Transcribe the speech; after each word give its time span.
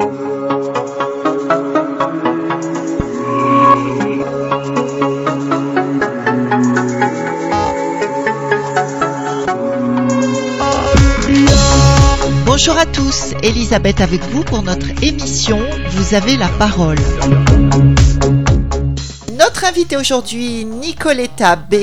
Bonjour 0.00 0.10
à 12.78 12.86
tous, 12.86 13.34
Elisabeth 13.42 14.00
avec 14.00 14.22
vous 14.30 14.44
pour 14.44 14.62
notre 14.62 14.86
émission 15.02 15.58
Vous 15.90 16.14
avez 16.14 16.36
la 16.36 16.46
parole. 16.46 16.98
Notre 19.36 19.64
invitée 19.64 19.96
aujourd'hui, 19.96 20.64
Nicoletta 20.64 21.56
B, 21.56 21.74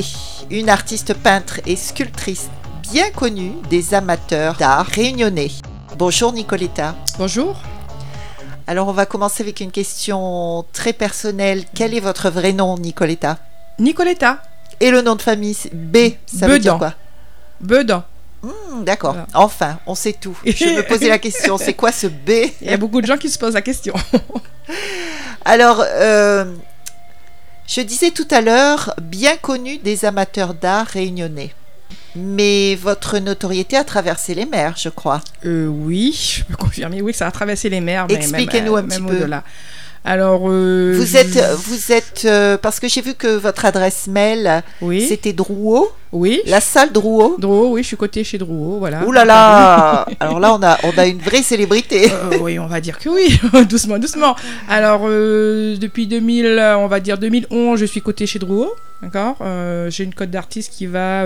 une 0.49 0.69
artiste 0.69 1.13
peintre 1.15 1.59
et 1.65 1.75
sculptrice 1.75 2.49
bien 2.81 3.09
connue 3.11 3.51
des 3.69 3.93
amateurs 3.93 4.55
d'art 4.55 4.85
réunionnais. 4.85 5.51
Bonjour 5.97 6.31
Nicoletta. 6.31 6.95
Bonjour. 7.17 7.57
Alors 8.67 8.87
on 8.87 8.93
va 8.93 9.05
commencer 9.05 9.43
avec 9.43 9.59
une 9.59 9.71
question 9.71 10.65
très 10.73 10.93
personnelle. 10.93 11.65
Quel 11.75 11.93
est 11.93 11.99
votre 11.99 12.29
vrai 12.29 12.51
nom, 12.51 12.77
Nicoletta 12.77 13.37
Nicoletta. 13.79 14.41
Et 14.79 14.91
le 14.91 15.01
nom 15.01 15.15
de 15.15 15.21
famille, 15.21 15.55
B, 15.73 15.97
ça 16.25 16.47
veut 16.47 16.59
dire 16.59 16.77
quoi 16.77 16.93
Bedan. 17.61 18.03
Hmm, 18.41 18.83
D'accord. 18.83 19.15
Enfin, 19.33 19.79
on 19.87 19.95
sait 19.95 20.13
tout. 20.13 20.37
Je 20.45 20.65
me 20.65 20.81
posais 20.81 21.07
la 21.07 21.17
question, 21.19 21.57
c'est 21.57 21.73
quoi 21.73 21.91
ce 21.91 22.07
B 22.07 22.29
Il 22.61 22.69
y 22.69 22.73
a 22.73 22.77
beaucoup 22.77 23.01
de 23.01 23.07
gens 23.07 23.17
qui 23.17 23.29
se 23.29 23.39
posent 23.39 23.53
la 23.53 23.61
question. 23.61 23.93
Alors, 25.45 25.83
euh, 25.83 26.45
je 27.67 27.81
disais 27.81 28.11
tout 28.11 28.27
à 28.31 28.41
l'heure, 28.41 28.93
bien 29.01 29.37
connu 29.37 29.77
des 29.77 30.05
amateurs 30.05 30.53
d'art 30.53 30.87
réunionnais. 30.87 31.53
Mais 32.15 32.75
votre 32.75 33.17
notoriété 33.19 33.75
a 33.77 33.83
traversé 33.83 34.33
les 34.35 34.45
mers, 34.45 34.75
je 34.77 34.89
crois. 34.89 35.21
Euh, 35.45 35.67
oui, 35.67 36.17
je 36.37 36.43
peux 36.43 36.55
confirmer, 36.55 37.01
oui, 37.01 37.13
ça 37.13 37.27
a 37.27 37.31
traversé 37.31 37.69
les 37.69 37.81
mers. 37.81 38.05
Expliquez-nous 38.09 38.75
même, 38.75 38.85
un 38.85 38.87
petit 38.87 39.01
même 39.01 39.09
peu. 39.11 39.17
au-delà. 39.17 39.43
Alors, 40.07 40.41
euh, 40.45 40.93
Vous 40.95 41.17
êtes, 41.17 41.43
vous 41.65 41.91
êtes, 41.91 42.21
euh, 42.25 42.57
parce 42.59 42.79
que 42.79 42.87
j'ai 42.87 43.01
vu 43.01 43.15
que 43.15 43.27
votre 43.37 43.65
adresse 43.65 44.05
mail, 44.05 44.61
Oui. 44.79 45.01
c'était 45.07 45.33
Drouot, 45.33 45.89
Oui. 46.11 46.41
la 46.45 46.61
salle 46.61 46.91
Drouot. 46.91 47.37
Drouot, 47.39 47.71
oui, 47.71 47.81
je 47.81 47.87
suis 47.87 47.97
cotée 47.97 48.23
chez 48.23 48.37
Drouot, 48.37 48.77
voilà. 48.77 49.03
Ouh 49.03 49.11
là 49.11 49.25
là 49.25 50.05
Alors 50.19 50.39
là, 50.39 50.53
on 50.53 50.61
a, 50.61 50.77
on 50.83 50.95
a 50.95 51.07
une 51.07 51.17
vraie 51.17 51.41
célébrité. 51.41 52.11
Euh, 52.31 52.37
oui, 52.39 52.59
on 52.59 52.67
va 52.67 52.81
dire 52.81 52.99
que 52.99 53.09
oui, 53.09 53.39
doucement, 53.67 53.97
doucement. 53.97 54.35
Alors, 54.69 55.01
depuis 55.09 56.05
2000, 56.05 56.45
euh, 56.45 56.77
on 56.77 56.87
va 56.87 56.99
dire 56.99 57.17
2011, 57.17 57.79
je 57.79 57.85
suis 57.85 58.01
cotée 58.01 58.27
chez 58.27 58.37
Drouot, 58.37 58.71
d'accord 59.01 59.37
J'ai 59.89 60.03
une 60.03 60.13
cote 60.13 60.29
d'artiste 60.29 60.71
qui 60.71 60.85
va 60.85 61.25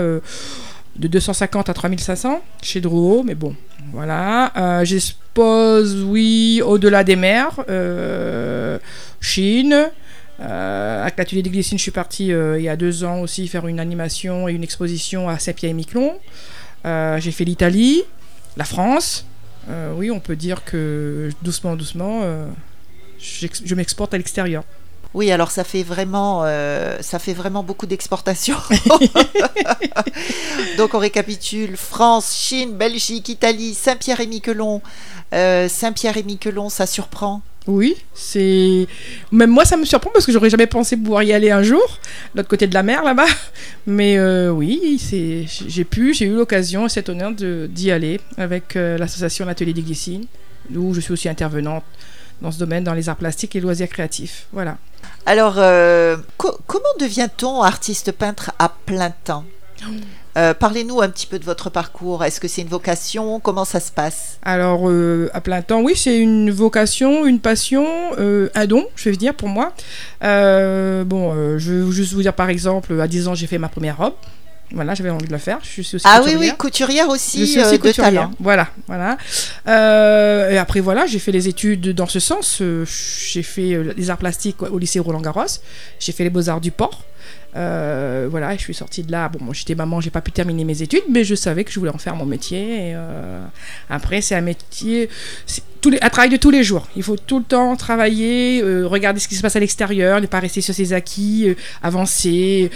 de 1.00 1.08
250 1.08 1.68
à 1.70 1.74
3500 1.74 2.42
chez 2.62 2.80
Drouot, 2.80 3.22
mais 3.24 3.34
bon, 3.34 3.56
voilà. 3.92 4.52
Euh, 4.56 4.84
J'expose, 4.84 6.04
oui, 6.06 6.60
au-delà 6.64 7.02
des 7.04 7.16
mers, 7.16 7.58
euh, 7.68 8.78
Chine. 9.20 9.88
Euh, 10.40 11.02
avec 11.02 11.18
l'atelier 11.18 11.42
des 11.42 11.50
Glycines, 11.50 11.76
je 11.76 11.82
suis 11.82 11.90
partie 11.90 12.32
euh, 12.32 12.58
il 12.58 12.64
y 12.64 12.68
a 12.68 12.76
deux 12.76 13.04
ans 13.04 13.20
aussi 13.20 13.46
faire 13.46 13.66
une 13.66 13.78
animation 13.78 14.48
et 14.48 14.52
une 14.52 14.62
exposition 14.62 15.28
à 15.28 15.38
Sepia 15.38 15.68
et 15.68 15.72
Miquelon. 15.74 16.14
Euh, 16.86 17.18
J'ai 17.20 17.30
fait 17.30 17.44
l'Italie, 17.44 18.02
la 18.56 18.64
France. 18.64 19.26
Oui, 19.94 20.10
on 20.10 20.18
peut 20.18 20.34
dire 20.34 20.64
que 20.64 21.30
doucement, 21.42 21.76
doucement, 21.76 22.22
je 23.20 23.74
m'exporte 23.76 24.12
à 24.14 24.16
l'extérieur. 24.16 24.64
Oui, 25.12 25.32
alors 25.32 25.50
ça 25.50 25.64
fait 25.64 25.82
vraiment, 25.82 26.42
euh, 26.44 26.98
ça 27.00 27.18
fait 27.18 27.32
vraiment 27.32 27.64
beaucoup 27.64 27.86
d'exportations. 27.86 28.58
Donc 30.78 30.94
on 30.94 30.98
récapitule 30.98 31.76
France, 31.76 32.36
Chine, 32.36 32.76
Belgique, 32.76 33.28
Italie, 33.28 33.74
Saint-Pierre 33.74 34.20
et 34.20 34.26
Miquelon. 34.26 34.82
Euh, 35.34 35.68
Saint-Pierre 35.68 36.16
et 36.16 36.22
Miquelon, 36.22 36.68
ça 36.68 36.86
surprend? 36.86 37.42
Oui, 37.66 37.96
c'est. 38.14 38.86
Même 39.32 39.50
moi, 39.50 39.64
ça 39.64 39.76
me 39.76 39.84
surprend 39.84 40.10
parce 40.12 40.24
que 40.24 40.32
j'aurais 40.32 40.48
jamais 40.48 40.66
pensé 40.66 40.96
pouvoir 40.96 41.24
y 41.24 41.32
aller 41.32 41.50
un 41.50 41.62
jour, 41.62 41.98
de 42.34 42.38
l'autre 42.38 42.48
côté 42.48 42.66
de 42.66 42.74
la 42.74 42.82
mer 42.82 43.02
là-bas. 43.02 43.26
Mais 43.86 44.16
euh, 44.16 44.50
oui, 44.50 44.98
c'est. 44.98 45.44
J'ai 45.46 45.84
pu, 45.84 46.14
j'ai 46.14 46.26
eu 46.26 46.36
l'occasion 46.36 46.86
et 46.86 46.88
cet 46.88 47.08
honneur 47.08 47.32
d'y 47.32 47.90
aller 47.90 48.20
avec 48.38 48.74
l'association 48.76 49.44
L'Atelier 49.44 49.74
des 49.74 49.82
Glycines, 49.82 50.26
où 50.74 50.94
je 50.94 51.00
suis 51.00 51.12
aussi 51.12 51.28
intervenante 51.28 51.84
dans 52.40 52.50
ce 52.50 52.58
domaine, 52.58 52.84
dans 52.84 52.94
les 52.94 53.08
arts 53.08 53.16
plastiques 53.16 53.54
et 53.56 53.60
loisirs 53.60 53.88
créatifs. 53.88 54.46
Voilà. 54.52 54.78
Alors, 55.26 55.54
euh, 55.58 56.16
co- 56.38 56.58
comment 56.66 56.82
devient-on 56.98 57.62
artiste 57.62 58.12
peintre 58.12 58.52
à 58.58 58.68
plein 58.86 59.10
temps? 59.24 59.44
Euh, 60.36 60.54
Parlez-nous 60.54 61.00
un 61.00 61.08
petit 61.08 61.26
peu 61.26 61.38
de 61.38 61.44
votre 61.44 61.70
parcours. 61.70 62.22
Est-ce 62.24 62.40
que 62.40 62.48
c'est 62.48 62.62
une 62.62 62.68
vocation? 62.68 63.40
Comment 63.40 63.64
ça 63.64 63.80
se 63.80 63.90
passe? 63.90 64.38
Alors, 64.42 64.88
euh, 64.88 65.28
à 65.32 65.40
plein 65.40 65.62
temps, 65.62 65.80
oui, 65.80 65.94
c'est 65.96 66.18
une 66.18 66.50
vocation, 66.50 67.26
une 67.26 67.40
passion, 67.40 67.86
un 68.18 68.66
don, 68.66 68.86
je 68.96 69.10
vais 69.10 69.16
dire, 69.16 69.34
pour 69.34 69.48
moi. 69.48 69.72
Bon, 70.20 71.58
je 71.58 71.72
vais 71.72 71.92
juste 71.92 72.12
vous 72.12 72.22
dire, 72.22 72.34
par 72.34 72.48
exemple, 72.50 72.98
à 73.00 73.08
10 73.08 73.28
ans, 73.28 73.34
j'ai 73.34 73.46
fait 73.46 73.58
ma 73.58 73.68
première 73.68 73.96
robe. 73.98 74.14
Voilà, 74.72 74.94
j'avais 74.94 75.10
envie 75.10 75.26
de 75.26 75.32
le 75.32 75.38
faire. 75.38 75.58
Je 75.62 75.82
suis 75.82 75.96
aussi 75.96 76.06
Ah 76.08 76.20
oui, 76.24 76.30
couturière. 76.32 76.52
oui, 76.52 76.56
couturière 76.58 77.06
Je 77.06 77.10
aussi, 77.10 77.46
suis 77.46 77.60
euh, 77.60 77.64
aussi 77.66 77.78
de 77.78 77.82
couturière. 77.82 78.12
talent. 78.12 78.30
Voilà, 78.38 78.68
voilà. 78.86 79.18
Euh, 79.66 80.50
et 80.50 80.58
après, 80.58 80.80
voilà, 80.80 81.06
j'ai 81.06 81.18
fait 81.18 81.32
les 81.32 81.48
études 81.48 81.88
dans 81.94 82.06
ce 82.06 82.20
sens. 82.20 82.58
Euh, 82.60 82.84
j'ai 82.86 83.42
fait 83.42 83.78
les 83.96 84.10
arts 84.10 84.18
plastiques 84.18 84.62
au 84.62 84.78
lycée 84.78 85.00
Roland-Garros. 85.00 85.58
J'ai 85.98 86.12
fait 86.12 86.24
les 86.24 86.30
beaux-arts 86.30 86.60
du 86.60 86.70
port. 86.70 87.02
Euh, 87.56 88.28
voilà, 88.30 88.54
et 88.54 88.58
je 88.58 88.62
suis 88.62 88.74
sortie 88.74 89.02
de 89.02 89.10
là. 89.10 89.28
Bon, 89.28 89.44
moi, 89.44 89.54
j'étais 89.54 89.74
maman, 89.74 90.00
j'ai 90.00 90.10
pas 90.10 90.20
pu 90.20 90.30
terminer 90.30 90.62
mes 90.64 90.82
études, 90.82 91.02
mais 91.10 91.24
je 91.24 91.34
savais 91.34 91.64
que 91.64 91.72
je 91.72 91.78
voulais 91.80 91.90
en 91.92 91.98
faire 91.98 92.14
mon 92.14 92.24
métier. 92.26 92.90
Et, 92.90 92.92
euh, 92.94 93.44
après, 93.88 94.20
c'est 94.20 94.36
un 94.36 94.40
métier, 94.40 95.08
c'est 95.46 95.62
tous 95.80 95.90
les, 95.90 95.98
un 96.00 96.10
travail 96.10 96.30
de 96.30 96.36
tous 96.36 96.50
les 96.50 96.62
jours. 96.62 96.86
Il 96.94 97.02
faut 97.02 97.16
tout 97.16 97.38
le 97.40 97.44
temps 97.44 97.74
travailler, 97.74 98.62
euh, 98.62 98.86
regarder 98.86 99.18
ce 99.18 99.26
qui 99.26 99.34
se 99.34 99.42
passe 99.42 99.56
à 99.56 99.60
l'extérieur, 99.60 100.20
ne 100.20 100.26
pas 100.26 100.38
rester 100.38 100.60
sur 100.60 100.74
ses 100.74 100.92
acquis, 100.92 101.52
avancer. 101.82 102.70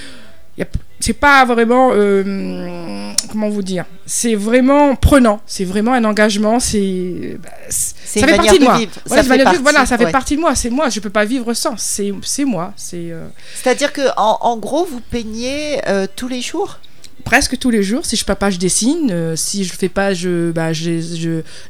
C'est 1.00 1.12
pas 1.12 1.44
vraiment, 1.44 1.90
euh, 1.92 3.12
comment 3.30 3.50
vous 3.50 3.62
dire, 3.62 3.84
c'est 4.06 4.34
vraiment 4.36 4.94
prenant. 4.96 5.40
C'est 5.44 5.64
vraiment 5.66 5.92
un 5.92 6.04
engagement. 6.04 6.60
C'est, 6.60 7.36
bah, 7.42 7.50
c'est- 7.68 7.94
C'est 8.04 8.20
ça 8.20 8.26
fait 8.28 8.36
partie 8.36 8.54
de 8.54 8.58
de 8.60 8.64
moi. 8.64 8.78
vivre. 8.78 8.92
Ouais, 9.10 9.16
Ça 9.16 9.22
c'est 9.22 9.28
fait 9.36 9.44
partie, 9.44 9.58
voilà, 9.62 9.86
ça 9.86 9.98
fait 9.98 10.04
ouais. 10.06 10.12
partie 10.12 10.36
de 10.36 10.40
moi. 10.40 10.54
C'est 10.54 10.70
moi. 10.70 10.88
Je 10.88 11.00
peux 11.00 11.10
pas 11.10 11.24
vivre 11.26 11.52
sans. 11.52 11.76
C'est, 11.76 12.12
c'est 12.22 12.44
moi. 12.46 12.72
C'est 12.76 13.10
euh, 13.10 13.26
C'est-à-dire 13.62 13.92
que 13.92 14.02
en, 14.16 14.38
en 14.40 14.56
gros, 14.56 14.84
vous 14.86 15.00
peignez 15.00 15.80
euh, 15.88 16.06
tous 16.16 16.28
les 16.28 16.40
jours? 16.40 16.78
Presque 17.24 17.58
tous 17.58 17.70
les 17.70 17.82
jours. 17.82 18.04
Si 18.04 18.16
je 18.16 18.24
peux 18.24 18.34
pas, 18.34 18.50
je 18.50 18.58
dessine. 18.58 19.10
Euh, 19.10 19.36
si 19.36 19.64
je 19.64 19.72
fais 19.72 19.88
pas, 19.88 20.14
je, 20.14 20.50
bah, 20.52 20.72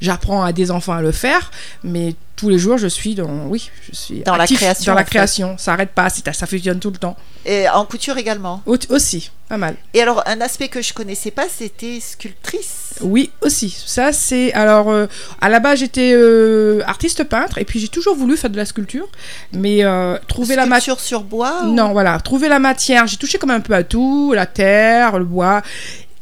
j'apprends 0.00 0.42
à 0.42 0.52
des 0.52 0.70
enfants 0.70 0.92
à 0.94 1.02
le 1.02 1.12
faire. 1.12 1.50
Mais 1.82 2.14
tous 2.36 2.48
les 2.48 2.58
jours, 2.58 2.78
je 2.78 2.88
suis 2.88 3.14
dans, 3.14 3.46
oui, 3.46 3.70
je 3.88 3.94
suis 3.96 4.20
Dans 4.22 4.36
la 4.36 4.46
création, 4.46 4.92
Dans 4.92 4.98
la 4.98 5.04
fait. 5.04 5.10
création. 5.10 5.56
Ça 5.58 5.72
arrête 5.72 5.90
pas. 5.90 6.10
c'est- 6.10 6.30
Ça 6.32 6.46
fusionne 6.46 6.80
tout 6.80 6.90
le 6.90 6.96
temps. 6.98 7.16
et 7.46 7.68
en 7.68 7.84
couture 7.84 8.16
également. 8.18 8.62
Au- 8.66 8.76
aussi, 8.90 9.30
pas 9.48 9.56
mal. 9.58 9.76
Et 9.92 10.00
alors, 10.00 10.22
un 10.26 10.40
aspect 10.40 10.68
que 10.68 10.80
je 10.80 10.94
connaissais 10.94 11.30
pas, 11.30 11.46
c'était 11.48 11.98
sculptrice. 12.00 12.94
Oui, 13.02 13.30
aussi. 13.42 13.76
Ça, 13.86 14.12
c'est. 14.12 14.52
Alors, 14.54 14.90
euh, 14.90 15.06
à 15.40 15.48
la 15.50 15.60
base, 15.60 15.80
j'étais 15.80 16.12
euh, 16.14 16.80
artiste 16.86 17.24
peintre 17.24 17.58
et 17.58 17.64
puis 17.64 17.78
j'ai 17.78 17.88
toujours 17.88 18.16
voulu 18.16 18.36
faire 18.36 18.50
de 18.50 18.56
la 18.56 18.64
sculpture. 18.64 19.06
Mais 19.52 19.84
euh, 19.84 20.16
trouver 20.28 20.56
la 20.56 20.66
matière. 20.66 20.98
Sur 20.98 21.22
bois 21.24 21.64
ou- 21.64 21.74
Non, 21.74 21.92
voilà. 21.92 22.18
Trouver 22.20 22.48
la 22.48 22.58
matière. 22.58 23.06
J'ai 23.06 23.16
touché 23.18 23.36
comme 23.38 23.50
un 23.50 23.60
peu 23.60 23.74
à 23.74 23.82
tout 23.82 24.32
la 24.34 24.46
terre, 24.46 25.18
le 25.18 25.24
bois. 25.24 25.60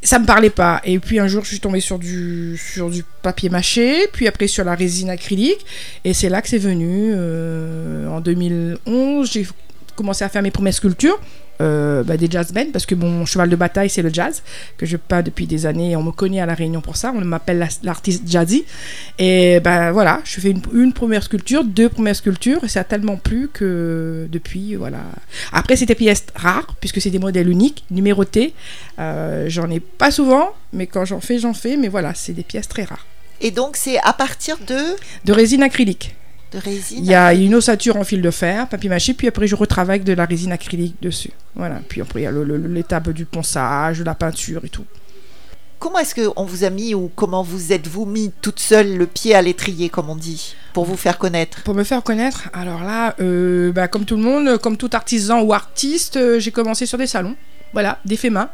Ça 0.01 0.19
me 0.19 0.25
parlait 0.25 0.49
pas. 0.49 0.81
Et 0.83 0.99
puis 0.99 1.17
un 1.19 1.27
jour, 1.27 1.43
je 1.45 1.49
suis 1.49 1.59
tombée 1.61 1.79
sur 1.79 1.97
du, 1.97 2.57
sur 2.57 2.89
du 2.89 3.05
papier 3.21 3.49
mâché, 3.49 4.07
puis 4.11 4.27
après 4.27 4.47
sur 4.47 4.65
la 4.65 4.75
résine 4.75 5.09
acrylique. 5.09 5.65
Et 6.03 6.13
c'est 6.13 6.27
là 6.27 6.41
que 6.41 6.49
c'est 6.49 6.57
venu. 6.57 7.13
euh, 7.15 8.09
en 8.09 8.19
2011, 8.19 9.31
j'ai 9.31 9.47
commencé 9.95 10.25
à 10.25 10.29
faire 10.29 10.41
mes 10.41 10.51
premières 10.51 10.73
sculptures. 10.73 11.17
Euh, 11.61 12.03
bah, 12.03 12.17
des 12.17 12.27
jazz 12.29 12.51
bands 12.51 12.71
parce 12.71 12.85
que 12.85 12.95
mon 12.95 13.25
cheval 13.25 13.49
de 13.49 13.55
bataille 13.55 13.89
c'est 13.89 14.01
le 14.01 14.11
jazz 14.11 14.41
que 14.77 14.85
je 14.85 14.97
peins 14.97 15.21
depuis 15.21 15.45
des 15.47 15.65
années 15.65 15.91
et 15.91 15.95
on 15.95 16.03
me 16.03 16.11
connaît 16.11 16.39
à 16.41 16.45
la 16.45 16.53
Réunion 16.55 16.81
pour 16.81 16.97
ça 16.97 17.13
on 17.15 17.21
m'appelle 17.23 17.59
la- 17.59 17.67
l'artiste 17.83 18.23
jazzy. 18.27 18.65
Et 19.19 19.59
ben 19.59 19.91
voilà 19.91 20.21
je 20.23 20.39
fais 20.39 20.51
une, 20.51 20.61
une 20.73 20.93
première 20.93 21.23
sculpture 21.23 21.63
deux 21.63 21.89
premières 21.89 22.15
sculptures 22.15 22.63
et 22.63 22.67
ça 22.67 22.81
a 22.81 22.83
tellement 22.83 23.17
plu 23.17 23.49
que 23.53 24.27
depuis 24.31 24.75
voilà. 24.75 24.99
Après 25.51 25.75
c'est 25.75 25.85
des 25.85 25.95
pièces 25.95 26.25
rares 26.35 26.75
puisque 26.79 26.99
c'est 27.01 27.11
des 27.11 27.19
modèles 27.19 27.49
uniques 27.49 27.85
numérotés. 27.91 28.53
Euh, 28.99 29.45
j'en 29.49 29.69
ai 29.69 29.79
pas 29.79 30.11
souvent 30.11 30.49
mais 30.73 30.87
quand 30.87 31.05
j'en 31.05 31.19
fais 31.19 31.39
j'en 31.39 31.53
fais 31.53 31.77
mais 31.77 31.87
voilà 31.87 32.13
c'est 32.13 32.33
des 32.33 32.43
pièces 32.43 32.67
très 32.67 32.83
rares. 32.83 33.05
Et 33.41 33.51
donc, 33.51 33.75
c'est 33.75 33.97
à 33.99 34.13
partir 34.13 34.55
de, 34.65 34.95
de 35.25 35.33
résine 35.33 35.63
acrylique 35.63 36.15
de 36.53 36.59
résine 36.59 36.99
il 36.99 37.05
y 37.05 37.15
a 37.15 37.33
une 37.33 37.55
ossature 37.55 37.97
en 37.97 38.03
fil 38.03 38.21
de 38.21 38.31
fer, 38.31 38.67
papier 38.67 38.89
mâché, 38.89 39.13
puis 39.13 39.27
après 39.27 39.47
je 39.47 39.55
retravaille 39.55 39.95
avec 39.95 40.03
de 40.03 40.13
la 40.13 40.25
résine 40.25 40.51
acrylique 40.51 41.01
dessus. 41.01 41.31
Voilà. 41.55 41.81
Puis 41.87 42.01
après 42.01 42.21
il 42.21 42.23
y 42.23 42.27
a 42.27 42.31
l'étape 42.31 43.09
du 43.09 43.25
ponçage, 43.25 43.99
de 43.99 44.03
la 44.03 44.15
peinture 44.15 44.63
et 44.65 44.69
tout. 44.69 44.85
Comment 45.83 45.99
est-ce 45.99 46.15
qu'on 46.15 46.45
vous 46.45 46.63
a 46.63 46.69
mis 46.69 46.95
ou 46.95 47.11
comment 47.13 47.43
vous 47.43 47.73
êtes-vous 47.73 48.05
mis 48.05 48.31
toute 48.41 48.61
seule 48.61 48.95
le 48.95 49.05
pied 49.05 49.35
à 49.35 49.41
l'étrier, 49.41 49.89
comme 49.89 50.09
on 50.09 50.15
dit, 50.15 50.55
pour 50.71 50.85
vous 50.85 50.95
faire 50.95 51.17
connaître? 51.17 51.61
Pour 51.63 51.73
me 51.73 51.83
faire 51.83 52.01
connaître, 52.03 52.49
alors 52.53 52.83
là, 52.83 53.15
euh, 53.19 53.73
bah, 53.73 53.89
comme 53.89 54.05
tout 54.05 54.15
le 54.15 54.21
monde, 54.21 54.57
comme 54.59 54.77
tout 54.77 54.89
artisan 54.93 55.41
ou 55.41 55.53
artiste, 55.53 56.15
euh, 56.15 56.39
j'ai 56.39 56.51
commencé 56.51 56.85
sur 56.85 56.97
des 56.97 57.05
salons. 57.05 57.35
Voilà, 57.73 57.99
des 58.05 58.15
faits 58.15 58.31
main. 58.31 58.49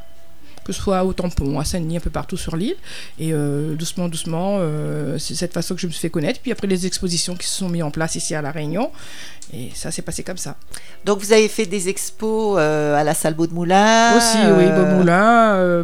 Que 0.70 0.76
ce 0.76 0.82
soit 0.82 1.04
au 1.04 1.14
Tampon, 1.14 1.60
à 1.60 1.66
Saint-Denis, 1.66 1.98
un 1.98 2.00
peu 2.00 2.10
partout 2.10 2.38
sur 2.38 2.56
l'île. 2.56 2.76
Et 3.20 3.34
euh, 3.34 3.76
doucement, 3.76 4.08
doucement, 4.08 4.58
euh, 4.60 5.18
c'est 5.18 5.36
cette 5.36 5.54
façon 5.54 5.76
que 5.76 5.82
je 5.82 5.88
me 5.88 5.92
suis 5.92 6.02
fait 6.02 6.10
connaître. 6.10 6.40
Puis 6.42 6.52
après, 6.52 6.68
les 6.68 6.86
expositions 6.86 7.36
qui 7.36 7.48
se 7.48 7.58
sont 7.58 7.70
mises 7.70 7.84
en 7.84 7.92
place 7.92 8.16
ici 8.16 8.36
à 8.36 8.42
La 8.42 8.52
Réunion. 8.52 8.92
Et 9.52 9.70
ça 9.74 9.92
s'est 9.92 10.04
passé 10.04 10.24
comme 10.24 10.38
ça. 10.38 10.56
Donc 11.06 11.20
vous 11.20 11.34
avez 11.34 11.48
fait 11.48 11.66
des 11.66 11.90
expos 11.90 12.58
euh, 12.60 12.96
à 12.96 13.04
la 13.04 13.16
salle 13.16 13.34
Beaudemoulin 13.34 14.16
Aussi, 14.16 14.38
oui, 14.58 14.66
Beaudemoulin. 14.68 15.56
Euh, 15.56 15.84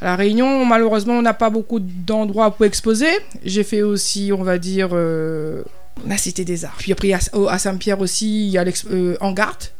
à 0.00 0.04
La 0.04 0.16
Réunion, 0.16 0.64
malheureusement, 0.66 1.14
on 1.14 1.22
n'a 1.22 1.34
pas 1.34 1.50
beaucoup 1.50 1.78
d'endroits 1.78 2.50
pour 2.50 2.66
exposer. 2.66 3.10
J'ai 3.44 3.62
fait 3.62 3.82
aussi, 3.82 4.32
on 4.32 4.42
va 4.42 4.58
dire, 4.58 4.90
euh, 4.92 5.62
la 6.06 6.16
Cité 6.18 6.44
des 6.44 6.64
Arts. 6.64 6.76
Puis 6.78 6.92
après, 6.92 7.12
à, 7.12 7.20
à 7.48 7.58
Saint-Pierre 7.58 8.00
aussi, 8.00 8.46
il 8.46 8.50
y 8.50 8.58
a 8.58 8.64
Garde 8.64 9.75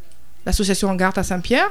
l'association 0.47 0.95
Garde 0.95 1.19
à 1.19 1.23
Saint-Pierre. 1.23 1.69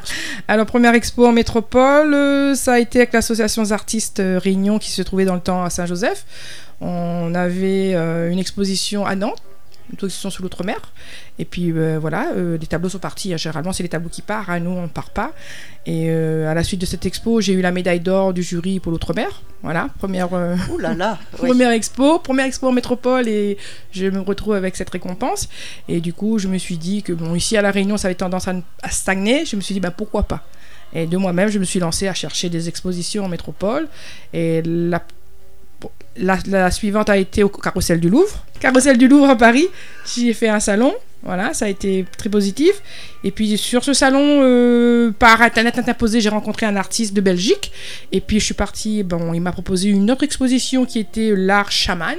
Alors, 0.48 0.68
première 0.68 0.94
expo 0.94 1.26
en 1.26 1.32
métropole, 1.32 2.56
ça 2.56 2.74
a 2.74 2.80
été 2.80 3.00
avec 3.00 3.14
l'association 3.14 3.72
artistes 3.72 4.22
Réunion 4.24 4.78
qui 4.78 4.92
se 4.92 5.02
trouvait 5.02 5.26
dans 5.26 5.36
le 5.36 5.42
temps 5.42 5.64
à 5.64 5.70
Saint-Joseph. 5.72 6.26
On 6.82 7.34
avait 7.34 7.94
une 7.94 8.38
exposition 8.38 9.06
à 9.06 9.16
Nantes 9.16 9.42
une 9.90 9.98
position 9.98 10.30
sur 10.30 10.44
l'outre-mer. 10.44 10.80
Et 11.40 11.46
puis 11.46 11.72
euh, 11.72 11.98
voilà, 12.00 12.32
euh, 12.36 12.58
les 12.58 12.68
tableaux 12.68 12.90
sont 12.90 13.00
partis. 13.00 13.38
Généralement, 13.38 13.74
c'est 13.74 13.84
les 13.84 13.90
tableaux 13.90 14.10
qui 14.10 14.22
partent. 14.22 14.50
Hein. 14.50 14.60
Nous, 14.60 14.72
on 14.72 14.84
ne 14.84 14.88
part 14.88 15.10
pas. 15.10 15.34
Et 15.86 16.08
euh, 16.10 16.50
à 16.50 16.54
la 16.54 16.64
suite 16.64 16.82
de 16.82 16.86
cette 16.86 17.06
expo, 17.06 17.42
j'ai 17.42 17.54
eu 17.54 17.62
la 17.62 17.72
médaille 17.72 18.00
d'or 18.00 18.34
du 18.34 18.44
jury 18.44 18.80
pour 18.80 18.92
l'outre-mer. 18.92 19.42
Voilà, 19.62 19.90
première, 19.98 20.32
Ouh 20.32 20.78
là 20.78 20.94
là, 20.94 21.18
première 21.32 21.72
expo, 21.72 22.20
première 22.20 22.46
expo 22.46 22.68
en 22.68 22.72
métropole 22.72 23.28
et 23.28 23.58
je 23.92 24.06
me 24.06 24.20
retrouve 24.20 24.54
avec 24.54 24.76
cette 24.76 24.90
récompense. 24.90 25.50
Et 25.88 26.02
du 26.02 26.14
coup, 26.14 26.38
je 26.38 26.48
me 26.48 26.58
suis 26.58 26.78
dit 26.78 27.02
que 27.02 27.14
bon, 27.14 27.36
ici 27.36 27.58
à 27.58 27.62
La 27.62 27.72
Réunion, 27.72 27.98
ça 27.98 28.08
avait 28.08 28.16
tendance 28.16 28.48
à, 28.48 28.54
à 28.84 28.90
stagner. 28.90 29.46
Je 29.46 29.56
me 29.56 29.62
suis 29.62 29.74
dit, 29.74 29.80
bah, 29.80 29.92
pourquoi 29.92 30.24
pas? 30.24 30.44
Et 30.94 31.08
de 31.08 31.18
moi-même, 31.18 31.50
je 31.50 31.60
me 31.60 31.66
suis 31.66 31.80
lancée 31.80 32.08
à 32.08 32.14
chercher 32.14 32.50
des 32.50 32.70
expositions 32.70 33.26
en 33.26 33.28
métropole. 33.28 33.88
Et 34.34 34.62
la 34.64 35.02
la, 36.18 36.72
suivante 36.72 37.10
a 37.10 37.18
été 37.18 37.44
au 37.44 37.50
Carrousel 37.50 38.00
du 38.00 38.10
Louvre. 38.10 38.46
Carrousel 38.60 38.98
du 38.98 39.08
Louvre 39.08 39.30
à 39.30 39.36
Paris, 39.36 39.68
j'y 40.06 40.30
ai 40.30 40.34
fait 40.34 40.50
un 40.50 40.60
salon. 40.60 40.94
Voilà, 41.24 41.56
ça 41.56 41.66
a 41.66 41.70
été 41.70 42.06
très 42.18 42.30
positif. 42.30 42.82
Et 43.24 43.32
puis 43.32 43.58
sur 43.58 43.84
ce 43.84 43.94
salon, 43.94 44.42
euh, 44.44 45.12
par 45.12 45.42
internet 45.42 45.80
interposé, 45.80 46.22
j'ai 46.22 46.30
rencontré 46.30 46.68
un 46.68 46.76
artiste 46.76 47.14
de 47.14 47.22
Belgique. 47.22 47.72
Et 48.12 48.22
puis 48.22 48.40
je 48.40 48.46
suis 48.46 48.54
partie, 48.54 49.02
bon, 49.04 49.34
il 49.34 49.42
m'a 49.42 49.52
proposé 49.52 49.90
une 49.90 50.12
autre 50.12 50.24
exposition 50.24 50.86
qui 50.86 51.00
était 51.00 51.34
l'art 51.36 51.72
chaman 51.72 52.18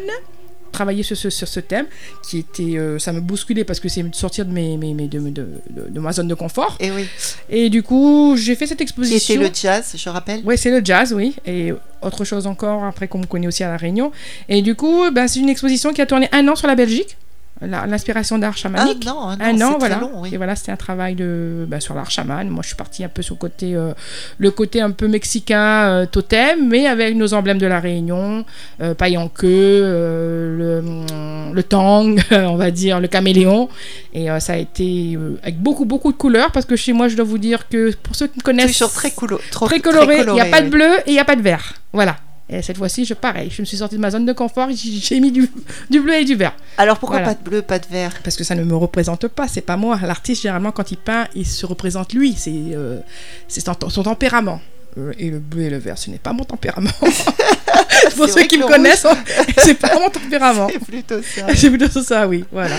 travailler 0.77 1.03
sur 1.03 1.17
ce, 1.17 1.31
sur 1.31 1.49
ce 1.49 1.61
thème 1.61 1.87
qui 2.23 2.39
était 2.39 2.77
euh, 2.77 2.99
ça 2.99 3.13
me 3.13 3.21
bousculait 3.21 3.65
parce 3.65 3.81
que 3.81 3.89
c'est 3.89 4.03
de 4.03 4.15
sortir 4.15 4.45
de 4.45 4.53
mes, 4.53 4.77
mes, 4.77 4.95
de, 4.95 5.19
de, 5.19 5.47
de, 5.89 6.01
ma 6.01 6.13
zone 6.13 6.29
de 6.29 6.35
confort. 6.35 6.77
Et 6.81 6.91
oui. 6.91 7.07
Et 7.49 7.71
du 7.71 7.83
coup 7.83 8.37
j'ai 8.37 8.55
fait 8.55 8.67
cette 8.67 8.83
exposition. 8.83 9.35
c'est 9.35 9.41
le 9.41 9.51
jazz 9.53 9.95
je 9.97 10.09
rappelle. 10.11 10.43
Oui 10.45 10.59
c'est 10.59 10.71
le 10.71 10.85
jazz 10.85 11.15
oui. 11.15 11.35
Et 11.47 11.73
autre 12.03 12.25
chose 12.25 12.47
encore 12.47 12.85
après 12.85 13.09
qu'on 13.09 13.19
me 13.19 13.27
connaît 13.27 13.47
aussi 13.47 13.65
à 13.65 13.69
la 13.69 13.79
Réunion. 13.79 14.13
Et 14.51 14.61
du 14.61 14.75
coup 14.75 15.11
ben, 15.11 15.27
c'est 15.29 15.41
une 15.41 15.49
exposition 15.49 15.93
qui 15.95 16.03
a 16.03 16.07
tourné 16.07 16.29
un 16.33 16.47
an 16.49 16.57
sur 16.57 16.69
la 16.69 16.75
Belgique 16.75 17.17
l'inspiration 17.63 18.39
d'art 18.39 18.57
chamanique. 18.57 19.07
Ah 19.07 19.11
non, 19.11 19.29
un 19.29 19.61
an, 19.63 19.77
voilà. 19.79 19.99
Long, 19.99 20.11
oui. 20.17 20.31
Et 20.33 20.37
voilà, 20.37 20.57
c'était 20.57 20.73
un 20.73 20.77
travail 20.77 21.15
de, 21.15 21.67
bah, 21.69 21.81
sur 21.81 21.95
l'art 21.95 22.11
chaman. 22.11 22.49
Moi, 22.49 22.63
je 22.63 22.69
suis 22.69 22.77
partie 22.77 23.03
un 23.03 23.09
peu 23.09 23.23
sur 23.23 23.35
le 23.35 23.39
côté, 23.39 23.75
euh, 23.75 23.93
le 24.39 24.51
côté 24.51 24.81
un 24.81 24.91
peu 24.91 25.09
mexicain 25.09 25.87
euh, 25.87 26.07
totem, 26.07 26.69
mais 26.69 26.87
avec 26.87 27.17
nos 27.17 27.33
emblèmes 27.33 27.59
de 27.59 27.67
la 27.67 27.81
Réunion, 27.81 28.45
euh, 28.83 28.95
paille 28.95 29.17
en 29.17 29.29
queue, 29.29 29.49
euh, 29.49 30.83
le, 30.83 31.55
le 31.55 31.63
tang, 31.63 32.17
on 32.31 32.57
va 32.57 32.71
dire, 32.71 33.01
le 33.01 33.09
caméléon. 33.09 33.69
Et 34.13 34.29
ça 34.41 34.55
a 34.55 34.57
été 34.57 35.19
avec 35.43 35.59
beaucoup, 35.59 35.85
beaucoup 35.85 36.13
de 36.13 36.17
couleurs, 36.17 36.51
parce 36.51 36.65
que 36.65 36.77
chez 36.77 36.93
moi, 36.93 37.09
je 37.09 37.17
dois 37.17 37.25
vous 37.25 37.39
dire 37.39 37.69
que 37.69 37.95
pour 37.97 38.17
ceux 38.17 38.27
qui 38.29 38.39
me 38.39 38.43
connaissent, 38.43 38.73
toujours 38.73 38.93
très, 38.93 39.11
trop, 39.11 39.67
très 39.67 39.81
coloré. 39.81 40.21
Il 40.27 40.33
n'y 40.33 40.41
a 40.41 40.47
pas 40.47 40.63
de 40.63 40.69
bleu 40.69 40.99
et 41.07 41.11
il 41.11 41.13
n'y 41.13 41.19
a 41.19 41.25
pas 41.25 41.37
de 41.37 41.43
vert. 41.43 41.75
Voilà. 41.93 42.17
Et 42.49 42.63
cette 42.63 42.77
fois-ci, 42.77 43.05
je 43.05 43.15
pareil, 43.15 43.51
je 43.51 43.61
me 43.61 43.67
suis 43.67 43.79
sortie 43.79 43.97
de 43.97 44.01
ma 44.01 44.11
zone 44.11 44.25
de 44.25 44.33
confort, 44.33 44.69
j'ai 44.73 45.19
mis 45.19 45.33
du, 45.33 45.51
du, 45.91 46.01
bleu 46.01 46.15
et 46.15 46.25
du 46.25 46.37
vert. 46.37 46.55
Alors 46.79 46.99
pourquoi 46.99 47.19
pas 47.21 47.35
de 47.35 47.43
bleu, 47.43 47.61
pas 47.61 47.81
de 47.81 47.87
vert? 47.87 48.13
Parce 48.23 48.37
que 48.37 48.45
ça 48.45 48.55
ne 48.55 48.63
me 48.63 48.77
représente 48.77 49.27
pas, 49.27 49.49
c'est 49.49 49.63
pas 49.63 49.77
moi. 49.77 49.99
L'artiste, 50.01 50.43
généralement, 50.43 50.71
quand 50.71 50.93
il 50.93 50.97
peint, 50.97 51.27
il 51.35 51.45
se 51.45 51.67
représente 51.67 52.13
lui, 52.13 52.35
c'est 52.35 52.53
euh, 52.53 53.01
son, 53.49 53.75
son, 53.89 54.03
tempérament. 54.05 54.61
Euh, 54.99 55.13
et 55.19 55.31
le 55.31 55.39
bleu 55.39 55.65
et 55.65 55.71
le 55.71 55.79
vert, 55.79 55.99
ce 55.99 56.11
n'est 56.11 56.19
pas 56.19 56.33
mon 56.33 56.45
tempérament. 56.45 56.91
Pour 58.17 58.29
ceux 58.29 58.45
qui 58.45 58.59
me 58.59 58.67
connaissent, 58.67 59.07
c'est 59.59 59.75
pas 59.75 59.99
mon 59.99 60.09
tempérament. 60.09 60.69
C'est 60.73 60.85
plutôt 60.85 61.21
ça. 61.23 61.47
C'est 61.55 61.71
plutôt 61.71 62.03
ça, 62.03 62.27
oui. 62.27 62.45
Voilà. 62.51 62.77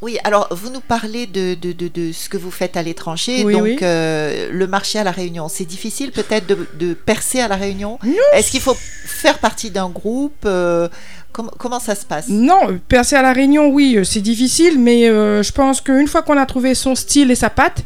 Oui, 0.00 0.16
alors 0.24 0.48
vous 0.50 0.70
nous 0.70 0.80
parlez 0.80 1.26
de, 1.26 1.54
de, 1.54 1.72
de, 1.72 2.12
ce 2.12 2.30
que 2.30 2.38
vous 2.38 2.50
faites 2.50 2.78
à 2.78 2.82
l'étranger, 2.82 3.42
donc 3.44 3.82
euh, 3.82 4.48
le 4.50 4.66
marché 4.66 4.98
à 4.98 5.04
La 5.04 5.10
Réunion. 5.10 5.48
C'est 5.48 5.66
difficile 5.66 6.10
peut-être 6.10 6.46
de, 6.46 6.94
percer 6.94 7.40
à 7.40 7.48
La 7.48 7.56
Réunion? 7.56 7.98
Est-ce 8.32 8.50
qu'il 8.50 8.60
faut 8.60 8.76
faire 9.04 9.38
partie 9.38 9.70
d'un 9.70 9.90
groupe 9.90 10.44
euh, 10.46 10.88
comment, 11.32 11.80
ça 11.80 11.94
se 11.94 12.06
passe? 12.06 12.28
Non, 12.28 12.78
percer 12.88 13.16
à 13.16 13.22
La 13.22 13.34
Réunion, 13.34 13.68
oui, 13.68 13.98
c'est 14.04 14.22
difficile, 14.22 14.78
mais 14.78 15.04
je 15.08 15.52
pense 15.52 15.82
qu'une 15.82 16.08
fois 16.08 16.22
qu'on 16.22 16.38
a 16.38 16.46
trouvé 16.46 16.74
son 16.74 16.94
style 16.94 17.30
et 17.30 17.34
sa 17.36 17.50
patte, 17.50 17.82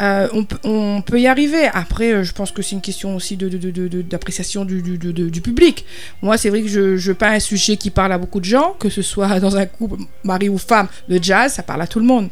euh, 0.00 0.28
on, 0.64 1.02
peut 1.02 1.20
y 1.20 1.26
arriver. 1.26 1.68
Après, 1.72 2.12
euh, 2.12 2.24
je 2.24 2.32
pense 2.32 2.50
que 2.50 2.62
c'est 2.62 2.74
une 2.74 2.80
question 2.80 3.14
aussi 3.14 3.36
d'appréciation 3.36 4.64
de, 4.64 4.80
de, 4.80 5.28
du, 5.28 5.40
public. 5.40 5.84
Moi, 6.22 6.36
c'est 6.36 6.50
vrai 6.50 6.62
que 6.62 6.68
je, 6.68 6.96
je 6.96 7.12
peins 7.12 7.32
un 7.32 7.40
sujet 7.40 7.76
qui 7.76 7.90
parle 7.90 8.12
à 8.12 8.18
beaucoup 8.18 8.40
de 8.40 8.44
gens, 8.44 8.74
que 8.78 8.88
ce 8.88 9.02
soit 9.02 9.40
dans 9.44 9.56
un 9.56 9.66
couple, 9.66 10.02
mari 10.24 10.48
ou 10.48 10.58
femme. 10.58 10.88
Le 11.08 11.18
jazz, 11.22 11.52
ça 11.52 11.62
parle 11.62 11.82
à 11.82 11.86
tout 11.86 12.00
le 12.00 12.06
monde. 12.06 12.28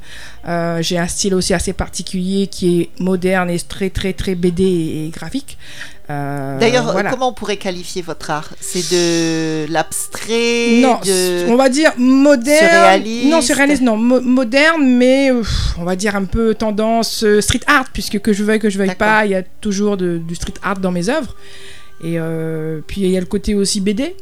Euh, 0.49 0.83
j'ai 0.83 0.99
un 0.99 1.07
style 1.07 1.35
aussi 1.35 1.55
assez 1.55 1.73
particulier 1.73 2.49
qui 2.49 2.81
est 2.81 2.91
moderne 2.99 3.51
et 3.51 3.61
très, 3.61 3.91
très, 3.91 4.13
très 4.13 4.35
BD 4.35 4.65
et 4.65 5.11
graphique. 5.13 5.57
Euh, 6.11 6.59
D'ailleurs, 6.59 6.95
comment 7.11 7.29
on 7.29 7.33
pourrait 7.33 7.57
qualifier 7.57 8.03
votre 8.03 8.31
art? 8.31 8.51
C'est 8.61 8.91
de 8.93 9.73
l'abstrait 9.73 10.81
Non, 10.81 10.99
on 11.49 11.57
va 11.57 11.69
dire 11.69 11.93
moderne. 11.97 12.59
Surréaliste 12.59 13.31
Non, 13.31 13.41
surréaliste, 13.41 13.83
non. 13.83 13.97
moderne, 13.97 14.85
mais 14.85 15.31
on 15.79 15.85
va 15.85 15.97
dire 15.97 16.17
un 16.17 16.25
peu 16.25 16.55
tendance 16.55 17.23
euh, 17.25 17.41
street 17.41 17.61
art, 17.67 17.87
puisque 17.93 18.19
que 18.21 18.33
je 18.33 18.43
veuille, 18.45 18.59
que 18.59 18.71
je 18.71 18.79
veuille 18.79 18.95
pas, 18.95 19.25
il 19.27 19.31
y 19.33 19.35
a 19.35 19.43
toujours 19.43 19.97
du 19.97 20.35
street 20.35 20.55
art 20.63 20.79
dans 20.79 20.91
mes 20.91 21.09
œuvres. 21.09 21.37
Et 22.03 22.19
euh, 22.19 22.81
puis 22.87 23.03
il 23.03 23.11
y 23.11 23.17
a 23.17 23.21
le 23.21 23.27
côté 23.27 23.55
aussi 23.55 23.81
BD. 23.81 24.17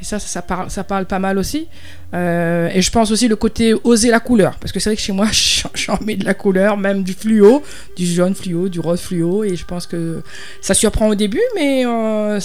Et 0.00 0.04
ça, 0.04 0.18
ça, 0.18 0.42
parle, 0.42 0.70
ça 0.70 0.84
parle 0.84 1.06
pas 1.06 1.18
mal 1.18 1.38
aussi. 1.38 1.68
Euh, 2.14 2.68
et 2.72 2.82
je 2.82 2.90
pense 2.90 3.10
aussi 3.10 3.28
le 3.28 3.36
côté 3.36 3.74
oser 3.84 4.10
la 4.10 4.20
couleur. 4.20 4.56
Parce 4.58 4.72
que 4.72 4.80
c'est 4.80 4.90
vrai 4.90 4.96
que 4.96 5.02
chez 5.02 5.12
moi, 5.12 5.28
j'en 5.74 5.98
mets 6.04 6.16
de 6.16 6.24
la 6.24 6.34
couleur, 6.34 6.76
même 6.76 7.02
du 7.02 7.14
fluo, 7.14 7.62
du 7.96 8.06
jaune 8.06 8.34
fluo, 8.34 8.68
du 8.68 8.80
rose 8.80 9.00
fluo. 9.00 9.44
Et 9.44 9.56
je 9.56 9.64
pense 9.64 9.86
que 9.86 10.22
ça 10.60 10.74
surprend 10.74 11.08
au 11.08 11.14
début, 11.14 11.42
mais. 11.54 11.84
Euh, 11.86 12.40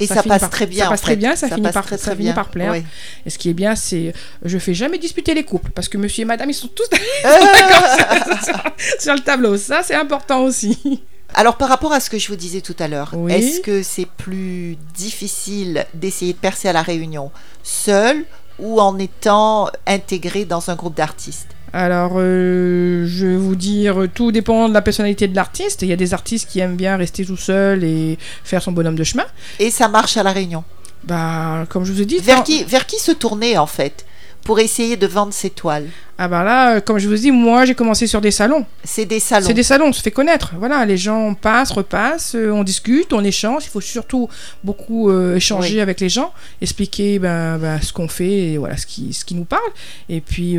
et 0.00 0.06
ça, 0.06 0.22
passe 0.22 0.50
très 0.50 0.66
bien. 0.66 0.84
Ça 0.84 0.90
passe 0.90 1.02
très 1.02 1.16
bien, 1.16 1.36
ça, 1.36 1.48
finit, 1.48 1.70
par, 1.70 1.84
très, 1.84 1.98
ça 1.98 2.16
finit 2.16 2.32
par 2.32 2.48
plaire. 2.48 2.74
Et 2.74 3.30
ce 3.30 3.38
qui 3.38 3.50
est 3.50 3.54
bien, 3.54 3.76
c'est. 3.76 4.12
Je 4.44 4.58
fais 4.58 4.74
jamais 4.74 4.98
disputer 4.98 5.34
les 5.34 5.44
couples. 5.44 5.70
Parce 5.70 5.88
que 5.88 5.98
monsieur 5.98 6.22
et 6.22 6.24
madame, 6.24 6.50
ils 6.50 6.54
sont 6.54 6.68
tous 6.68 6.88
d'accord 7.22 8.72
sur 8.98 9.14
le 9.14 9.20
tableau. 9.20 9.56
Ça, 9.56 9.82
c'est 9.82 9.94
important 9.94 10.42
aussi. 10.42 11.02
Alors 11.32 11.56
par 11.56 11.68
rapport 11.68 11.92
à 11.92 12.00
ce 12.00 12.10
que 12.10 12.18
je 12.18 12.28
vous 12.28 12.36
disais 12.36 12.60
tout 12.60 12.76
à 12.78 12.88
l'heure, 12.88 13.12
est-ce 13.28 13.60
que 13.60 13.82
c'est 13.82 14.06
plus 14.06 14.76
difficile 14.94 15.86
d'essayer 15.94 16.32
de 16.32 16.38
percer 16.38 16.68
à 16.68 16.72
la 16.72 16.82
réunion 16.82 17.30
seul 17.62 18.24
ou 18.58 18.80
en 18.80 18.98
étant 18.98 19.68
intégré 19.86 20.44
dans 20.44 20.70
un 20.70 20.74
groupe 20.76 20.94
d'artistes? 20.96 21.48
Alors, 21.72 22.12
euh, 22.18 23.04
je 23.08 23.26
vais 23.26 23.36
vous 23.36 23.56
dire, 23.56 24.06
tout 24.14 24.30
dépend 24.30 24.68
de 24.68 24.74
la 24.74 24.80
personnalité 24.80 25.26
de 25.26 25.34
l'artiste. 25.34 25.82
Il 25.82 25.88
y 25.88 25.92
a 25.92 25.96
des 25.96 26.14
artistes 26.14 26.48
qui 26.48 26.60
aiment 26.60 26.76
bien 26.76 26.96
rester 26.96 27.26
tout 27.26 27.36
seul 27.36 27.82
et 27.82 28.16
faire 28.44 28.62
son 28.62 28.70
bonhomme 28.70 28.94
de 28.94 29.02
chemin. 29.02 29.24
Et 29.58 29.72
ça 29.72 29.88
marche 29.88 30.16
à 30.16 30.22
la 30.22 30.30
Réunion? 30.30 30.62
Ben, 31.02 31.66
comme 31.68 31.84
je 31.84 31.92
vous 31.92 32.00
ai 32.00 32.04
dit. 32.06 32.18
Vers, 32.18 32.44
qui, 32.44 32.62
vers 32.62 32.86
qui 32.86 33.00
se 33.00 33.10
tourner 33.10 33.58
en 33.58 33.66
fait? 33.66 34.06
Pour 34.44 34.60
essayer 34.60 34.96
de 34.96 35.06
vendre 35.06 35.32
ses 35.32 35.50
toiles 35.50 35.88
Ah 36.18 36.28
bah 36.28 36.44
là, 36.44 36.76
euh, 36.76 36.80
comme 36.80 36.98
je 36.98 37.08
vous 37.08 37.14
dis, 37.14 37.30
moi 37.30 37.64
j'ai 37.64 37.74
commencé 37.74 38.06
sur 38.06 38.20
des 38.20 38.30
salons. 38.30 38.66
C'est 38.84 39.06
des 39.06 39.18
salons. 39.18 39.46
C'est 39.46 39.54
des 39.54 39.62
salons, 39.62 39.86
on 39.86 39.92
se 39.92 40.02
fait 40.02 40.10
connaître. 40.10 40.52
Voilà, 40.58 40.84
les 40.84 40.98
gens 40.98 41.34
passent, 41.34 41.70
repassent, 41.70 42.34
euh, 42.34 42.50
on 42.50 42.62
discute, 42.62 43.12
on 43.12 43.24
échange. 43.24 43.64
Il 43.64 43.70
faut 43.70 43.80
surtout 43.80 44.28
beaucoup 44.62 45.10
euh, 45.10 45.36
échanger 45.36 45.80
avec 45.80 45.98
les 46.00 46.10
gens, 46.10 46.32
expliquer 46.60 47.18
ben, 47.18 47.58
ben, 47.58 47.80
ce 47.80 47.92
qu'on 47.92 48.06
fait 48.06 48.52
et 48.52 48.58
voilà 48.58 48.76
ce 48.76 48.86
qui, 48.86 49.14
ce 49.14 49.24
qui 49.24 49.34
nous 49.34 49.46
parle. 49.46 49.62
Et 50.10 50.20
puis 50.20 50.58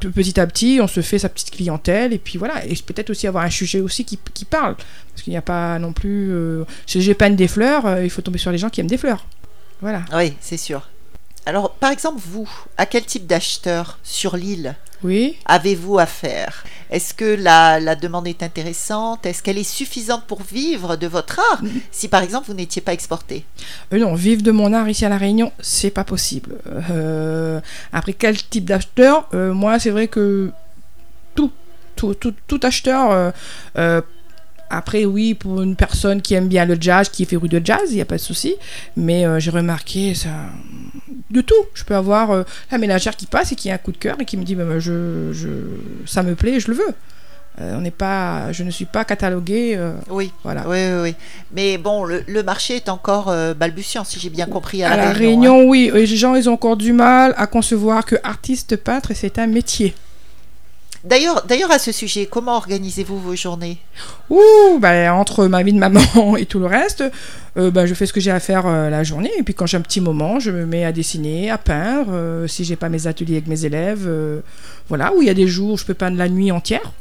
petit 0.00 0.40
à 0.40 0.46
petit, 0.46 0.80
on 0.82 0.88
se 0.88 1.00
fait 1.00 1.20
sa 1.20 1.28
petite 1.28 1.52
clientèle 1.52 2.12
et 2.12 2.18
puis 2.18 2.36
voilà. 2.36 2.66
Et 2.66 2.74
peut-être 2.84 3.10
aussi 3.10 3.28
avoir 3.28 3.44
un 3.44 3.50
sujet 3.50 3.80
aussi 3.80 4.04
qui, 4.04 4.18
qui 4.34 4.44
parle. 4.44 4.74
Parce 4.74 5.22
qu'il 5.22 5.30
n'y 5.30 5.36
a 5.36 5.42
pas 5.42 5.78
non 5.78 5.92
plus. 5.92 6.32
si 6.84 7.00
j'ai 7.00 7.14
peine 7.14 7.36
des 7.36 7.48
fleurs, 7.48 8.02
il 8.02 8.10
faut 8.10 8.22
tomber 8.22 8.38
sur 8.38 8.50
les 8.50 8.58
gens 8.58 8.70
qui 8.70 8.80
aiment 8.80 8.88
des 8.88 8.98
fleurs. 8.98 9.24
Voilà. 9.80 10.04
Oui, 10.12 10.34
c'est 10.40 10.56
sûr. 10.56 10.82
Alors, 11.48 11.70
par 11.70 11.92
exemple, 11.92 12.20
vous, 12.22 12.46
à 12.76 12.84
quel 12.84 13.06
type 13.06 13.26
d'acheteur 13.26 13.98
sur 14.02 14.36
l'île 14.36 14.76
oui. 15.02 15.38
avez-vous 15.46 15.98
affaire? 15.98 16.62
Est-ce 16.90 17.14
que 17.14 17.24
la, 17.24 17.94
demande 17.94 18.28
est 18.28 18.42
intéressante? 18.42 19.24
Est-ce 19.24 19.42
qu'elle 19.42 19.56
est 19.56 19.64
suffisante 19.64 20.24
pour 20.26 20.42
vivre 20.42 20.96
de 20.96 21.06
votre 21.06 21.40
art 21.52 21.62
mm. 21.62 21.68
Si 21.90 22.08
par 22.08 22.22
exemple 22.22 22.48
vous 22.48 22.54
n'étiez 22.54 22.82
pas 22.82 22.92
exporté? 22.92 23.46
Euh, 23.94 23.98
Non, 23.98 24.14
vivre 24.14 24.42
de 24.42 24.50
mon 24.50 24.74
art 24.74 24.90
ici 24.90 25.06
à 25.06 25.08
La 25.08 25.16
Réunion, 25.16 25.50
c'est 25.58 25.90
pas 25.90 26.04
possible. 26.04 26.56
Euh, 26.90 27.62
après, 27.94 28.12
quel 28.12 28.36
type 28.36 28.66
d'acheteur? 28.66 29.26
Euh, 29.32 29.54
Moi, 29.54 29.78
c'est 29.78 29.88
vrai 29.88 30.06
que 30.06 30.52
tout, 31.34 31.50
tout, 31.96 32.14
tout, 32.14 32.60
acheteur 32.62 33.32
Après, 34.70 35.04
oui, 35.04 35.34
pour 35.34 35.62
une 35.62 35.76
personne 35.76 36.20
qui 36.20 36.34
aime 36.34 36.48
bien 36.48 36.64
le 36.64 36.76
jazz, 36.80 37.08
qui 37.08 37.22
est 37.22 37.26
féru 37.26 37.48
de 37.48 37.60
jazz, 37.64 37.80
il 37.90 37.94
n'y 37.94 38.00
a 38.00 38.04
pas 38.04 38.16
de 38.16 38.20
souci. 38.20 38.54
Mais 38.96 39.24
euh, 39.26 39.38
j'ai 39.38 39.50
remarqué 39.50 40.14
ça, 40.14 40.28
de 41.30 41.40
tout. 41.40 41.54
Je 41.74 41.84
peux 41.84 41.94
avoir 41.96 42.30
euh, 42.30 42.42
la 42.70 42.78
ménagère 42.78 43.16
qui 43.16 43.26
passe 43.26 43.52
et 43.52 43.54
qui 43.56 43.70
a 43.70 43.74
un 43.74 43.78
coup 43.78 43.92
de 43.92 43.96
cœur 43.98 44.16
et 44.20 44.24
qui 44.24 44.36
me 44.36 44.44
dit 44.44 44.54
bah, 44.54 44.78
je, 44.78 45.32
je, 45.32 45.48
ça 46.06 46.22
me 46.22 46.34
plaît, 46.34 46.60
je 46.60 46.68
le 46.68 46.74
veux. 46.74 46.94
Euh, 47.60 47.74
on 47.76 47.80
n'est 47.80 47.90
pas, 47.90 48.52
je 48.52 48.62
ne 48.62 48.70
suis 48.70 48.84
pas 48.84 49.04
cataloguée. 49.04 49.74
euh, 49.76 49.92
Oui, 50.10 50.30
voilà. 50.44 50.62
oui, 50.68 50.78
oui, 50.78 51.00
oui. 51.02 51.14
Mais 51.52 51.76
bon, 51.76 52.04
le, 52.04 52.22
le 52.28 52.42
marché 52.44 52.76
est 52.76 52.88
encore 52.88 53.30
euh, 53.30 53.52
balbutiant, 53.52 54.04
si 54.04 54.20
j'ai 54.20 54.30
bien 54.30 54.46
compris. 54.46 54.84
À, 54.84 54.92
À 54.92 54.96
la 54.96 55.12
Réunion, 55.12 55.64
oui, 55.68 55.90
les 55.92 56.06
gens, 56.06 56.36
ils 56.36 56.48
ont 56.48 56.52
encore 56.52 56.76
du 56.76 56.92
mal 56.92 57.34
à 57.36 57.48
concevoir 57.48 58.04
que 58.04 58.14
artiste 58.22 58.76
peintre, 58.76 59.10
c'est 59.14 59.40
un 59.40 59.48
métier. 59.48 59.92
D'ailleurs, 61.04 61.44
d'ailleurs, 61.46 61.70
à 61.70 61.78
ce 61.78 61.92
sujet, 61.92 62.26
comment 62.26 62.56
organisez-vous 62.56 63.18
vos 63.20 63.36
journées? 63.36 63.78
Ouh, 64.30 64.78
bah, 64.80 65.14
entre 65.14 65.46
ma 65.46 65.62
vie 65.62 65.72
de 65.72 65.78
maman 65.78 66.00
et 66.38 66.46
tout 66.46 66.58
le 66.58 66.66
reste, 66.66 67.04
euh, 67.56 67.70
bah, 67.70 67.86
je 67.86 67.94
fais 67.94 68.06
ce 68.06 68.12
que 68.12 68.20
j'ai 68.20 68.30
à 68.30 68.40
faire 68.40 68.66
euh, 68.66 68.90
la 68.90 69.04
journée. 69.04 69.30
Et 69.38 69.42
puis 69.42 69.54
quand 69.54 69.66
j'ai 69.66 69.76
un 69.76 69.80
petit 69.82 70.00
moment, 70.00 70.40
je 70.40 70.50
me 70.50 70.66
mets 70.66 70.84
à 70.84 70.92
dessiner, 70.92 71.50
à 71.50 71.58
peindre. 71.58 72.10
euh, 72.12 72.46
si 72.48 72.64
j'ai 72.64 72.76
pas 72.76 72.88
mes 72.88 73.06
ateliers 73.06 73.34
avec 73.36 73.46
mes 73.46 73.64
élèves, 73.64 74.04
euh, 74.06 74.40
voilà. 74.88 75.12
Où 75.14 75.22
il 75.22 75.28
y 75.28 75.30
a 75.30 75.34
des 75.34 75.46
jours 75.46 75.72
où 75.72 75.76
je 75.76 75.84
peux 75.84 75.94
peindre 75.94 76.16
la 76.16 76.28
nuit 76.28 76.50
entière. 76.50 76.92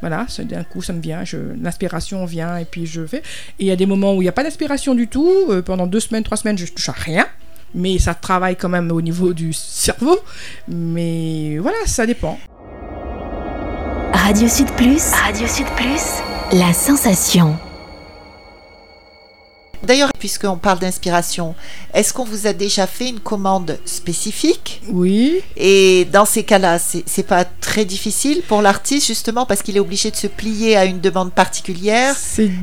Voilà, 0.00 0.26
d'un 0.40 0.64
coup, 0.64 0.82
ça 0.82 0.92
me 0.92 1.00
vient, 1.00 1.22
l'inspiration 1.62 2.24
vient 2.24 2.56
et 2.56 2.64
puis 2.64 2.86
je 2.86 3.06
fais. 3.06 3.18
Et 3.18 3.22
il 3.60 3.66
y 3.66 3.70
a 3.70 3.76
des 3.76 3.86
moments 3.86 4.14
où 4.14 4.20
il 4.20 4.24
n'y 4.24 4.28
a 4.28 4.32
pas 4.32 4.42
d'inspiration 4.42 4.96
du 4.96 5.06
tout. 5.06 5.30
euh, 5.48 5.62
pendant 5.62 5.86
deux 5.86 6.00
semaines, 6.00 6.24
trois 6.24 6.36
semaines, 6.36 6.58
je 6.58 6.66
touche 6.66 6.88
à 6.88 6.92
rien. 6.92 7.26
Mais 7.74 7.98
ça 7.98 8.12
travaille 8.12 8.56
quand 8.56 8.68
même 8.68 8.90
au 8.90 9.00
niveau 9.00 9.32
du 9.32 9.52
cerveau. 9.52 10.18
Mais 10.66 11.56
voilà, 11.58 11.78
ça 11.86 12.04
dépend. 12.04 12.38
Radio 14.24 14.46
Sud 14.46 14.70
Plus. 14.76 15.10
Radio 15.10 15.48
Sud 15.48 15.66
Plus. 15.74 16.22
La 16.52 16.72
sensation. 16.72 17.58
D'ailleurs, 19.82 20.11
puisqu'on 20.22 20.56
parle 20.56 20.78
d'inspiration, 20.78 21.56
est-ce 21.92 22.12
qu'on 22.14 22.22
vous 22.22 22.46
a 22.46 22.52
déjà 22.52 22.86
fait 22.86 23.08
une 23.08 23.18
commande 23.18 23.76
spécifique? 23.84 24.80
Oui. 24.88 25.40
Et 25.56 26.04
dans 26.12 26.24
ces 26.24 26.44
cas-là, 26.44 26.78
c'est 26.78 27.26
pas 27.26 27.44
très 27.44 27.84
difficile 27.84 28.40
pour 28.46 28.62
l'artiste, 28.62 29.08
justement, 29.08 29.46
parce 29.46 29.62
qu'il 29.62 29.76
est 29.76 29.80
obligé 29.80 30.12
de 30.12 30.16
se 30.16 30.28
plier 30.28 30.76
à 30.76 30.84
une 30.84 31.00
demande 31.00 31.32
particulière. 31.32 32.14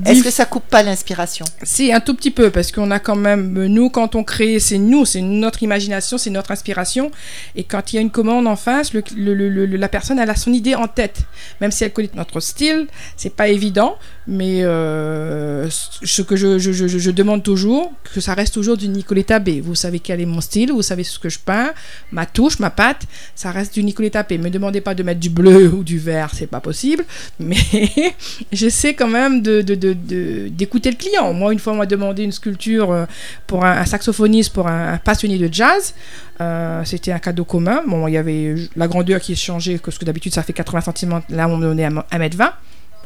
Est-ce 0.06 0.24
que 0.24 0.32
ça 0.32 0.46
coupe 0.46 0.68
pas 0.70 0.84
l'inspiration? 0.84 1.44
Si, 1.64 1.92
un 1.92 2.00
tout 2.00 2.14
petit 2.14 2.32
peu, 2.32 2.50
parce 2.50 2.72
qu'on 2.72 2.92
a 2.92 3.00
quand 3.00 3.18
même, 3.18 3.66
nous, 3.68 3.90
quand 3.90 4.16
on 4.16 4.24
crée, 4.24 4.60
c'est 4.62 4.78
nous, 4.78 5.04
c'est 5.04 5.20
notre 5.20 5.62
imagination, 5.62 6.18
c'est 6.18 6.30
notre 6.30 6.52
inspiration. 6.52 7.12
Et 7.58 7.66
quand 7.66 7.92
il 7.92 7.98
y 7.98 8.00
a 8.00 8.02
une 8.02 8.10
commande 8.12 8.48
en 8.48 8.56
face, 8.56 8.94
le- 8.94 9.04
le- 9.18 9.34
le- 9.34 9.50
le- 9.66 9.76
la 9.76 9.90
personne, 9.90 10.18
elle 10.18 10.30
a 10.30 10.36
son 10.36 10.54
idée 10.54 10.76
en 10.76 10.88
tête. 10.88 11.18
Même 11.60 11.72
si 11.72 11.84
elle 11.84 11.92
connaît 11.92 12.10
notre 12.16 12.40
style, 12.40 12.88
c'est 13.18 13.36
pas 13.36 13.50
évident, 13.50 13.98
mais 14.28 14.64
euh, 14.64 15.68
ce 15.70 16.22
que 16.22 16.38
je, 16.38 16.58
je- 16.58 16.72
je- 16.72 16.88
je 16.88 17.12
demande 17.12 17.44
que 18.14 18.22
ça 18.22 18.34
reste 18.34 18.54
toujours 18.54 18.78
du 18.78 18.88
Nicoletta 18.88 19.40
B. 19.40 19.62
Vous 19.62 19.76
savez 19.76 20.00
quel 20.00 20.22
est 20.22 20.26
mon 20.26 20.42
style, 20.42 20.72
vous 20.72 20.82
savez 20.82 21.04
ce 21.04 21.20
que 21.20 21.30
je 21.30 21.40
peins, 21.40 21.72
ma 22.12 22.26
touche, 22.26 22.60
ma 22.60 22.70
patte, 22.70 23.04
ça 23.36 23.52
reste 23.52 23.74
du 23.74 23.84
Nicoletta 23.84 24.24
B. 24.24 24.34
Me 24.34 24.50
demandez 24.50 24.82
pas 24.82 24.96
de 24.96 25.04
mettre 25.04 25.20
du 25.20 25.30
bleu 25.30 25.70
ou 25.74 25.84
du 25.84 26.00
vert, 26.00 26.32
c'est 26.34 26.48
pas 26.48 26.60
possible, 26.60 27.06
mais 27.40 27.58
j'essaie 28.52 28.94
quand 28.94 29.08
même 29.08 29.42
d'écouter 29.42 30.92
le 30.92 30.98
client. 30.98 31.34
Moi, 31.34 31.54
une 31.54 31.60
fois, 31.60 31.74
on 31.74 31.78
m'a 31.78 31.86
demandé 31.86 32.24
une 32.24 32.32
sculpture 32.32 32.92
euh, 32.92 33.06
pour 33.48 33.66
un, 33.66 33.86
saxophoniste, 33.86 34.54
pour 34.54 34.68
un, 34.68 34.94
un 34.94 34.98
passionné 34.98 35.38
de 35.38 35.52
jazz. 35.52 35.94
Euh, 36.42 36.84
c'était 36.86 37.12
un 37.12 37.20
cadeau 37.20 37.44
commun. 37.44 37.82
Bon, 37.86 38.08
il 38.08 38.14
y 38.14 38.18
avait 38.18 38.56
la 38.76 38.88
grandeur 38.88 39.20
qui 39.20 39.34
est 39.34 39.36
changée, 39.36 39.80
parce 39.84 39.98
que 39.98 40.06
d'habitude, 40.06 40.34
ça 40.34 40.44
fait 40.44 40.54
80 40.54 40.94
cm. 40.96 41.22
Là, 41.30 41.48
on 41.48 41.58
me 41.58 41.66
donnait 41.66 41.90
1m20. 41.90 42.52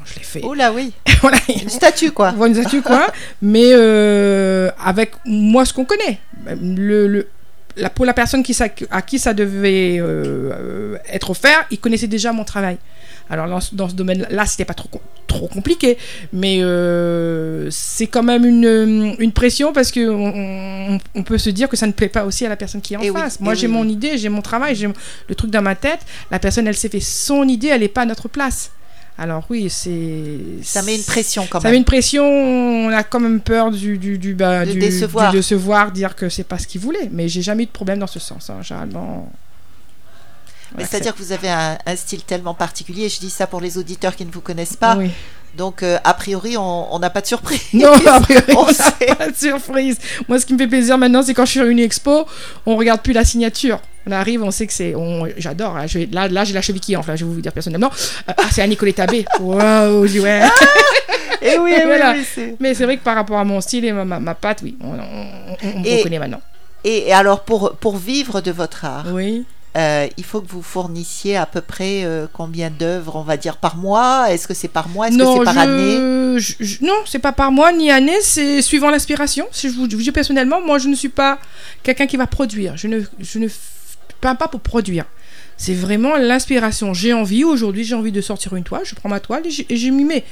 Je 0.05 0.15
l'ai 0.19 0.23
fait. 0.23 0.41
Oh 0.43 0.53
là 0.53 0.71
oui, 0.73 0.91
voilà. 1.21 1.37
une 1.47 1.69
statue 1.69 2.11
quoi. 2.11 2.33
Une 2.45 2.53
statue, 2.55 2.81
quoi. 2.81 3.07
Mais 3.41 3.71
euh, 3.73 4.69
avec 4.83 5.11
moi, 5.25 5.65
ce 5.65 5.73
qu'on 5.73 5.85
connaît. 5.85 6.19
Le, 6.61 7.07
le- 7.07 7.27
la, 7.75 7.89
pour 7.89 8.05
la 8.05 8.13
personne 8.13 8.43
qui, 8.43 8.55
à 8.91 9.01
qui 9.01 9.17
ça 9.17 9.33
devait 9.33 9.97
euh, 9.99 10.95
être 11.11 11.31
offert, 11.31 11.65
il 11.71 11.79
connaissait 11.79 12.07
déjà 12.07 12.31
mon 12.31 12.43
travail. 12.43 12.77
Alors 13.29 13.47
dans, 13.47 13.61
ce- 13.61 13.73
dans 13.73 13.89
ce 13.89 13.95
domaine-là, 13.95 14.45
c'était 14.45 14.65
pas 14.65 14.73
trop, 14.75 14.89
trop 15.27 15.47
compliqué, 15.47 15.97
mais 16.33 16.59
euh, 16.61 17.69
c'est 17.71 18.05
quand 18.07 18.21
même 18.21 18.45
une, 18.45 19.15
une 19.17 19.31
pression 19.31 19.73
parce 19.73 19.91
que 19.91 20.07
on, 20.07 20.93
on- 20.95 20.99
on 21.15 21.23
peut 21.23 21.37
se 21.39 21.49
dire 21.49 21.67
que 21.69 21.77
ça 21.77 21.87
ne 21.87 21.93
plaît 21.93 22.09
pas 22.09 22.25
aussi 22.25 22.45
à 22.45 22.49
la 22.49 22.57
personne 22.57 22.81
qui 22.81 22.93
est 22.93 22.97
en 22.97 23.01
Eh 23.01 23.09
oui, 23.09 23.19
face. 23.19 23.37
eh 23.39 23.43
Moi, 23.43 23.53
oui, 23.53 23.59
j'ai 23.59 23.67
mon 23.67 23.81
oui. 23.81 23.93
idée, 23.93 24.17
j'ai 24.17 24.29
mon 24.29 24.41
travail, 24.41 24.75
j'ai 24.75 24.87
le 25.27 25.35
truc 25.35 25.49
dans 25.49 25.61
ma 25.63 25.73
tête. 25.75 26.01
La 26.29 26.37
personne, 26.39 26.67
elle 26.67 26.75
s'est 26.77 26.89
fait 26.89 26.99
son 26.99 27.47
idée, 27.47 27.69
elle 27.69 27.81
n'est 27.81 27.87
pas 27.87 28.01
à 28.01 28.05
notre 28.05 28.27
place. 28.27 28.71
Alors 29.17 29.43
oui, 29.49 29.69
c'est 29.69 30.39
Ça 30.63 30.81
met 30.81 30.95
une 30.95 31.03
pression 31.03 31.45
quand 31.49 31.59
ça 31.59 31.67
met 31.67 31.73
même. 31.73 31.79
une 31.79 31.85
pression, 31.85 32.25
on 32.25 32.89
a 32.91 33.03
quand 33.03 33.19
même 33.19 33.41
peur 33.41 33.69
du, 33.69 33.97
du, 33.99 34.17
du, 34.17 34.33
bah, 34.33 34.65
De 34.65 34.71
du, 34.71 34.79
décevoir. 34.79 35.31
du 35.31 35.37
décevoir, 35.37 35.91
dire 35.91 36.15
que 36.15 36.29
c'est 36.29 36.43
pas 36.43 36.57
ce 36.57 36.65
qu'il 36.67 36.81
voulait. 36.81 37.09
Mais 37.11 37.27
j'ai 37.27 37.41
jamais 37.43 37.63
eu 37.63 37.67
de 37.67 37.71
problème 37.71 37.99
dans 37.99 38.07
ce 38.07 38.19
sens, 38.19 38.49
hein, 38.49 38.61
généralement. 38.63 39.31
C'est-à-dire 40.79 41.13
que 41.13 41.19
vous 41.21 41.31
avez 41.31 41.49
un, 41.49 41.77
un 41.85 41.95
style 41.95 42.23
tellement 42.23 42.55
particulier. 42.55 43.07
Je 43.07 43.19
dis 43.19 43.29
ça 43.29 43.45
pour 43.45 43.61
les 43.61 43.77
auditeurs 43.77 44.15
qui 44.15 44.25
ne 44.25 44.31
vous 44.31 44.41
connaissent 44.41 44.75
pas. 44.75 44.95
Oui. 44.97 45.11
Donc 45.55 45.83
euh, 45.83 45.99
a 46.03 46.15
priori, 46.15 46.57
on 46.57 46.97
n'a 46.97 47.11
pas 47.11 47.21
de 47.21 47.27
surprise. 47.27 47.61
Non, 47.73 47.93
a 48.07 48.19
priori, 48.21 48.55
On 48.57 48.65
n'a 48.65 49.15
pas 49.15 49.29
de 49.29 49.35
surprise. 49.35 49.97
Moi, 50.27 50.39
ce 50.39 50.47
qui 50.47 50.53
me 50.53 50.57
fait 50.57 50.67
plaisir 50.67 50.97
maintenant, 50.97 51.21
c'est 51.21 51.35
quand 51.35 51.45
je 51.45 51.51
suis 51.51 51.59
à 51.59 51.65
une 51.65 51.77
expo, 51.77 52.25
on 52.65 52.75
regarde 52.75 53.01
plus 53.01 53.13
la 53.13 53.23
signature. 53.23 53.79
On 54.05 54.11
arrive, 54.11 54.43
on 54.43 54.51
sait 54.51 54.67
que 54.67 54.73
c'est. 54.73 54.93
J'adore. 55.37 55.77
hein, 55.77 55.85
Là, 56.11 56.27
là 56.27 56.43
j'ai 56.43 56.53
la 56.53 56.61
cheville 56.61 56.81
qui 56.81 56.95
enfle. 56.95 57.11
hein, 57.11 57.15
je 57.15 57.23
vais 57.25 57.31
vous 57.33 57.41
dire 57.41 57.51
personnellement. 57.53 57.89
Euh, 58.29 58.33
ah, 58.37 58.43
c'est 58.51 58.61
un 58.61 58.67
Nicoletta 58.67 59.05
B. 59.07 59.23
Waouh, 59.39 60.01
ouais. 60.21 60.41
Et 61.41 61.57
oui, 61.57 61.71
oui, 61.75 61.81
Voilà. 61.85 62.15
oui, 62.37 62.55
Mais 62.59 62.73
c'est 62.73 62.85
vrai 62.85 62.97
que 62.97 63.03
par 63.03 63.15
rapport 63.15 63.37
à 63.37 63.43
mon 63.43 63.59
style 63.61 63.83
et 63.85 63.91
ma, 63.91 64.05
ma, 64.05 64.19
ma 64.19 64.33
patte, 64.35 64.59
oui, 64.63 64.77
on, 64.81 64.93
on, 64.93 65.77
on- 65.79 65.83
Et- 65.83 65.97
reconnaît 65.97 66.19
maintenant. 66.19 66.41
Et, 66.85 67.07
et 67.09 67.13
alors, 67.13 67.41
pour, 67.43 67.75
pour 67.77 67.97
vivre 67.97 68.41
de 68.41 68.51
votre 68.51 68.83
art, 68.85 69.05
Oui. 69.11 69.45
euh, 69.77 70.07
il 70.17 70.23
faut 70.23 70.41
que 70.41 70.49
vous 70.51 70.61
fournissiez 70.61 71.35
à 71.37 71.45
peu 71.45 71.61
près 71.61 72.03
euh, 72.03 72.27
combien 72.31 72.69
d'œuvres, 72.69 73.15
on 73.15 73.23
va 73.23 73.35
dire, 73.37 73.57
par 73.57 73.75
mois? 73.77 74.27
Est-ce 74.31 74.47
que 74.47 74.53
c'est 74.53 74.67
par 74.69 74.87
mois? 74.89 75.07
Est-ce 75.07 75.17
que 75.17 75.23
c'est 75.37 75.43
par 75.45 75.53
je- 75.53 75.59
année? 75.59 76.39
je- 76.39 76.53
je- 76.59 76.83
non, 76.83 76.93
c'est 77.05 77.19
pas 77.19 77.31
par 77.31 77.51
mois 77.51 77.71
ni 77.73 77.89
année, 77.91 78.17
c'est 78.21 78.61
suivant 78.61 78.89
l'inspiration. 78.89 79.45
Si 79.51 79.69
je 79.69 79.75
vous 79.75 79.89
je 79.89 79.95
vous 79.95 80.01
dis 80.01 80.11
personnellement, 80.11 80.61
moi 80.61 80.77
je 80.77 80.87
ne 80.89 80.95
suis 80.95 81.09
pas 81.09 81.39
quelqu'un 81.83 82.07
qui 82.07 82.17
va 82.17 82.25
produire. 82.27 82.75
Je 82.75 82.87
ne, 82.87 83.01
je 83.19 83.39
ne 83.39 83.47
pas 84.23 84.47
pour 84.47 84.61
produire. 84.61 85.05
C'est 85.57 85.73
vraiment 85.75 86.17
l'inspiration. 86.17 86.93
J'ai 86.93 87.13
envie, 87.13 87.43
aujourd'hui 87.43 87.83
j'ai 87.83 87.95
envie 87.95 88.11
de 88.11 88.21
sortir 88.21 88.55
une 88.55 88.63
toile, 88.63 88.81
je 88.85 88.95
prends 88.95 89.09
ma 89.09 89.19
toile 89.19 89.43
et 89.45 89.77
je 89.77 89.89
m'y 89.89 90.03
mets. 90.03 90.23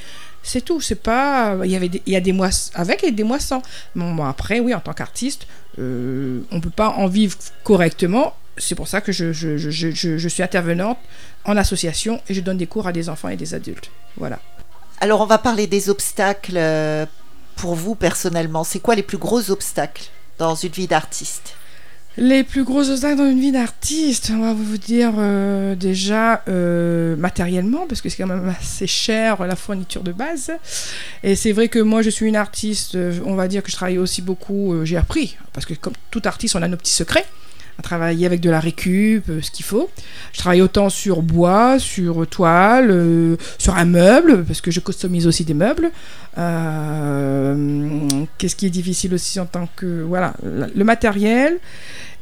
C'est 0.43 0.62
tout, 0.62 0.81
c'est 0.81 0.95
pas. 0.95 1.55
Il 1.63 1.69
y, 1.69 1.75
avait 1.75 1.89
des- 1.89 2.01
il 2.07 2.13
y 2.13 2.15
a 2.15 2.21
des 2.21 2.33
mois 2.33 2.50
avec 2.74 3.03
et 3.03 3.12
des 3.12 3.24
mois 3.24 3.39
sans. 3.39 3.62
Bon, 3.95 4.05
moi, 4.05 4.27
après, 4.29 4.60
oui, 4.60 4.74
en 4.74 4.79
tant 4.79 4.93
qu'artiste, 4.93 5.45
euh, 5.77 6.39
on 6.51 6.60
peut 6.60 6.71
pas 6.71 6.89
en 6.89 7.05
vivre 7.07 7.38
correctement. 7.63 8.33
C'est 8.57 8.74
pour 8.75 8.88
ça 8.88 9.01
que 9.01 9.12
je, 9.12 9.31
je, 9.33 9.57
je- 9.57 10.17
je 10.17 10.27
suis 10.27 10.41
intervenante 10.43 10.98
en 11.45 11.55
association 11.57 12.19
et 12.27 12.33
je 12.33 12.41
donne 12.41 12.57
des 12.57 12.65
cours 12.67 12.88
à 12.88 12.91
des 12.91 13.07
enfants 13.07 13.29
et 13.29 13.38
des 13.38 13.53
adultes. 13.53 13.91
Voilà. 14.17 14.39
Alors, 15.00 15.21
on 15.21 15.25
va 15.27 15.38
parler 15.38 15.67
des 15.67 15.89
obstacles 15.89 16.57
euh, 16.57 17.05
pour 17.55 17.75
vous 17.75 17.93
personnellement. 17.95 18.63
C'est 18.63 18.79
quoi 18.79 18.95
les 18.95 19.03
plus 19.03 19.17
gros 19.19 19.51
obstacles 19.51 20.05
dans 20.39 20.55
une 20.55 20.69
vie 20.71 20.88
d'artiste? 20.88 21.53
Les 22.17 22.43
plus 22.43 22.65
gros 22.65 22.89
obstacles 22.89 23.17
dans 23.17 23.29
une 23.29 23.39
vie 23.39 23.53
d'artiste, 23.53 24.31
on 24.35 24.41
va 24.41 24.53
vous 24.53 24.77
dire 24.77 25.13
euh, 25.17 25.75
déjà 25.75 26.43
euh, 26.49 27.15
matériellement, 27.15 27.85
parce 27.87 28.01
que 28.01 28.09
c'est 28.09 28.17
quand 28.17 28.27
même 28.27 28.53
assez 28.59 28.85
cher 28.85 29.45
la 29.45 29.55
fourniture 29.55 30.03
de 30.03 30.11
base. 30.11 30.51
Et 31.23 31.35
c'est 31.35 31.53
vrai 31.53 31.69
que 31.69 31.79
moi 31.79 32.01
je 32.01 32.09
suis 32.09 32.27
une 32.27 32.35
artiste, 32.35 32.95
euh, 32.95 33.17
on 33.25 33.35
va 33.35 33.47
dire 33.47 33.63
que 33.63 33.71
je 33.71 33.77
travaille 33.77 33.97
aussi 33.97 34.21
beaucoup, 34.21 34.75
j'ai 34.83 34.97
appris, 34.97 35.37
parce 35.53 35.65
que 35.65 35.73
comme 35.73 35.93
tout 36.09 36.21
artiste 36.25 36.55
on 36.57 36.61
a 36.61 36.67
nos 36.67 36.75
petits 36.75 36.91
secrets, 36.91 37.25
à 37.79 37.81
travailler 37.81 38.25
avec 38.25 38.41
de 38.41 38.49
la 38.49 38.59
récup, 38.59 39.29
euh, 39.29 39.41
ce 39.41 39.51
qu'il 39.51 39.65
faut. 39.65 39.89
Je 40.33 40.39
travaille 40.39 40.61
autant 40.61 40.89
sur 40.89 41.21
bois, 41.21 41.79
sur 41.79 42.27
toile, 42.27 42.89
euh, 42.91 43.35
sur 43.57 43.75
un 43.75 43.85
meuble, 43.85 44.43
parce 44.45 44.61
que 44.61 44.71
je 44.71 44.79
customise 44.79 45.27
aussi 45.27 45.45
des 45.45 45.53
meubles. 45.53 45.91
Euh, 46.37 47.99
Qu'est-ce 48.37 48.55
qui 48.55 48.65
est 48.65 48.71
difficile 48.71 49.13
aussi 49.13 49.39
en 49.39 49.45
tant 49.45 49.67
que... 49.75 50.03
Voilà, 50.03 50.33
le 50.43 50.83
matériel. 50.83 51.59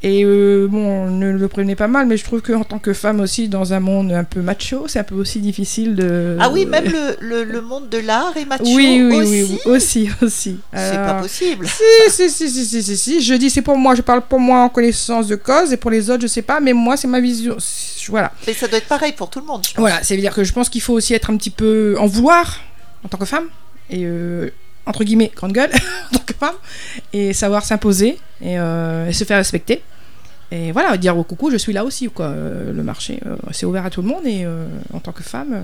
Et 0.01 0.24
euh, 0.24 0.68
bon, 0.70 1.10
ne 1.10 1.29
le 1.32 1.48
prenez 1.50 1.75
pas 1.75 1.89
mal, 1.89 2.08
mais 2.08 2.15
je 2.15 2.24
trouve 2.24 2.41
qu'en 2.41 2.63
tant 2.63 2.79
que 2.79 2.94
femme 2.94 3.20
aussi, 3.20 3.50
dans 3.50 3.74
un 3.74 3.82
monde 3.82 4.13
un 4.13 4.24
peu 4.24 4.39
macho, 4.39 4.86
c'est 4.88 5.00
un 5.00 5.03
peu 5.03 5.15
aussi 5.15 5.39
difficile 5.39 5.94
de... 5.94 6.38
Ah 6.39 6.50
oui, 6.50 6.65
même 6.65 6.86
le, 6.86 7.18
le, 7.20 7.44
le 7.44 7.60
monde 7.62 7.89
de 7.89 7.98
l'art 7.98 8.32
est 8.38 8.46
macho 8.46 8.63
Oui, 8.63 9.01
oui, 9.03 9.15
aussi. 9.18 9.29
oui, 9.29 9.60
oui, 9.65 9.72
aussi, 9.72 10.10
aussi. 10.22 10.60
C'est 10.74 10.96
pas 10.96 11.15
possible. 11.22 11.68
si, 11.68 12.12
si, 12.12 12.29
si, 12.29 12.50
si, 12.50 12.65
si, 12.65 12.84
si, 12.84 12.98
si. 12.98 13.22
Je 13.22 13.34
dis 13.34 13.50
c'est 13.50 13.62
pour 13.62 13.77
moi, 13.77 13.94
je 13.94 14.01
parle 14.01 14.22
pour 14.22 14.39
moi 14.39 14.60
en 14.62 14.70
connaissance 14.70 15.27
de 15.27 15.36
cause, 15.36 15.74
et 15.74 15.77
pour 15.77 15.91
les 15.91 16.10
autres, 16.10 16.22
je 16.22 16.27
sais 16.27 16.44
pas, 16.44 16.62
mais 16.62 16.72
moi, 16.72 16.96
c'est 16.96 17.08
ma 17.10 17.20
vision. 17.20 17.58
Voilà. 18.08 18.32
Mais 18.48 18.53
ça 18.53 18.68
doit 18.70 18.77
être 18.77 18.88
pareil 18.88 19.12
pour 19.12 19.29
tout 19.29 19.39
le 19.41 19.46
monde. 19.46 19.63
Voilà, 19.75 20.01
ça 20.03 20.15
veut 20.15 20.22
dire 20.22 20.34
que 20.34 20.46
je 20.46 20.53
pense 20.53 20.70
qu'il 20.70 20.82
faut 20.82 20.94
aussi 20.94 21.13
être 21.13 21.29
un 21.29 21.36
petit 21.36 21.50
peu 21.51 21.96
en 22.00 22.08
vouloir, 22.08 22.60
en 23.03 23.10
tant 23.10 23.18
que 23.18 23.25
femme, 23.25 23.48
et 23.89 24.03
euh, 24.06 24.50
entre 24.89 25.03
guillemets, 25.05 25.31
grande 25.36 25.53
gueule, 25.53 25.72
en 26.13 26.17
tant 26.17 26.24
que 26.25 26.34
femme, 26.34 26.55
et 27.13 27.31
savoir 27.34 27.63
s'imposer, 27.63 28.19
et, 28.41 28.60
euh, 28.60 29.08
et 29.08 29.13
se 29.13 29.24
faire 29.24 29.38
respecter. 29.38 29.81
Et 30.51 30.72
voilà, 30.72 30.98
dire 30.98 31.15
au 31.15 31.24
coucou, 31.24 31.51
je 31.51 31.58
suis 31.58 31.74
là 31.74 31.86
aussi, 31.86 32.08
quoi. 32.10 32.25
Euh, 32.25 32.74
le 32.74 32.81
marché, 32.84 33.19
euh, 33.27 33.36
c'est 33.51 33.65
ouvert 33.67 33.86
à 33.86 33.91
tout 33.91 34.01
le 34.01 34.08
monde, 34.08 34.25
et 34.25 34.46
en 34.93 35.00
tant 35.00 35.12
que 35.12 35.22
femme, 35.24 35.63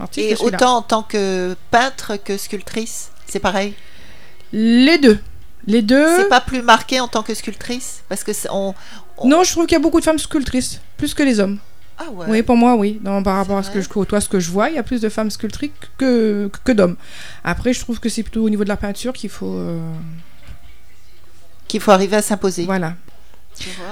artiste, 0.00 0.26
Et 0.26 0.30
je 0.32 0.36
suis 0.36 0.50
là. 0.50 0.56
autant 0.58 0.76
en 0.78 0.82
tant 0.82 1.02
que 1.04 1.54
peintre 1.70 2.16
que 2.22 2.36
sculptrice, 2.36 3.10
c'est 3.26 3.38
pareil? 3.40 3.74
Les 4.52 4.98
deux. 4.98 5.18
Les 5.66 5.82
deux. 5.82 6.16
C'est 6.16 6.28
pas 6.28 6.40
plus 6.40 6.62
marqué 6.62 6.98
en 7.00 7.08
tant 7.08 7.22
que 7.22 7.34
sculptrice? 7.34 8.02
Parce 8.08 8.24
que 8.24 8.32
c'est- 8.32 8.48
on. 8.50 8.74
on- 9.18 9.28
Non, 9.28 9.44
je 9.44 9.52
trouve 9.52 9.66
qu'il 9.66 9.76
y 9.76 9.80
a 9.80 9.82
beaucoup 9.82 10.00
de 10.00 10.04
femmes 10.04 10.18
sculptrices, 10.18 10.80
plus 10.96 11.14
que 11.14 11.22
les 11.22 11.38
hommes. 11.40 11.58
Ah 11.98 12.10
ouais. 12.12 12.26
Oui, 12.28 12.42
pour 12.42 12.56
moi, 12.56 12.76
oui. 12.76 13.00
Non, 13.04 13.22
par 13.22 13.36
rapport 13.36 13.58
à 13.58 13.62
ce 13.62 13.70
que 13.70 13.80
je 13.80 13.88
côtoie, 13.88 14.20
ce 14.20 14.28
que 14.28 14.38
je 14.40 14.50
vois, 14.50 14.68
il 14.70 14.76
y 14.76 14.78
a 14.78 14.82
plus 14.84 15.00
de 15.00 15.08
femmes 15.08 15.30
sculptrices 15.30 15.70
que, 15.98 16.50
que 16.64 16.72
d'hommes. 16.72 16.96
Après, 17.44 17.72
je 17.72 17.80
trouve 17.80 17.98
que 18.00 18.08
c'est 18.08 18.22
plutôt 18.22 18.44
au 18.44 18.50
niveau 18.50 18.62
de 18.64 18.68
la 18.68 18.76
peinture 18.76 19.12
qu'il 19.12 19.30
faut. 19.30 19.54
euh, 19.56 19.80
Qu'il 21.66 21.80
faut 21.80 21.90
arriver 21.90 22.16
à 22.16 22.22
s'imposer. 22.22 22.64
Voilà. 22.64 22.94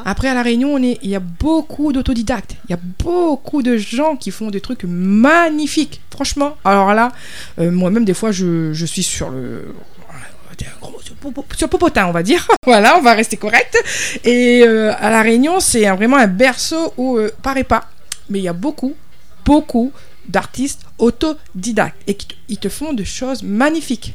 Après, 0.05 0.29
à 0.29 0.35
La 0.35 0.43
Réunion, 0.43 0.75
on 0.75 0.83
est... 0.83 0.99
il 1.03 1.11
y 1.11 1.17
a 1.17 1.21
beaucoup 1.21 1.93
d'autodidactes. 1.93 2.55
Il 2.69 2.71
y 2.71 2.75
a 2.75 2.79
beaucoup 3.03 3.63
de 3.65 3.77
gens 3.77 4.15
qui 4.15 4.31
font 4.31 4.51
des 4.51 4.61
trucs 4.61 4.85
magnifiques. 4.85 6.01
Franchement. 6.13 6.57
Alors 6.65 6.95
là, 6.95 7.11
euh, 7.59 7.73
moi-même, 7.73 8.05
des 8.05 8.15
fois, 8.15 8.31
je, 8.31 8.73
je 8.73 8.87
suis 8.87 9.03
sur 9.03 9.31
le. 9.31 9.75
Sur 11.05 11.15
Popo- 11.17 11.45
sur 11.57 11.69
Popotin, 11.69 12.07
on 12.07 12.13
va 12.13 12.23
dire. 12.23 12.47
voilà, 12.65 12.97
on 12.97 13.03
va 13.03 13.13
rester 13.15 13.37
correct. 13.37 13.77
Et 14.25 14.63
euh, 14.65 14.93
à 14.99 15.11
La 15.11 15.23
Réunion, 15.23 15.59
c'est 15.61 15.85
vraiment 15.91 16.17
un 16.17 16.27
berceau 16.29 16.93
où, 16.97 17.17
euh, 17.19 17.31
paraît 17.43 17.65
pas, 17.65 17.85
mais 18.31 18.39
il 18.41 18.43
y 18.43 18.49
a 18.49 18.53
beaucoup, 18.53 18.95
beaucoup 19.45 19.93
d'artistes 20.29 20.83
autodidactes 20.99 22.01
et 22.07 22.15
qui 22.15 22.27
te- 22.27 22.35
ils 22.49 22.59
te 22.59 22.69
font 22.69 22.93
de 22.93 23.05
choses 23.05 23.43
magnifiques. 23.43 24.15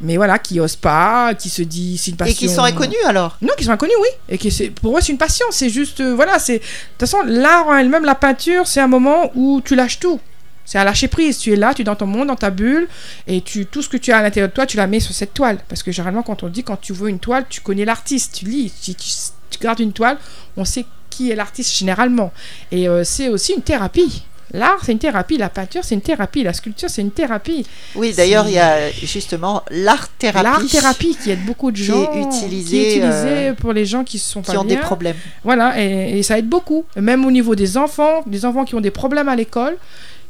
Mais 0.00 0.16
voilà, 0.16 0.38
qui 0.40 0.58
osent 0.58 0.74
pas, 0.74 1.32
qui 1.34 1.48
se 1.48 1.62
disent 1.62 2.00
c'est 2.02 2.10
une 2.10 2.16
passion. 2.16 2.32
Et 2.32 2.36
qui 2.36 2.48
sont 2.48 2.62
inconnus 2.64 2.96
alors? 3.06 3.36
Non, 3.40 3.52
qui 3.56 3.62
sont 3.64 3.70
inconnus, 3.70 3.94
oui. 4.00 4.08
Et 4.28 4.36
qui 4.38 4.50
c'est 4.50 4.70
pour 4.70 4.90
moi 4.90 5.00
c'est 5.00 5.12
une 5.12 5.18
passion. 5.18 5.46
C'est 5.50 5.70
juste 5.70 6.00
euh, 6.00 6.12
voilà, 6.14 6.40
c'est 6.40 6.58
de 6.58 6.64
toute 6.98 7.00
façon 7.00 7.18
l'art 7.24 7.68
en 7.68 7.76
elle-même, 7.76 8.04
la 8.04 8.16
peinture, 8.16 8.66
c'est 8.66 8.80
un 8.80 8.88
moment 8.88 9.30
où 9.36 9.60
tu 9.64 9.76
lâches 9.76 10.00
tout. 10.00 10.18
C'est 10.64 10.78
à 10.78 10.84
lâcher 10.84 11.06
prise. 11.06 11.38
Tu 11.38 11.52
es 11.52 11.56
là, 11.56 11.72
tu 11.74 11.82
es 11.82 11.84
dans 11.84 11.94
ton 11.94 12.06
monde, 12.06 12.28
dans 12.28 12.36
ta 12.36 12.50
bulle, 12.50 12.88
et 13.28 13.42
tu 13.42 13.66
tout 13.66 13.80
ce 13.82 13.88
que 13.88 13.96
tu 13.96 14.10
as 14.10 14.18
à 14.18 14.22
l'intérieur 14.22 14.48
de 14.48 14.54
toi, 14.54 14.66
tu 14.66 14.76
la 14.76 14.88
mets 14.88 15.00
sur 15.00 15.14
cette 15.14 15.34
toile. 15.34 15.58
Parce 15.68 15.84
que 15.84 15.92
généralement, 15.92 16.22
quand 16.24 16.42
on 16.42 16.48
dit 16.48 16.64
quand 16.64 16.80
tu 16.80 16.92
vois 16.92 17.08
une 17.10 17.18
toile, 17.20 17.46
tu 17.48 17.60
connais 17.60 17.84
l'artiste, 17.84 18.34
tu 18.38 18.44
lis, 18.46 18.72
tu, 18.82 18.94
tu, 18.94 19.08
tu 19.50 19.58
regardes 19.58 19.80
une 19.80 19.92
toile, 19.92 20.18
on 20.56 20.64
sait 20.64 20.84
qui 21.12 21.30
est 21.30 21.36
l'artiste 21.36 21.72
généralement. 21.76 22.32
Et 22.70 22.88
euh, 22.88 23.04
c'est 23.04 23.28
aussi 23.28 23.52
une 23.52 23.62
thérapie. 23.62 24.24
L'art, 24.54 24.80
c'est 24.84 24.92
une 24.92 24.98
thérapie. 24.98 25.38
La 25.38 25.48
peinture, 25.48 25.82
c'est 25.82 25.94
une 25.94 26.02
thérapie. 26.02 26.42
La 26.42 26.52
sculpture, 26.52 26.90
c'est 26.90 27.00
une 27.00 27.10
thérapie. 27.10 27.64
Oui, 27.94 28.12
d'ailleurs, 28.14 28.46
il 28.48 28.54
y 28.54 28.58
a 28.58 28.90
justement 28.90 29.62
l'art 29.70 30.08
thérapie. 30.18 30.44
L'art 30.44 30.66
thérapie 30.66 31.16
qui 31.22 31.30
aide 31.30 31.44
beaucoup 31.46 31.70
de 31.70 31.76
Qui 31.76 31.84
est 31.84 31.86
gens. 31.86 32.28
utilisé, 32.28 32.76
qui 32.76 32.76
est 32.84 32.96
utilisé 32.98 33.28
euh, 33.48 33.54
pour 33.54 33.72
les 33.72 33.86
gens 33.86 34.04
qui 34.04 34.18
sont 34.18 34.42
pas 34.42 34.52
Qui 34.52 34.58
ont 34.58 34.64
des 34.64 34.76
problèmes. 34.76 35.16
Voilà, 35.42 35.80
et, 35.82 36.18
et 36.18 36.22
ça 36.22 36.38
aide 36.38 36.48
beaucoup. 36.48 36.84
Même 36.96 37.24
au 37.24 37.30
niveau 37.30 37.54
des 37.54 37.78
enfants, 37.78 38.22
des 38.26 38.44
enfants 38.44 38.64
qui 38.66 38.74
ont 38.74 38.82
des 38.82 38.90
problèmes 38.90 39.28
à 39.30 39.36
l'école, 39.36 39.76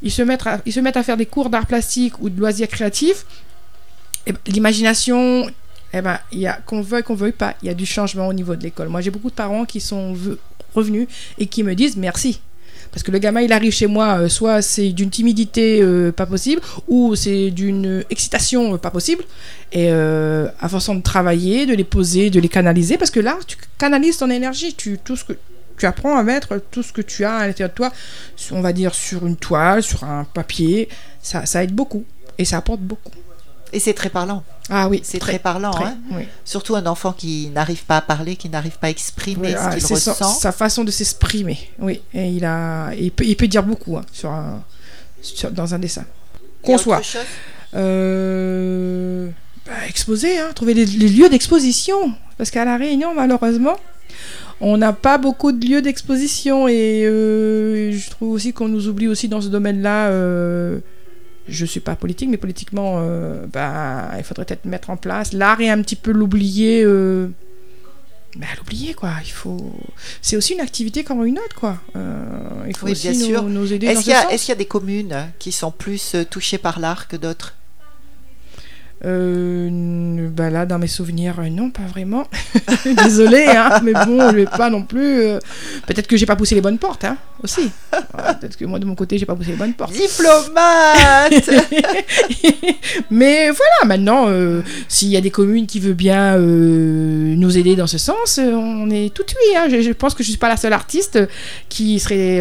ils 0.02 0.12
se 0.12 0.22
mettent 0.22 0.46
à, 0.46 0.60
ils 0.66 0.72
se 0.72 0.80
mettent 0.80 0.96
à 0.96 1.02
faire 1.02 1.16
des 1.16 1.26
cours 1.26 1.50
d'art 1.50 1.66
plastique 1.66 2.14
ou 2.20 2.30
de 2.30 2.38
loisirs 2.38 2.68
créatifs. 2.68 3.24
Ben, 4.26 4.36
L'imagination, 4.46 5.46
eh 5.92 6.00
ben, 6.00 6.18
il 6.30 6.38
y 6.38 6.46
a 6.46 6.54
qu'on 6.64 6.80
veuille 6.80 7.02
qu'on 7.02 7.14
veuille 7.16 7.32
pas, 7.32 7.54
il 7.62 7.66
y 7.66 7.70
a 7.70 7.74
du 7.74 7.86
changement 7.86 8.28
au 8.28 8.32
niveau 8.32 8.54
de 8.54 8.62
l'école. 8.62 8.88
Moi, 8.88 9.00
j'ai 9.00 9.10
beaucoup 9.10 9.30
de 9.30 9.34
parents 9.34 9.64
qui 9.64 9.80
sont 9.80 10.14
revenus 10.74 11.08
et 11.38 11.46
qui 11.46 11.62
me 11.62 11.74
disent 11.74 11.96
merci. 11.96 12.40
Parce 12.92 13.02
que 13.02 13.10
le 13.10 13.18
gamin, 13.18 13.40
il 13.40 13.52
arrive 13.52 13.72
chez 13.72 13.86
moi, 13.86 14.18
euh, 14.18 14.28
soit 14.28 14.60
c'est 14.60 14.90
d'une 14.90 15.08
timidité 15.08 15.80
euh, 15.80 16.12
pas 16.12 16.26
possible, 16.26 16.60
ou 16.88 17.16
c'est 17.16 17.50
d'une 17.50 18.04
excitation 18.10 18.74
euh, 18.74 18.76
pas 18.76 18.90
possible. 18.90 19.24
Et 19.72 19.90
à 19.90 20.68
force 20.68 20.90
de 20.90 21.00
travailler, 21.00 21.64
de 21.64 21.74
les 21.74 21.84
poser, 21.84 22.28
de 22.28 22.38
les 22.38 22.50
canaliser, 22.50 22.98
parce 22.98 23.10
que 23.10 23.20
là, 23.20 23.38
tu 23.46 23.56
canalises 23.78 24.18
ton 24.18 24.28
énergie, 24.28 24.74
tu, 24.74 24.98
tout 25.02 25.16
ce 25.16 25.24
que 25.24 25.32
tu 25.78 25.86
apprends 25.86 26.14
à 26.18 26.22
mettre 26.22 26.60
tout 26.70 26.82
ce 26.82 26.92
que 26.92 27.00
tu 27.00 27.24
as 27.24 27.36
à 27.36 27.46
l'intérieur 27.46 27.70
de 27.70 27.74
toi, 27.74 27.92
on 28.50 28.60
va 28.60 28.74
dire 28.74 28.94
sur 28.94 29.26
une 29.26 29.36
toile, 29.36 29.82
sur 29.82 30.04
un 30.04 30.24
papier, 30.24 30.90
ça, 31.22 31.46
ça 31.46 31.64
aide 31.64 31.72
beaucoup 31.72 32.04
et 32.36 32.44
ça 32.44 32.58
apporte 32.58 32.80
beaucoup. 32.80 33.12
Et 33.74 33.80
c'est 33.80 33.94
très 33.94 34.10
parlant. 34.10 34.42
Ah 34.68 34.88
oui, 34.88 35.00
C'est 35.02 35.18
très, 35.18 35.38
parlant. 35.38 35.70
très, 35.70 35.84
hein. 35.84 35.96
oui. 36.12 36.24
Surtout 36.44 36.76
un 36.76 36.84
enfant 36.86 37.12
qui 37.12 37.48
n'arrive 37.54 37.84
pas 37.84 37.96
à 37.96 38.00
parler, 38.02 38.36
qui 38.36 38.48
n'arrive 38.50 38.78
pas 38.78 38.88
à 38.88 38.90
exprimer 38.90 39.48
Oui, 39.48 39.52
ce 39.52 39.56
ah, 39.58 39.70
qu'il 39.72 39.82
sa, 39.82 39.94
ressent. 40.12 40.28
sa 40.34 40.52
façon 40.52 40.84
de 40.84 40.90
s'exprimer. 40.90 41.58
Oui, 41.78 42.02
et 42.12 42.28
il 42.28 42.44
a, 42.44 42.92
il 42.94 43.10
peut, 43.12 43.24
il 43.24 43.34
peut 43.36 43.48
dire 43.48 43.62
beaucoup 43.62 43.96
hein, 43.96 44.04
sur 44.12 44.30
un, 44.30 44.62
sur- 45.22 45.50
dans 45.50 45.74
un 45.74 45.78
dessin. 45.78 46.04
Qu'on 46.62 46.76
soit. 46.76 47.00
Euh, 47.74 49.28
bah, 49.66 49.72
exposer, 49.88 50.38
hein, 50.38 50.50
trouver 50.54 50.74
les, 50.74 50.84
les 50.84 51.08
lieux 51.08 51.28
d'exposition. 51.28 52.12
Parce 52.38 52.50
qu'à 52.50 52.64
La 52.64 52.76
Réunion, 52.76 53.14
malheureusement, 53.14 53.76
on 54.60 54.76
n'a 54.76 54.92
pas 54.92 55.18
beaucoup 55.18 55.52
de 55.52 55.64
lieux 55.66 55.82
d'exposition. 55.82 56.68
Et 56.68 57.04
euh, 57.04 57.92
je 57.92 58.10
trouve 58.10 58.32
aussi 58.32 58.52
qu'on 58.52 58.68
nous 58.68 58.88
oublie 58.88 59.08
aussi 59.08 59.28
dans 59.28 59.40
ce 59.40 59.48
domaine-là. 59.48 60.08
euh, 60.08 60.78
je 61.52 61.64
suis 61.66 61.80
pas 61.80 61.94
politique, 61.94 62.28
mais 62.30 62.36
politiquement, 62.36 62.96
euh, 63.00 63.46
bah, 63.46 64.10
il 64.18 64.24
faudrait 64.24 64.44
peut-être 64.44 64.64
mettre 64.64 64.90
en 64.90 64.96
place. 64.96 65.32
L'art 65.32 65.60
est 65.60 65.68
un 65.70 65.80
petit 65.82 65.96
peu 65.96 66.10
l'oublier. 66.10 66.82
Euh, 66.84 67.28
bah, 68.36 68.46
l'oublier, 68.58 68.94
quoi. 68.94 69.10
Il 69.24 69.30
faut. 69.30 69.72
C'est 70.22 70.36
aussi 70.36 70.54
une 70.54 70.60
activité 70.60 71.04
comme 71.04 71.24
une 71.26 71.38
autre, 71.38 71.54
quoi. 71.54 71.76
Euh, 71.96 72.22
il 72.66 72.76
faut 72.76 72.86
Oui, 72.86 72.92
aussi 72.92 73.10
bien 73.10 73.18
nous, 73.20 73.26
sûr. 73.26 73.42
nous 73.42 73.72
aider 73.72 73.86
dans 73.86 73.92
Est-ce 73.92 74.00
ce 74.00 74.04
qu'il 74.04 74.12
y, 74.14 74.16
a- 74.16 74.22
sens. 74.22 74.32
est-ce 74.32 74.44
qu'il 74.46 74.52
y 74.52 74.56
a 74.56 74.58
des 74.58 74.64
communes 74.66 75.28
qui 75.38 75.52
sont 75.52 75.70
plus 75.70 76.14
euh, 76.14 76.24
touchées 76.24 76.58
par 76.58 76.80
l'art 76.80 77.08
que 77.08 77.16
d'autres? 77.16 77.54
Euh, 79.04 80.28
bah 80.30 80.48
là, 80.48 80.64
dans 80.64 80.78
mes 80.78 80.86
souvenirs, 80.86 81.34
euh, 81.40 81.48
non, 81.50 81.70
pas 81.70 81.82
vraiment. 81.82 82.24
Désolé, 83.04 83.46
hein, 83.48 83.80
mais 83.82 83.92
bon, 83.94 84.30
je 84.30 84.36
vais 84.36 84.44
pas 84.46 84.70
non 84.70 84.82
plus. 84.82 85.22
euh, 85.22 85.38
Peut-être 85.88 86.06
que 86.06 86.16
j'ai 86.16 86.26
pas 86.26 86.36
poussé 86.36 86.54
les 86.54 86.60
bonnes 86.60 86.78
portes, 86.78 87.04
hein, 87.04 87.16
aussi. 87.42 87.62
Ouais, 87.92 88.34
Peut-être 88.40 88.56
que 88.56 88.64
moi, 88.64 88.78
de 88.78 88.84
mon 88.84 88.94
côté, 88.94 89.18
j'ai 89.18 89.26
pas 89.26 89.34
poussé 89.34 89.50
les 89.50 89.56
bonnes 89.56 89.74
portes. 89.74 89.92
Diplomate 89.92 91.50
mais 93.10 93.50
voilà, 93.50 93.86
maintenant, 93.86 94.26
euh, 94.28 94.62
s'il 94.88 95.08
y 95.08 95.16
a 95.16 95.20
des 95.20 95.30
communes 95.30 95.66
qui 95.66 95.80
veulent 95.80 95.94
bien 95.94 96.36
nous 96.38 97.58
aider 97.58 97.74
dans 97.76 97.86
ce 97.88 97.98
sens, 97.98 98.38
on 98.42 98.88
est 98.90 99.12
tout 99.12 99.24
oui. 99.28 99.56
Hein. 99.56 99.66
Je, 99.70 99.80
je 99.80 99.92
pense 99.92 100.14
que 100.14 100.22
je 100.22 100.28
suis 100.28 100.38
pas 100.38 100.48
la 100.48 100.56
seule 100.56 100.72
artiste 100.72 101.18
qui 101.68 101.98
serait 101.98 102.40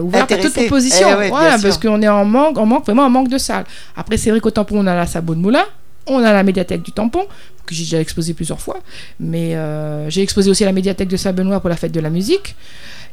ouverte 0.00 0.32
à 0.32 0.36
toute 0.36 0.46
Intéressée. 0.46 0.66
proposition. 0.66 1.08
Eh 1.12 1.16
ouais, 1.16 1.28
voilà, 1.28 1.58
parce 1.58 1.78
qu'on 1.78 2.00
est 2.00 2.08
en 2.08 2.24
manque, 2.24 2.56
en 2.58 2.66
manque, 2.66 2.84
vraiment 2.86 3.04
en 3.04 3.10
manque 3.10 3.28
de 3.28 3.38
salles. 3.38 3.64
Après, 3.96 4.16
c'est 4.16 4.30
vrai 4.30 4.40
qu'au 4.40 4.50
tampon, 4.50 4.78
on 4.78 4.86
a 4.86 4.94
la 4.94 5.06
Sabot 5.06 5.34
de 5.34 5.40
Moulin. 5.40 5.64
On 6.08 6.22
a 6.24 6.32
la 6.32 6.42
médiathèque 6.42 6.82
du 6.82 6.92
tampon, 6.92 7.26
que 7.66 7.74
j'ai 7.74 7.84
déjà 7.84 8.00
exposé 8.00 8.34
plusieurs 8.34 8.60
fois. 8.60 8.78
Mais 9.20 9.54
euh, 9.54 10.08
j'ai 10.10 10.22
exposé 10.22 10.50
aussi 10.50 10.62
à 10.64 10.66
la 10.66 10.72
médiathèque 10.72 11.08
de 11.08 11.16
Saint-Benoît 11.16 11.60
pour 11.60 11.68
la 11.70 11.76
fête 11.76 11.92
de 11.92 12.00
la 12.00 12.10
musique. 12.10 12.56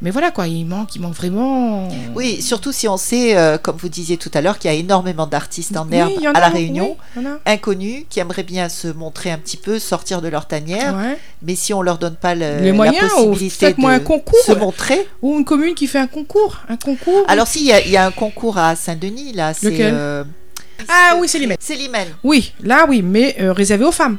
Mais 0.01 0.11
voilà 0.11 0.29
quoi, 0.29 0.45
il 0.45 0.65
manque, 0.65 0.93
il 0.97 1.01
manque 1.01 1.13
vraiment. 1.13 1.87
Oui, 2.15 2.41
surtout 2.41 2.73
si 2.73 2.85
on 2.85 2.97
sait, 2.97 3.37
euh, 3.37 3.57
comme 3.57 3.77
vous 3.77 3.87
disiez 3.87 4.17
tout 4.17 4.29
à 4.33 4.41
l'heure, 4.41 4.59
qu'il 4.59 4.69
y 4.69 4.73
a 4.73 4.77
énormément 4.77 5.25
d'artistes 5.25 5.77
en 5.77 5.87
Oui, 5.87 5.95
herbe 5.95 6.11
en 6.27 6.31
à 6.33 6.39
La 6.41 6.49
Réunion, 6.49 6.97
oui, 7.15 7.23
inconnus, 7.45 8.03
qui 8.09 8.19
aimeraient 8.19 8.43
bien 8.43 8.67
se 8.67 8.89
montrer 8.89 9.31
un 9.31 9.37
petit 9.37 9.55
peu, 9.55 9.79
sortir 9.79 10.21
de 10.21 10.27
leur 10.27 10.47
tanière, 10.49 10.95
Ouais. 10.97 11.17
mais 11.41 11.55
si 11.55 11.73
on 11.73 11.81
leur 11.81 11.97
donne 11.97 12.17
pas 12.17 12.35
le- 12.35 12.59
Les 12.61 12.73
moyens, 12.73 12.97
la 13.15 13.21
ou 13.21 13.27
possibilité 13.29 13.67
faites-moi 13.67 13.91
un 13.93 13.99
de 13.99 14.03
concours. 14.03 14.37
se 14.45 14.51
montrer. 14.51 15.07
Ou 15.21 15.37
une 15.39 15.45
commune 15.45 15.75
qui 15.75 15.87
fait 15.87 15.99
un 15.99 16.07
concours. 16.07 16.57
Un 16.67 16.75
concours. 16.75 17.23
Alors 17.29 17.47
si, 17.47 17.59
il 17.61 17.67
y, 17.67 17.71
a- 17.71 17.79
il 17.85 17.89
y 17.91 17.95
a 17.95 18.05
un 18.05 18.11
concours 18.11 18.57
à 18.57 18.75
Saint-Denis, 18.75 19.31
là, 19.31 19.53
c'est... 19.53 19.81
Ah 20.87 21.15
oui, 21.19 21.27
c'est 21.27 21.39
Limène. 21.39 21.57
C'est 21.59 21.75
Limène. 21.75 22.09
Oui, 22.23 22.53
là 22.61 22.85
oui, 22.87 23.01
mais 23.01 23.35
euh, 23.39 23.53
réservé 23.53 23.85
aux 23.85 23.91
femmes, 23.91 24.17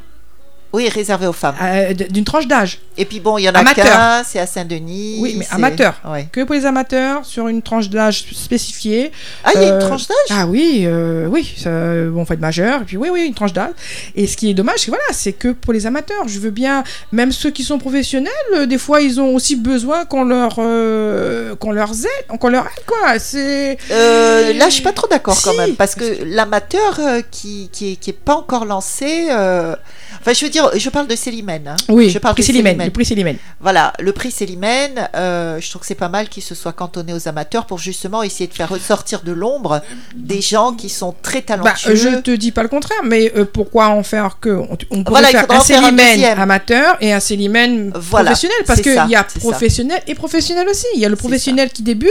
Oui, 0.72 0.88
réservé 0.88 1.26
aux 1.26 1.32
femmes. 1.32 1.54
euh, 1.62 1.94
d'une 1.94 2.24
tranche 2.24 2.46
d'âge. 2.46 2.80
Et 2.98 3.04
puis 3.04 3.20
bon, 3.20 3.38
il 3.38 3.42
y 3.44 3.48
en 3.48 3.54
a 3.54 3.64
qu'un, 3.74 4.22
c'est 4.24 4.38
à 4.38 4.46
Saint-Denis. 4.46 5.18
Oui, 5.20 5.36
mais 5.38 5.46
amateur. 5.50 5.94
Ouais. 6.04 6.28
Que 6.32 6.42
pour 6.44 6.54
les 6.54 6.66
amateurs, 6.66 7.24
sur 7.24 7.48
une 7.48 7.62
tranche 7.62 7.88
d'âge 7.88 8.24
spécifiée. 8.32 9.12
Ah, 9.44 9.50
il 9.54 9.62
y 9.62 9.64
a 9.64 9.68
Euh, 9.68 9.80
une 9.80 9.86
tranche 9.86 10.06
d'âge? 10.08 10.16
Ah 10.38 10.46
oui, 10.46 10.82
euh, 10.86 11.26
oui, 11.26 11.54
ça, 11.56 11.70
on 11.70 12.24
fait 12.24 12.36
de 12.36 12.40
majeur, 12.40 12.82
et 12.82 12.84
puis 12.84 12.96
oui, 12.96 13.08
oui, 13.10 13.24
une 13.26 13.34
tranche 13.34 13.52
d'âge. 13.52 13.70
Et 14.14 14.26
ce 14.26 14.36
qui 14.36 14.50
est 14.50 14.54
dommage, 14.54 14.78
c'est 14.80 14.88
voilà, 14.90 15.04
c'est 15.12 15.32
que 15.32 15.48
pour 15.48 15.72
les 15.72 15.86
amateurs, 15.86 16.26
je 16.26 16.38
veux 16.38 16.50
bien, 16.50 16.84
même 17.12 17.32
ceux 17.32 17.50
qui 17.50 17.62
sont 17.62 17.78
professionnels, 17.78 18.32
euh, 18.54 18.66
des 18.66 18.78
fois, 18.78 19.00
ils 19.00 19.20
ont 19.20 19.34
aussi 19.34 19.56
besoin 19.56 20.04
qu'on 20.04 20.24
leur, 20.24 20.56
euh, 20.58 21.54
qu'on 21.56 21.72
leur 21.72 21.90
aide, 21.90 22.38
qu'on 22.38 22.48
leur 22.48 22.64
aide, 22.66 22.84
quoi. 22.86 23.18
C'est 23.18 23.78
Euh, 23.90 24.52
là, 24.54 24.66
je 24.68 24.74
suis 24.74 24.82
pas 24.82 24.92
trop 24.92 25.06
d'accord 25.08 25.38
quand 25.42 25.54
même, 25.54 25.74
parce 25.76 25.94
que 25.94 26.04
l'amateur 26.24 26.98
euh, 27.00 27.20
qui, 27.30 27.68
qui, 27.72 27.92
est, 27.92 27.96
qui 27.96 28.10
est 28.10 28.12
pas 28.12 28.34
encore 28.34 28.64
lancé, 28.64 29.28
euh, 29.30 29.74
enfin, 30.20 30.32
je 30.32 30.44
veux 30.44 30.50
dire, 30.50 30.70
je 30.76 30.90
parle 30.90 31.06
de 31.06 31.16
Célimène. 31.16 31.68
hein. 31.68 31.76
oui, 31.88 32.10
je 32.10 32.18
parle 32.18 32.34
prix 32.34 32.42
de 32.42 32.46
Célimène, 32.46 32.72
Célimène. 32.72 32.86
le 32.86 32.92
prix 32.92 33.04
Célimène. 33.04 33.36
Voilà, 33.60 33.92
le 34.00 34.12
prix 34.12 34.30
Célimène, 34.30 35.08
euh, 35.14 35.60
je 35.60 35.68
trouve 35.70 35.80
que 35.80 35.86
c'est 35.86 35.94
pas 35.94 36.08
mal 36.08 36.28
qu'il 36.28 36.42
se 36.42 36.54
soit 36.54 36.72
cantonné 36.72 37.12
aux 37.12 37.28
amateurs 37.28 37.66
pour 37.66 37.78
justement 37.78 38.22
essayer 38.22 38.46
de 38.46 38.54
faire 38.54 38.68
ressortir 38.68 39.22
de 39.22 39.32
l'ombre 39.32 39.82
des 40.14 40.40
gens 40.40 40.72
qui 40.72 40.88
sont 40.88 41.14
très 41.22 41.40
Bah, 41.40 41.56
talentueux. 41.56 41.94
je 41.94 42.08
te 42.20 42.30
dis 42.30 42.52
pas 42.52 42.62
le 42.62 42.68
contraire, 42.68 43.00
mais 43.04 43.32
euh, 43.36 43.44
pourquoi 43.44 43.88
en 43.88 44.02
faire 44.02 44.38
que 44.40 44.50
On, 44.50 44.76
on 44.90 45.04
pourrait 45.04 45.22
Voilà, 45.22 45.28
il 45.30 45.36
faire 45.36 45.50
un 45.50 45.60
Célimène 45.60 46.24
amateur 46.38 46.96
et 47.00 47.12
un 47.12 47.20
Célimène 47.20 47.92
Voilà, 47.94 48.30
professionnel, 48.30 48.58
parce 48.66 48.80
qu'il 48.80 48.92
y 48.94 49.14
a 49.14 49.26
ça. 49.28 49.40
professionnel 49.40 50.00
et 50.06 50.14
professionnel 50.14 50.68
aussi. 50.68 50.86
Il 50.94 51.00
y 51.00 51.04
a 51.04 51.08
le 51.08 51.16
professionnel 51.16 51.70
qui 51.70 51.82
débute, 51.82 52.10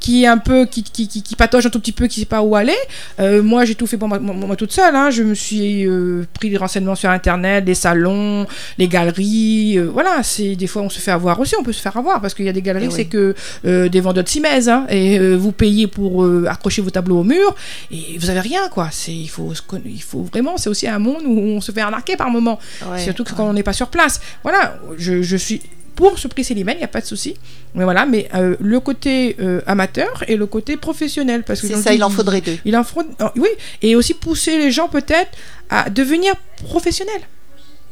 qui 0.00 0.24
est 0.24 0.26
un 0.26 0.38
peu, 0.38 0.66
qui, 0.66 0.82
qui, 0.82 1.08
qui, 1.08 1.22
qui 1.22 1.36
patauge 1.36 1.66
un 1.66 1.70
tout 1.70 1.80
petit 1.80 1.92
peu, 1.92 2.06
qui 2.06 2.20
sait 2.20 2.26
pas 2.26 2.42
où 2.42 2.56
aller. 2.56 2.76
Euh, 3.20 3.42
moi, 3.42 3.64
j'ai 3.64 3.74
tout 3.74 3.86
fait 3.86 3.96
pour 3.96 4.08
moi, 4.08 4.18
moi- 4.18 4.34
moi 4.34 4.56
toute 4.56 4.72
seule. 4.72 4.94
hein. 4.94 5.10
Je 5.10 5.22
me 5.22 5.34
suis 5.34 5.86
pris 6.34 6.50
des 6.50 6.56
renseignements 6.56 6.94
sur 6.94 7.10
Internet, 7.10 7.37
des 7.38 7.74
salons, 7.74 8.46
les 8.78 8.88
galeries. 8.88 9.78
euh, 9.78 9.88
voilà, 9.92 10.22
c'est 10.22 10.56
des 10.56 10.66
fois 10.66 10.82
on 10.82 10.90
se 10.90 10.98
fait 11.00 11.10
avoir 11.10 11.38
aussi, 11.40 11.54
on 11.58 11.62
peut 11.62 11.72
se 11.72 11.80
faire 11.80 11.96
avoir 11.96 12.20
parce 12.20 12.34
qu'il 12.34 12.44
y 12.44 12.48
a 12.48 12.52
des 12.52 12.62
galeries, 12.62 12.86
Eh 12.86 12.88
oui. 12.88 12.94
c'est 12.96 13.04
que 13.06 13.34
euh, 13.64 13.88
des 13.88 14.00
vendeurs 14.00 14.24
de 14.24 14.28
simèse, 14.28 14.68
hein, 14.68 14.86
et 14.88 15.18
euh, 15.18 15.34
vous 15.36 15.52
payez 15.52 15.86
pour 15.86 16.26
accrocher 16.48 16.82
vos 16.82 16.90
tableaux 16.90 17.20
au 17.20 17.24
mur 17.24 17.54
et 17.90 18.16
vous 18.18 18.30
avez 18.30 18.40
rien 18.40 18.68
quoi. 18.70 18.88
C'est 18.92 19.12
il 19.14 19.28
faut 19.28 19.52
il 19.84 20.02
faut 20.02 20.22
vraiment, 20.22 20.56
c'est 20.56 20.68
aussi 20.70 20.86
un 20.88 20.98
monde 20.98 21.22
où 21.26 21.38
on 21.38 21.60
se 21.60 21.72
fait 21.72 21.80
arnaquer 21.80 22.16
par 22.16 22.30
moment. 22.30 22.58
Ouais, 22.90 22.98
Surtout 23.02 23.24
que 23.24 23.30
ouais. 23.30 23.34
quand 23.36 23.48
on 23.48 23.52
n'est 23.52 23.62
pas 23.62 23.72
sur 23.72 23.88
place. 23.88 24.20
Voilà, 24.42 24.78
je, 24.96 25.22
je 25.22 25.36
suis 25.36 25.60
pour 25.98 26.16
ce 26.16 26.28
prix 26.28 26.44
Célimène, 26.44 26.76
il 26.76 26.78
n'y 26.78 26.84
a 26.84 26.88
pas 26.88 27.00
de 27.00 27.06
souci. 27.06 27.34
Mais 27.74 27.82
voilà, 27.82 28.06
mais 28.06 28.28
euh, 28.36 28.54
le 28.60 28.78
côté 28.78 29.34
euh, 29.40 29.60
amateur 29.66 30.22
et 30.28 30.36
le 30.36 30.46
côté 30.46 30.76
professionnel. 30.76 31.42
Parce 31.42 31.60
que 31.60 31.66
C'est 31.66 31.74
ça, 31.74 31.92
il 31.92 32.04
en 32.04 32.08
faudrait 32.08 32.40
deux. 32.40 32.56
Il 32.64 32.76
en 32.76 32.84
faut, 32.84 33.02
oh, 33.20 33.24
oui, 33.34 33.48
et 33.82 33.96
aussi 33.96 34.14
pousser 34.14 34.58
les 34.58 34.70
gens 34.70 34.86
peut-être 34.86 35.32
à 35.68 35.90
devenir 35.90 36.34
professionnels. 36.68 37.22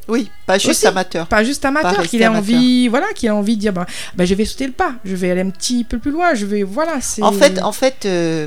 Oui, 0.07 0.31
pas 0.47 0.57
juste 0.57 0.71
Aussi. 0.71 0.87
amateur. 0.87 1.27
Pas 1.27 1.43
juste 1.43 1.65
amateur, 1.65 2.07
qu'il 2.07 2.23
amateur. 2.23 2.39
envie, 2.39 2.87
voilà, 2.87 3.07
qu'il 3.13 3.27
ait 3.27 3.31
envie 3.31 3.57
de 3.57 3.61
dire, 3.61 3.73
bah, 3.73 3.87
bah, 4.15 4.25
je 4.25 4.37
vais 4.37 4.45
sauter 4.45 4.69
le 4.69 4.73
pas, 4.73 4.95
je 5.05 5.17
vais 5.17 5.33
aller 5.33 5.41
un 5.41 5.51
petit 5.51 5.83
peu 5.83 5.99
plus 5.99 6.13
loin, 6.13 6.33
je 6.35 6.47
vais, 6.47 6.63
voilà, 6.63 7.01
c'est. 7.01 7.23
En 7.23 7.33
fait, 7.33 7.61
en 7.61 7.73
fait 7.73 8.07
euh, 8.07 8.47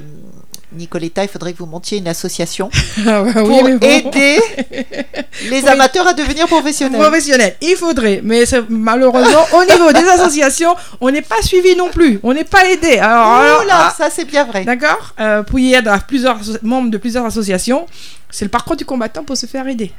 Nicoletta, 0.72 1.24
il 1.24 1.30
faudrait 1.30 1.54
que 1.54 1.58
vous 1.60 1.66
montiez 1.66 1.98
une 1.98 2.08
association 2.08 2.70
Ah 3.08 3.24
oui, 3.24 3.34
pour 3.34 3.64
bon. 3.64 3.68
aider 3.68 4.40
les 5.50 5.62
Oui. 5.62 5.68
amateurs 5.68 6.08
à 6.08 6.14
devenir 6.14 6.48
professionnels. 6.48 7.00
Professionnel, 7.02 7.56
il 7.62 7.76
faudrait, 7.76 8.22
mais 8.24 8.44
malheureusement, 8.70 9.46
au 9.54 9.64
niveau 9.66 9.92
des 9.92 10.08
associations, 10.08 10.76
on 11.02 11.10
n'est 11.12 11.22
pas 11.22 11.42
suivi 11.42 11.76
non 11.76 11.90
plus, 11.90 12.20
on 12.24 12.34
n'est 12.34 12.44
pas 12.44 12.70
aidé. 12.70 12.98
Alors, 13.00 13.28
alors, 13.34 13.64
là, 13.66 13.88
ah, 13.90 13.94
ça 13.98 14.10
c'est 14.10 14.26
bien 14.26 14.44
vrai. 14.46 14.64
D'accord 14.64 15.14
euh, 15.20 15.44
Pour 15.44 15.60
y 15.60 15.74
aider 15.74 15.90
à 15.90 16.00
plusieurs 16.00 16.40
membres 16.62 16.92
de 16.92 16.98
plusieurs 16.98 17.26
associations, 17.26 17.86
c'est 18.30 18.46
le 18.46 18.52
parcours 18.52 18.76
du 18.76 18.86
combattant 18.86 19.24
pour 19.24 19.38
se 19.38 19.46
faire 19.46 19.68
aider. 19.68 19.92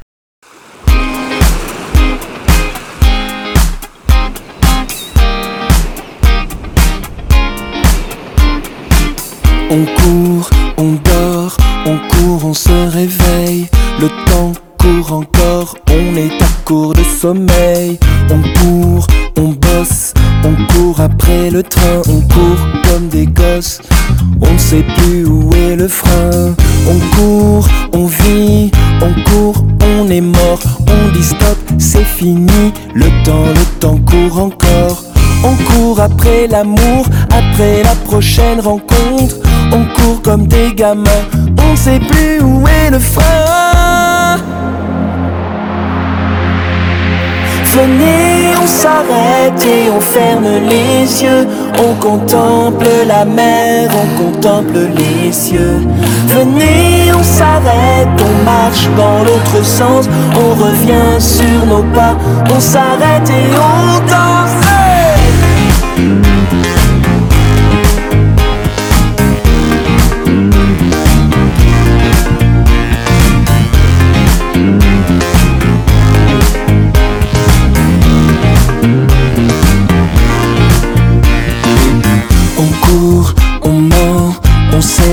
On 9.72 9.84
court, 9.84 10.50
on 10.80 10.92
dort, 11.04 11.56
on 11.84 11.98
court, 12.08 12.44
on 12.46 12.54
se 12.54 12.90
réveille. 12.90 13.68
Le 14.00 14.08
temps 14.26 14.52
court 14.78 15.12
encore, 15.12 15.76
on 15.90 16.16
est 16.16 16.42
à 16.42 16.48
court 16.64 16.94
de 16.94 17.04
sommeil. 17.04 17.98
On 18.30 18.40
court, 18.58 19.06
on 19.36 19.48
bosse, 19.50 20.14
on 20.42 20.54
court 20.72 21.00
après 21.00 21.50
le 21.50 21.62
train. 21.62 22.00
On 22.08 22.20
court 22.22 22.62
comme 22.84 23.08
des 23.08 23.26
gosses, 23.26 23.80
on 24.40 24.52
ne 24.52 24.58
sait 24.58 24.84
plus 24.96 25.26
où 25.26 25.52
est 25.54 25.76
le 25.76 25.88
frein. 25.88 26.54
On 26.88 26.98
court, 27.16 27.68
on 27.92 28.06
vit, 28.06 28.70
on 29.02 29.12
court, 29.30 29.64
on 29.98 30.08
est 30.08 30.22
mort. 30.22 30.60
On 30.88 31.12
dit 31.12 31.24
stop, 31.24 31.58
c'est 31.78 32.04
fini. 32.04 32.72
Le 32.94 33.06
temps, 33.24 33.46
le 33.54 33.80
temps 33.80 33.98
court 33.98 34.38
encore. 34.38 35.04
On 35.42 35.54
court 35.72 36.00
après 36.00 36.46
l'amour, 36.46 37.06
après 37.30 37.82
la 37.82 37.94
prochaine 38.06 38.60
rencontre. 38.60 39.36
On 39.72 39.84
court 39.94 40.22
comme 40.22 40.46
des 40.46 40.74
gamins, 40.74 41.24
on 41.70 41.76
sait 41.76 42.00
plus 42.00 42.40
où 42.42 42.66
est 42.66 42.90
le 42.90 42.98
frein. 42.98 44.36
Venez, 47.72 48.56
on 48.60 48.66
s'arrête 48.66 49.64
et 49.64 49.90
on 49.90 50.00
ferme 50.00 50.48
les 50.68 51.22
yeux. 51.22 51.46
On 51.78 51.94
contemple 51.94 52.88
la 53.06 53.24
mer, 53.24 53.88
on 53.94 54.24
contemple 54.24 54.88
les 54.96 55.30
cieux. 55.32 55.80
Venez, 56.26 57.12
on 57.16 57.22
s'arrête, 57.22 58.08
on 58.18 58.44
marche 58.44 58.88
dans 58.96 59.20
l'autre 59.20 59.64
sens. 59.64 60.08
On 60.34 60.50
revient 60.62 61.20
sur 61.20 61.66
nos 61.66 61.84
pas, 61.94 62.16
on 62.54 62.60
s'arrête 62.60 63.30
et 63.30 63.46
on 63.54 64.00
danse. 64.08 64.59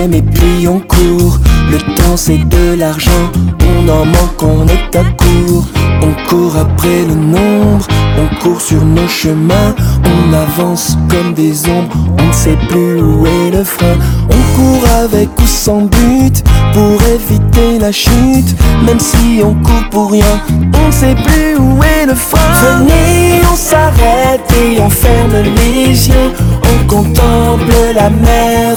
Et 0.05 0.21
puis 0.21 0.67
on 0.67 0.79
court. 0.79 1.39
Le 1.71 1.79
temps 1.95 2.15
c'est 2.15 2.37
de 2.37 2.75
l'argent, 2.77 3.31
on 3.59 3.89
en 3.89 4.05
manque, 4.05 4.43
on 4.43 4.65
est 4.67 4.95
à 4.95 5.03
court. 5.03 5.65
On 6.01 6.29
court 6.29 6.55
après 6.55 7.03
le 7.07 7.15
nombre, 7.15 7.85
on 8.17 8.41
court 8.41 8.61
sur 8.61 8.83
nos 8.85 9.07
chemins. 9.07 9.75
On 10.05 10.33
avance 10.33 10.97
comme 11.09 11.33
des 11.33 11.67
ombres, 11.67 11.95
on 12.19 12.27
ne 12.27 12.31
sait 12.31 12.57
plus 12.69 13.01
où 13.01 13.25
est 13.25 13.51
le 13.51 13.63
frein. 13.63 13.97
On 14.29 14.55
court 14.55 14.89
avec 15.03 15.29
ou 15.41 15.45
sans 15.45 15.81
but 15.81 16.43
pour 16.73 17.01
éviter 17.03 17.79
la 17.79 17.91
chute. 17.91 18.55
Même 18.85 18.99
si 18.99 19.41
on 19.43 19.55
court 19.55 19.89
pour 19.91 20.11
rien, 20.11 20.41
on 20.73 20.87
ne 20.87 20.91
sait 20.91 21.15
plus 21.15 21.57
où 21.57 21.83
est 21.83 22.05
le 22.05 22.15
frein. 22.15 22.53
Venez, 22.53 23.41
on 23.51 23.55
s'arrête 23.55 24.49
et 24.61 24.79
on 24.79 24.89
ferme 24.89 25.33
les 25.55 26.07
yeux. 26.07 26.31
On 26.63 26.87
contemple 26.87 27.73
la 27.95 28.09
mer, 28.09 28.75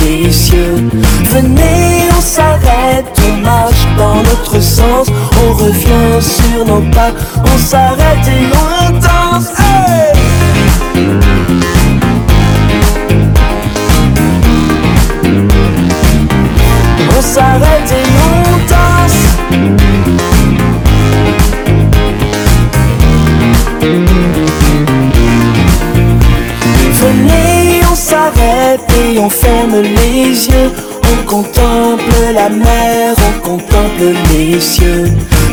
les 0.00 0.30
cieux. 0.30 0.88
Venez, 1.30 2.08
on 2.16 2.20
s'arrête, 2.20 3.06
on 3.28 3.36
marche 3.42 3.86
dans 3.96 4.16
notre 4.16 4.60
sens. 4.60 5.06
On 5.42 5.52
revient 5.54 6.20
sur 6.20 6.64
nos 6.64 6.82
pas, 6.90 7.12
on 7.44 7.58
s'arrête 7.58 8.26
et 8.26 8.46
on 8.54 8.67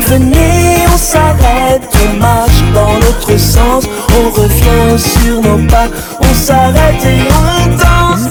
Venez, 0.08 0.86
on 0.94 0.96
s'arrête, 0.96 1.82
on 1.94 2.16
marche 2.20 2.62
dans 2.72 2.94
l'autre 2.94 3.36
sens. 3.36 3.84
On 4.10 4.30
revient 4.30 4.96
sur 4.96 5.42
nos 5.42 5.66
pas, 5.66 5.88
on 6.20 6.32
s'arrête 6.32 7.04
et 7.04 7.22
on 7.28 7.66
danse. 7.76 8.28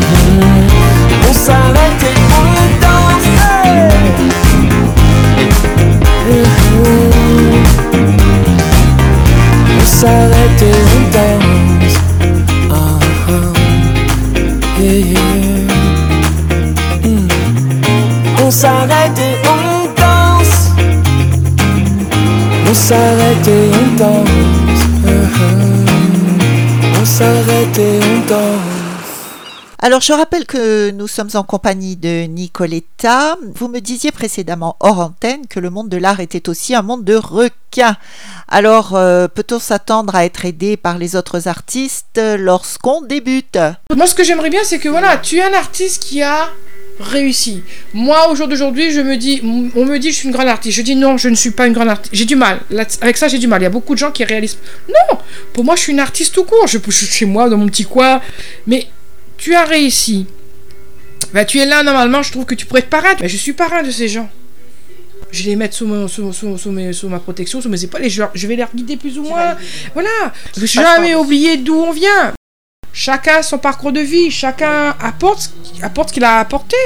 On 1.27 1.33
s'arrête 1.33 2.03
et 2.03 2.17
on 2.37 2.51
danse. 2.83 3.29
Mhm. 6.27 6.45
On 9.79 9.85
s'arrête 9.85 10.61
et 10.61 10.65
on 10.65 11.11
danse. 11.11 11.30
S'arrête 18.61 19.17
et 19.17 19.37
on 19.49 19.85
danse. 19.99 20.69
On 22.69 22.73
s'arrête 22.75 23.47
et 23.47 23.71
on 23.73 23.95
danse. 23.95 24.29
Ah. 25.07 25.41
On 27.01 27.05
s'arrête 27.05 27.79
et 27.79 27.99
on 28.03 28.29
danse. 28.29 28.81
Alors, 29.79 30.01
je 30.01 30.13
rappelle 30.13 30.45
que 30.45 30.91
nous 30.91 31.07
sommes 31.07 31.31
en 31.33 31.41
compagnie 31.41 31.95
de 31.95 32.27
Nicoletta. 32.27 33.35
Vous 33.55 33.67
me 33.67 33.79
disiez 33.79 34.11
précédemment 34.11 34.75
hors 34.79 34.99
antenne 34.99 35.47
que 35.47 35.59
le 35.59 35.71
monde 35.71 35.89
de 35.89 35.97
l'art 35.97 36.19
était 36.19 36.47
aussi 36.47 36.75
un 36.75 36.83
monde 36.83 37.03
de 37.03 37.15
requins. 37.15 37.97
Alors, 38.47 38.95
euh, 38.95 39.27
peut-on 39.27 39.57
s'attendre 39.57 40.13
à 40.13 40.23
être 40.23 40.45
aidé 40.45 40.77
par 40.77 40.99
les 40.99 41.15
autres 41.15 41.47
artistes 41.47 42.21
lorsqu'on 42.37 43.01
débute? 43.01 43.57
Moi, 43.95 44.05
ce 44.05 44.13
que 44.13 44.23
j'aimerais 44.23 44.51
bien, 44.51 44.63
c'est 44.63 44.77
que 44.77 44.89
voilà, 44.89 45.17
tu 45.17 45.37
es 45.37 45.41
un 45.41 45.53
artiste 45.53 46.03
qui 46.03 46.21
a 46.21 46.47
réussi. 47.01 47.63
Moi, 47.93 48.29
au 48.29 48.35
jour 48.35 48.47
d'aujourd'hui, 48.47 48.91
je 48.91 49.01
me 49.01 49.17
dis, 49.17 49.41
on 49.43 49.85
me 49.85 49.97
dit, 49.97 50.11
je 50.11 50.15
suis 50.17 50.27
une 50.27 50.33
grande 50.33 50.47
artiste. 50.47 50.77
Je 50.77 50.81
dis 50.81 50.95
non, 50.95 51.17
je 51.17 51.29
ne 51.29 51.35
suis 51.35 51.51
pas 51.51 51.67
une 51.67 51.73
grande 51.73 51.89
artiste. 51.89 52.13
J'ai 52.15 52.25
du 52.25 52.35
mal. 52.35 52.59
Là, 52.69 52.85
avec 53.01 53.17
ça, 53.17 53.27
j'ai 53.27 53.37
du 53.39 53.47
mal. 53.47 53.61
Il 53.61 53.63
y 53.63 53.67
a 53.67 53.71
beaucoup 53.71 53.93
de 53.93 53.99
gens 53.99 54.11
qui 54.11 54.23
réalisent. 54.23 54.57
Non, 54.87 55.17
pour 55.53 55.63
moi, 55.63 55.75
je 55.75 55.81
suis 55.81 55.91
une 55.91 55.99
artiste 55.99 56.33
tout 56.33 56.43
court. 56.43 56.67
Je, 56.67 56.77
suis 56.91 57.05
chez 57.07 57.25
moi, 57.25 57.49
dans 57.49 57.57
mon 57.57 57.67
petit 57.67 57.85
coin. 57.85 58.21
Mais 58.67 58.87
tu 59.37 59.53
as 59.55 59.65
réussi. 59.65 60.25
Bah, 61.33 61.45
tu 61.45 61.59
es 61.59 61.65
là, 61.65 61.83
normalement, 61.83 62.21
je 62.23 62.31
trouve 62.31 62.45
que 62.45 62.55
tu 62.55 62.65
pourrais 62.65 62.81
être 62.81 62.89
parrain. 62.89 63.15
Mais 63.19 63.29
je 63.29 63.37
suis 63.37 63.53
parrain 63.53 63.83
de 63.83 63.91
ces 63.91 64.07
gens. 64.07 64.29
Je 65.31 65.43
vais 65.43 65.51
les 65.51 65.55
mettre 65.55 65.75
sous, 65.75 65.85
mon- 65.85 66.09
sous, 66.09 66.33
sous- 66.33 66.57
sous 66.57 66.71
mes- 66.71 66.91
sous 66.91 67.07
ma 67.07 67.19
protection, 67.19 67.61
sous 67.61 67.69
mes 67.69 67.81
épaules, 67.81 68.03
et 68.03 68.09
je, 68.09 68.21
je 68.33 68.47
vais 68.47 68.57
les 68.57 68.65
guider 68.75 68.97
plus 68.97 69.17
ou 69.17 69.23
moins. 69.23 69.55
Voilà. 69.93 70.09
Je 70.57 70.65
jamais 70.65 71.15
oublier 71.15 71.55
d'où 71.55 71.75
on 71.75 71.91
vient. 71.91 72.33
Chacun 73.03 73.41
son 73.41 73.57
parcours 73.57 73.91
de 73.91 73.99
vie, 73.99 74.29
chacun 74.29 74.95
apporte, 75.01 75.49
apporte 75.81 76.09
ce 76.09 76.13
qu'il 76.13 76.23
a 76.23 76.37
apporté. 76.37 76.77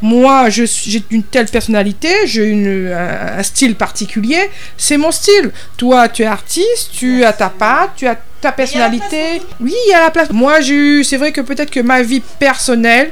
Moi, 0.00 0.48
j'ai 0.48 1.02
une 1.10 1.24
telle 1.24 1.46
personnalité, 1.46 2.10
j'ai 2.26 2.94
un, 2.94 3.38
un 3.40 3.42
style 3.42 3.74
particulier, 3.74 4.50
c'est 4.78 4.96
mon 4.96 5.10
style. 5.10 5.50
Toi, 5.76 6.08
tu 6.08 6.22
es 6.22 6.26
artiste, 6.26 6.90
tu 6.92 7.24
as 7.24 7.32
ta 7.32 7.48
patte, 7.50 7.90
tu 7.96 8.06
as 8.06 8.16
ta 8.40 8.52
personnalité. 8.52 9.42
Oui, 9.58 9.74
il 9.86 9.90
y 9.90 9.94
a 9.94 10.00
la 10.00 10.12
place. 10.12 10.30
Moi, 10.30 10.60
j'ai 10.60 10.76
eu, 10.76 11.02
c'est 11.02 11.16
vrai 11.16 11.32
que 11.32 11.40
peut-être 11.40 11.72
que 11.72 11.80
ma 11.80 12.02
vie 12.02 12.22
personnelle 12.38 13.10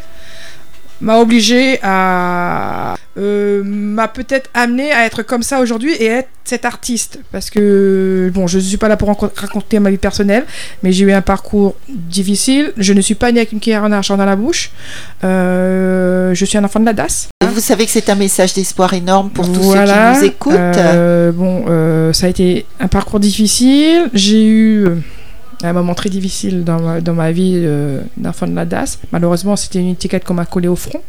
m'a 1.02 1.18
obligé 1.18 1.78
à 1.82 2.94
euh, 3.18 3.62
m'a 3.64 4.08
peut-être 4.08 4.48
amené 4.54 4.90
à 4.92 5.04
être 5.04 5.22
comme 5.22 5.42
ça 5.42 5.60
aujourd'hui 5.60 5.92
et 5.92 6.06
être 6.06 6.28
cet 6.44 6.64
artiste 6.64 7.18
parce 7.30 7.50
que 7.50 8.30
bon 8.34 8.46
je 8.46 8.56
ne 8.58 8.62
suis 8.62 8.76
pas 8.78 8.88
là 8.88 8.96
pour 8.96 9.08
raconter 9.36 9.78
ma 9.80 9.90
vie 9.90 9.98
personnelle 9.98 10.44
mais 10.82 10.92
j'ai 10.92 11.04
eu 11.04 11.12
un 11.12 11.20
parcours 11.20 11.74
difficile 11.88 12.72
je 12.78 12.92
ne 12.94 13.00
suis 13.02 13.14
pas 13.14 13.30
née 13.30 13.40
avec 13.40 13.52
une 13.52 13.60
cuillère 13.60 13.84
en 13.84 13.92
argent 13.92 14.16
dans 14.16 14.24
la 14.24 14.36
bouche 14.36 14.70
Euh, 15.24 16.34
je 16.34 16.44
suis 16.44 16.58
un 16.58 16.64
enfant 16.64 16.80
de 16.80 16.86
la 16.86 16.92
DAS 16.92 17.28
Vous 17.54 17.60
savez 17.60 17.84
que 17.84 17.90
c'est 17.92 18.08
un 18.08 18.14
message 18.14 18.54
d'espoir 18.54 18.92
énorme 18.94 19.30
pour 19.30 19.46
tous 19.52 19.60
Voilà. 19.60 20.14
ceux 20.14 20.20
qui 20.20 20.24
nous 20.26 20.32
écoutent. 20.32 20.54
Euh, 20.54 21.32
bon, 21.32 21.64
euh, 21.68 22.12
ça 22.12 22.26
a 22.26 22.28
été 22.30 22.64
un 22.80 22.88
parcours 22.88 23.20
difficile. 23.20 24.08
J'ai 24.14 24.44
eu 24.46 24.86
un 25.68 25.72
moment 25.72 25.94
très 25.94 26.10
difficile 26.10 26.64
dans 26.64 26.80
ma, 27.14 27.32
vie 27.32 27.54
euh, 27.56 28.00
d'enfant 28.16 28.46
de 28.46 28.54
la 28.54 28.64
DAS. 28.64 28.98
Malheureusement, 29.12 29.56
c'était 29.56 29.78
une 29.78 29.90
étiquette 29.90 30.24
qu'on 30.24 30.34
m'a 30.34 30.46
collée 30.46 30.68
au 30.68 30.76
front. 30.76 31.00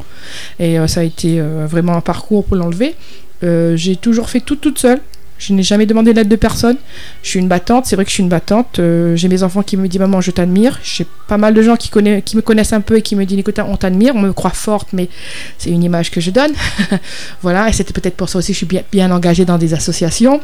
Et 0.59 0.79
euh, 0.79 0.87
ça 0.87 1.01
a 1.01 1.03
été 1.03 1.39
euh, 1.39 1.65
vraiment 1.69 1.93
un 1.93 2.01
parcours 2.01 2.45
pour 2.45 2.55
l'enlever. 2.55 2.95
Euh, 3.43 3.75
j'ai 3.75 3.95
toujours 3.95 4.29
fait 4.29 4.39
tout 4.39 4.55
toute 4.55 4.79
seule. 4.79 4.99
Je 5.39 5.53
n'ai 5.53 5.63
jamais 5.63 5.85
demandé 5.85 6.13
l'aide 6.13 6.29
de 6.29 6.35
personne. 6.37 6.77
Je 7.21 7.29
suis 7.29 7.39
une 7.39 7.49
battante, 7.49 7.85
c'est 7.85 7.95
vrai 7.95 8.05
que 8.05 8.09
je 8.09 8.13
suis 8.13 8.23
une 8.23 8.29
battante. 8.29 8.79
J'ai 9.15 9.27
mes 9.27 9.43
enfants 9.43 9.61
qui 9.61 9.75
me 9.75 9.89
disent 9.89 9.99
Maman, 9.99 10.21
je 10.21 10.31
t'admire. 10.31 10.79
J'ai 10.83 11.05
pas 11.27 11.37
mal 11.37 11.53
de 11.53 11.61
gens 11.61 11.75
qui, 11.75 11.91
me 11.97 12.39
connaissent 12.39 12.71
un 12.71 12.79
peu 12.79 12.97
et 12.97 13.01
qui 13.01 13.17
me 13.17 13.25
disent 13.25 13.39
Écoute, 13.39 13.59
on 13.59 13.75
t'admire, 13.75 14.15
on 14.15 14.21
me 14.21 14.31
croit 14.31 14.51
forte, 14.51 14.89
mais 14.93 15.09
c'est 15.57 15.71
une 15.71 15.83
image 15.83 16.11
que 16.11 16.21
je 16.21 16.31
donne. 16.31 16.51
voilà, 17.41 17.67
et 17.67 17.73
c'était 17.73 17.91
peut-être 17.91 18.15
pour 18.15 18.29
ça 18.29 18.37
aussi 18.37 18.53
que 18.53 18.59
je 18.59 18.65
suis 18.65 18.83
bien 18.89 19.11
engagée 19.11 19.43
dans 19.43 19.57
des 19.57 19.73
associations. 19.73 20.39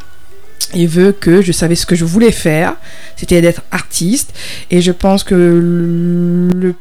Et 0.73 0.85
veut 0.85 1.11
que 1.11 1.41
je 1.41 1.51
savais 1.51 1.75
ce 1.75 1.85
que 1.85 1.95
je 1.95 2.05
voulais 2.05 2.31
faire, 2.31 2.75
c'était 3.15 3.41
d'être 3.41 3.61
artiste. 3.71 4.33
Et 4.69 4.81
je 4.81 4.91
pense 4.91 5.23
que 5.23 5.35
le, 5.35 6.75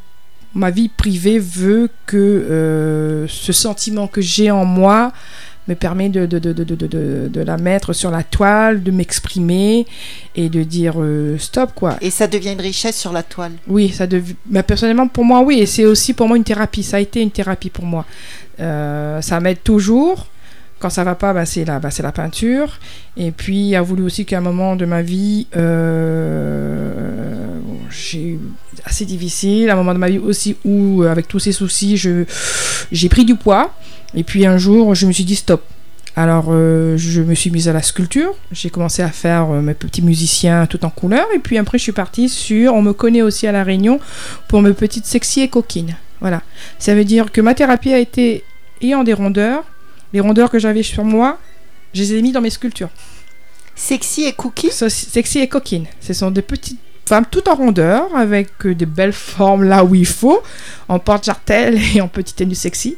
ma 0.54 0.70
vie 0.70 0.88
privée 0.88 1.38
veut 1.38 1.88
que 2.06 2.16
euh, 2.16 3.26
ce 3.28 3.52
sentiment 3.52 4.06
que 4.06 4.20
j'ai 4.20 4.50
en 4.50 4.64
moi 4.64 5.12
me 5.68 5.74
permet 5.74 6.08
de, 6.08 7.40
la 7.42 7.56
mettre 7.58 7.92
sur 7.92 8.10
la 8.10 8.22
toile, 8.22 8.82
de 8.82 8.90
m'exprimer 8.90 9.86
et 10.34 10.48
de 10.48 10.62
dire 10.62 10.94
euh, 10.98 11.36
stop 11.38 11.72
quoi. 11.74 11.96
Et 12.00 12.10
ça 12.10 12.26
devient 12.26 12.52
une 12.52 12.60
richesse 12.60 12.98
sur 12.98 13.12
la 13.12 13.22
toile. 13.22 13.52
Oui, 13.66 13.90
ça 13.90 14.06
dev... 14.06 14.32
bah, 14.46 14.62
personnellement 14.62 15.08
pour 15.08 15.24
moi 15.24 15.42
oui, 15.42 15.60
et 15.60 15.66
c'est 15.66 15.84
aussi 15.84 16.14
pour 16.14 16.26
moi 16.26 16.36
une 16.36 16.44
thérapie. 16.44 16.82
Ça 16.82 16.96
a 16.96 17.00
été 17.00 17.20
une 17.20 17.30
thérapie 17.30 17.70
pour 17.70 17.84
moi. 17.84 18.06
Euh, 18.60 19.20
ça 19.20 19.40
m'aide 19.40 19.62
toujours. 19.62 20.26
Quand 20.78 20.90
ça 20.90 21.04
va 21.04 21.14
pas, 21.14 21.32
bah, 21.32 21.44
c'est 21.44 21.64
la, 21.64 21.80
bah, 21.80 21.88
la 22.00 22.12
peinture. 22.12 22.78
Et 23.16 23.32
puis 23.32 23.68
il 23.68 23.76
a 23.76 23.82
voulu 23.82 24.04
aussi 24.04 24.24
qu'à 24.24 24.38
un 24.38 24.40
moment 24.40 24.76
de 24.76 24.84
ma 24.84 25.02
vie, 25.02 25.48
euh, 25.56 27.58
j'ai 27.90 28.22
eu 28.22 28.40
assez 28.84 29.04
difficile, 29.04 29.70
un 29.70 29.76
moment 29.76 29.92
de 29.92 29.98
ma 29.98 30.08
vie 30.08 30.18
aussi 30.18 30.56
où 30.64 31.02
euh, 31.02 31.10
avec 31.10 31.26
tous 31.26 31.40
ces 31.40 31.52
soucis, 31.52 31.96
j'ai 31.96 33.08
pris 33.08 33.24
du 33.24 33.34
poids. 33.34 33.74
Et 34.14 34.22
puis 34.22 34.46
un 34.46 34.56
jour, 34.56 34.94
je 34.94 35.06
me 35.06 35.12
suis 35.12 35.24
dit 35.24 35.36
stop. 35.36 35.62
Alors, 36.16 36.46
euh, 36.50 36.96
je 36.96 37.22
me 37.22 37.34
suis 37.34 37.50
mise 37.50 37.68
à 37.68 37.72
la 37.72 37.82
sculpture. 37.82 38.34
J'ai 38.50 38.70
commencé 38.70 39.02
à 39.02 39.08
faire 39.08 39.48
mes 39.48 39.74
petits 39.74 40.02
musiciens 40.02 40.66
tout 40.66 40.84
en 40.84 40.90
couleur. 40.90 41.26
Et 41.34 41.38
puis 41.38 41.58
après, 41.58 41.78
je 41.78 41.84
suis 41.84 41.92
partie 41.92 42.28
sur. 42.28 42.74
On 42.74 42.82
me 42.82 42.92
connaît 42.92 43.22
aussi 43.22 43.46
à 43.46 43.52
La 43.52 43.62
Réunion 43.62 44.00
pour 44.48 44.62
mes 44.62 44.72
petites 44.72 45.06
sexy 45.06 45.42
et 45.42 45.48
coquines. 45.48 45.96
Voilà. 46.20 46.42
Ça 46.78 46.94
veut 46.94 47.04
dire 47.04 47.30
que 47.30 47.40
ma 47.40 47.54
thérapie 47.54 47.92
a 47.92 47.98
été 47.98 48.44
ayant 48.82 49.04
des 49.04 49.12
rondeurs. 49.12 49.64
Les 50.12 50.20
rondeurs 50.20 50.50
que 50.50 50.58
j'avais 50.58 50.82
sur 50.82 51.04
moi, 51.04 51.38
je 51.94 52.00
les 52.02 52.14
ai 52.14 52.22
mis 52.22 52.32
dans 52.32 52.40
mes 52.40 52.50
sculptures. 52.50 52.90
Sexy 53.74 54.24
et 54.24 54.32
cookie 54.32 54.70
So- 54.70 54.88
sexy 54.88 55.38
et 55.40 55.48
coquines. 55.48 55.86
Ce 56.00 56.12
sont 56.12 56.30
des 56.30 56.42
petites 56.42 56.80
femmes 57.06 57.26
toutes 57.30 57.48
en 57.48 57.54
rondeur 57.54 58.14
avec 58.16 58.48
euh, 58.66 58.74
de 58.74 58.84
belles 58.84 59.12
formes 59.12 59.64
là 59.64 59.84
où 59.84 59.94
il 59.94 60.06
faut, 60.06 60.42
en 60.88 60.98
porte-jartel 60.98 61.78
et 61.94 62.00
en 62.00 62.08
petite 62.08 62.36
tenue 62.36 62.54
sexy. 62.54 62.96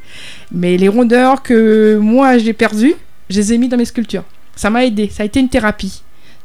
Mais 0.50 0.76
les 0.76 0.88
rondeurs 0.88 1.42
que 1.42 1.98
moi 2.00 2.38
j'ai 2.38 2.52
perdues, 2.52 2.94
je 3.28 3.36
les 3.36 3.52
ai 3.52 3.58
mis 3.58 3.68
dans 3.68 3.76
mes 3.76 3.84
sculptures. 3.84 4.24
Ça 4.56 4.70
m'a 4.70 4.84
aidé, 4.84 5.08
ça 5.12 5.22
a 5.22 5.26
été 5.26 5.38
une 5.40 5.48
thérapie. 5.48 6.02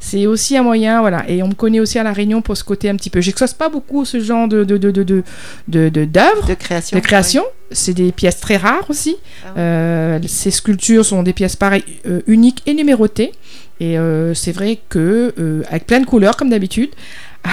C'est 0.07 0.27
aussi 0.27 0.55
un 0.55 0.63
moyen, 0.63 1.01
voilà. 1.01 1.27
Et 1.27 1.41
on 1.41 1.47
me 1.47 1.53
connaît 1.55 1.79
aussi 1.79 1.97
à 1.97 2.03
La 2.03 2.13
Réunion 2.13 2.41
pour 2.41 2.55
ce 2.55 2.63
côté 2.63 2.89
un 2.89 2.95
petit 2.95 3.09
peu. 3.09 3.21
J'expose 3.21 3.53
pas 3.53 3.69
beaucoup 3.69 4.05
ce 4.05 4.19
genre 4.19 4.47
de, 4.47 4.63
de, 4.63 4.77
de, 4.77 4.91
de, 4.91 5.03
de, 5.03 5.23
de- 5.67 5.89
de- 5.89 6.05
d'œuvres 6.05 6.47
de 6.47 6.53
création. 6.53 6.95
de 6.97 7.03
création. 7.03 7.43
C'est 7.71 7.93
des 7.93 8.11
pièces 8.11 8.39
très 8.39 8.57
rares 8.57 8.87
aussi. 8.89 9.15
Ah 9.43 9.47
oui. 9.47 9.53
Euh, 9.61 10.19
ces 10.27 10.51
sculptures 10.51 11.03
sont 11.05 11.23
des 11.23 11.33
pièces 11.33 11.55
pareilles, 11.55 11.83
euh, 12.05 12.21
uniques 12.27 12.61
et 12.67 12.73
numérotées. 12.75 13.31
Et 13.79 13.97
euh, 13.97 14.33
c'est 14.35 14.51
vrai 14.51 14.79
que 14.89 15.33
avec 15.69 15.85
plein 15.87 15.99
de 15.99 16.05
couleurs 16.05 16.37
comme 16.37 16.49
d'habitude. 16.49 16.91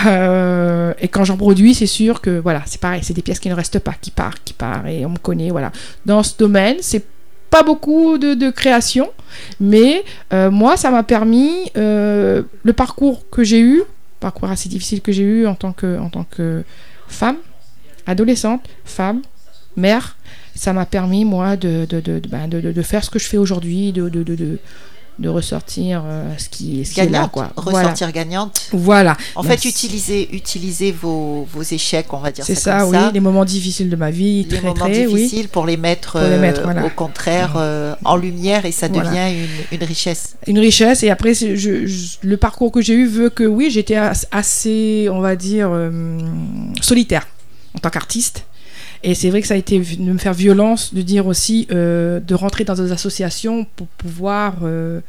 Euh, 0.07 0.95
et 1.01 1.09
quand 1.09 1.25
j'en 1.25 1.37
produis, 1.37 1.75
c'est 1.75 1.87
sûr 1.87 2.21
que 2.21 2.38
voilà, 2.38 2.62
c'est 2.67 2.81
pareil, 2.81 3.01
c'est 3.03 3.12
des 3.15 3.23
pièces 3.23 3.41
qui 3.41 3.49
ne 3.49 3.55
restent 3.55 3.79
pas, 3.79 3.95
qui 4.01 4.11
partent, 4.11 4.41
qui 4.45 4.55
partent, 4.55 4.87
et 4.87 5.05
on 5.05 5.11
me 5.11 5.19
connaît, 5.19 5.51
voilà. 5.51 5.71
Dans 6.07 6.23
ce 6.23 6.37
domaine, 6.38 6.77
c'est 6.81 7.05
pas 7.53 7.62
beaucoup 7.62 8.17
de, 8.17 8.51
création, 8.51 9.11
mais 9.61 10.05
euh, 10.33 10.51
moi, 10.51 10.79
ça 10.79 10.91
m'a 10.91 11.03
permis 11.03 11.71
euh, 11.77 12.43
le 12.62 12.73
parcours 12.73 13.29
que 13.29 13.45
j'ai 13.45 13.61
eu, 13.61 13.83
parcours 14.21 14.49
assez 14.49 14.71
difficile 14.71 15.03
que 15.03 15.12
j'ai 15.12 15.23
eu 15.23 15.47
en 15.47 15.55
tant 15.55 15.73
que, 15.73 15.99
en 15.99 16.09
tant 16.09 16.25
que 16.25 16.65
femme, 17.09 17.37
adolescente, 18.07 18.62
femme, 18.87 19.21
mère, 19.77 20.17
ça 20.55 20.73
m'a 20.73 20.87
permis, 20.87 21.27
moi, 21.27 21.57
de, 21.57 21.85
de, 21.85 22.23
ben, 22.27 22.49
faire 22.83 23.05
ce 23.05 23.11
que 23.11 23.19
je 23.19 23.29
fais 23.29 23.37
aujourd'hui, 23.37 23.93
de, 23.93 24.09
de, 25.23 25.29
ressortir 25.29 26.03
euh, 26.05 26.33
ce 26.37 26.49
qui, 26.49 26.85
ce 26.85 26.93
qui 26.95 27.01
est 27.01 27.09
là. 27.09 27.29
Quoi. 27.33 27.51
Voilà. 27.57 27.79
ressortir 27.81 28.13
gagnante. 28.13 28.69
Voilà. 28.73 29.17
En 29.35 29.43
Merci. 29.43 29.63
fait, 29.63 29.69
utilisez, 29.71 30.29
utilisez 30.35 30.93
vos, 30.93 31.47
vos 31.53 31.63
échecs, 31.63 32.13
on 32.13 32.19
va 32.19 32.31
dire 32.31 32.45
C'est 32.45 32.55
ça, 32.55 32.87
oui, 32.87 32.97
ça. 32.97 33.11
les 33.13 33.21
moments 33.21 33.45
difficiles 33.45 33.89
de 33.89 33.97
ma 33.97 34.11
vie, 34.11 34.43
Les 34.43 34.49
très 34.59 34.61
moments 34.69 34.75
très, 34.75 35.07
oui. 35.07 35.15
difficiles 35.23 35.49
pour 35.49 35.65
les 35.67 35.77
mettre, 35.77 36.13
Pour 36.13 36.21
les 36.23 36.27
euh, 36.37 36.41
mettre, 36.41 36.63
voilà. 36.63 36.85
au 36.85 36.91
contraire 36.91 37.55
euh, 37.57 37.95
en 38.05 38.17
lumière 38.17 38.67
et 38.67 38.73
ça 38.73 38.89
Voilà. 38.89 39.09
devient 39.11 39.39
une, 39.71 39.79
une 39.79 39.85
richesse. 39.85 40.37
Une 40.47 40.59
richesse 40.59 41.03
et 41.03 41.11
après 41.11 41.35
c'est- 41.35 41.57
je, 41.57 41.87
je- 41.87 42.17
le 42.23 42.37
parcours 42.37 42.73
que 42.73 42.81
j'ai 42.83 42.95
eu 42.95 43.07
veut 43.07 43.31
que 43.31 43.45
oui 43.45 43.71
j'étais 43.71 43.97
as- 43.97 44.27
assez 44.33 45.09
on 45.11 45.21
va 45.21 45.37
dire 45.37 45.71
solitaire 46.81 47.27
en 47.75 47.79
tant 47.79 47.91
qu'artiste 47.91 48.45
et 49.03 49.15
c'est 49.15 49.31
vrai 49.31 49.41
que 49.41 49.47
ça 49.47 49.55
a 49.55 49.57
été 49.57 49.79
de 49.79 50.03
me 50.03 50.19
faire 50.19 50.35
violence 50.35 50.95
de 50.95 51.03
dire 51.03 51.27
aussi 51.27 51.67
euh, 51.73 52.21
de 52.21 52.35
rentrer 52.35 52.65
dans 52.65 52.75
des 52.75 52.93
associations 52.93 53.67
pour 53.77 53.87
pouvoir 53.87 54.57
euh, 54.62 55.01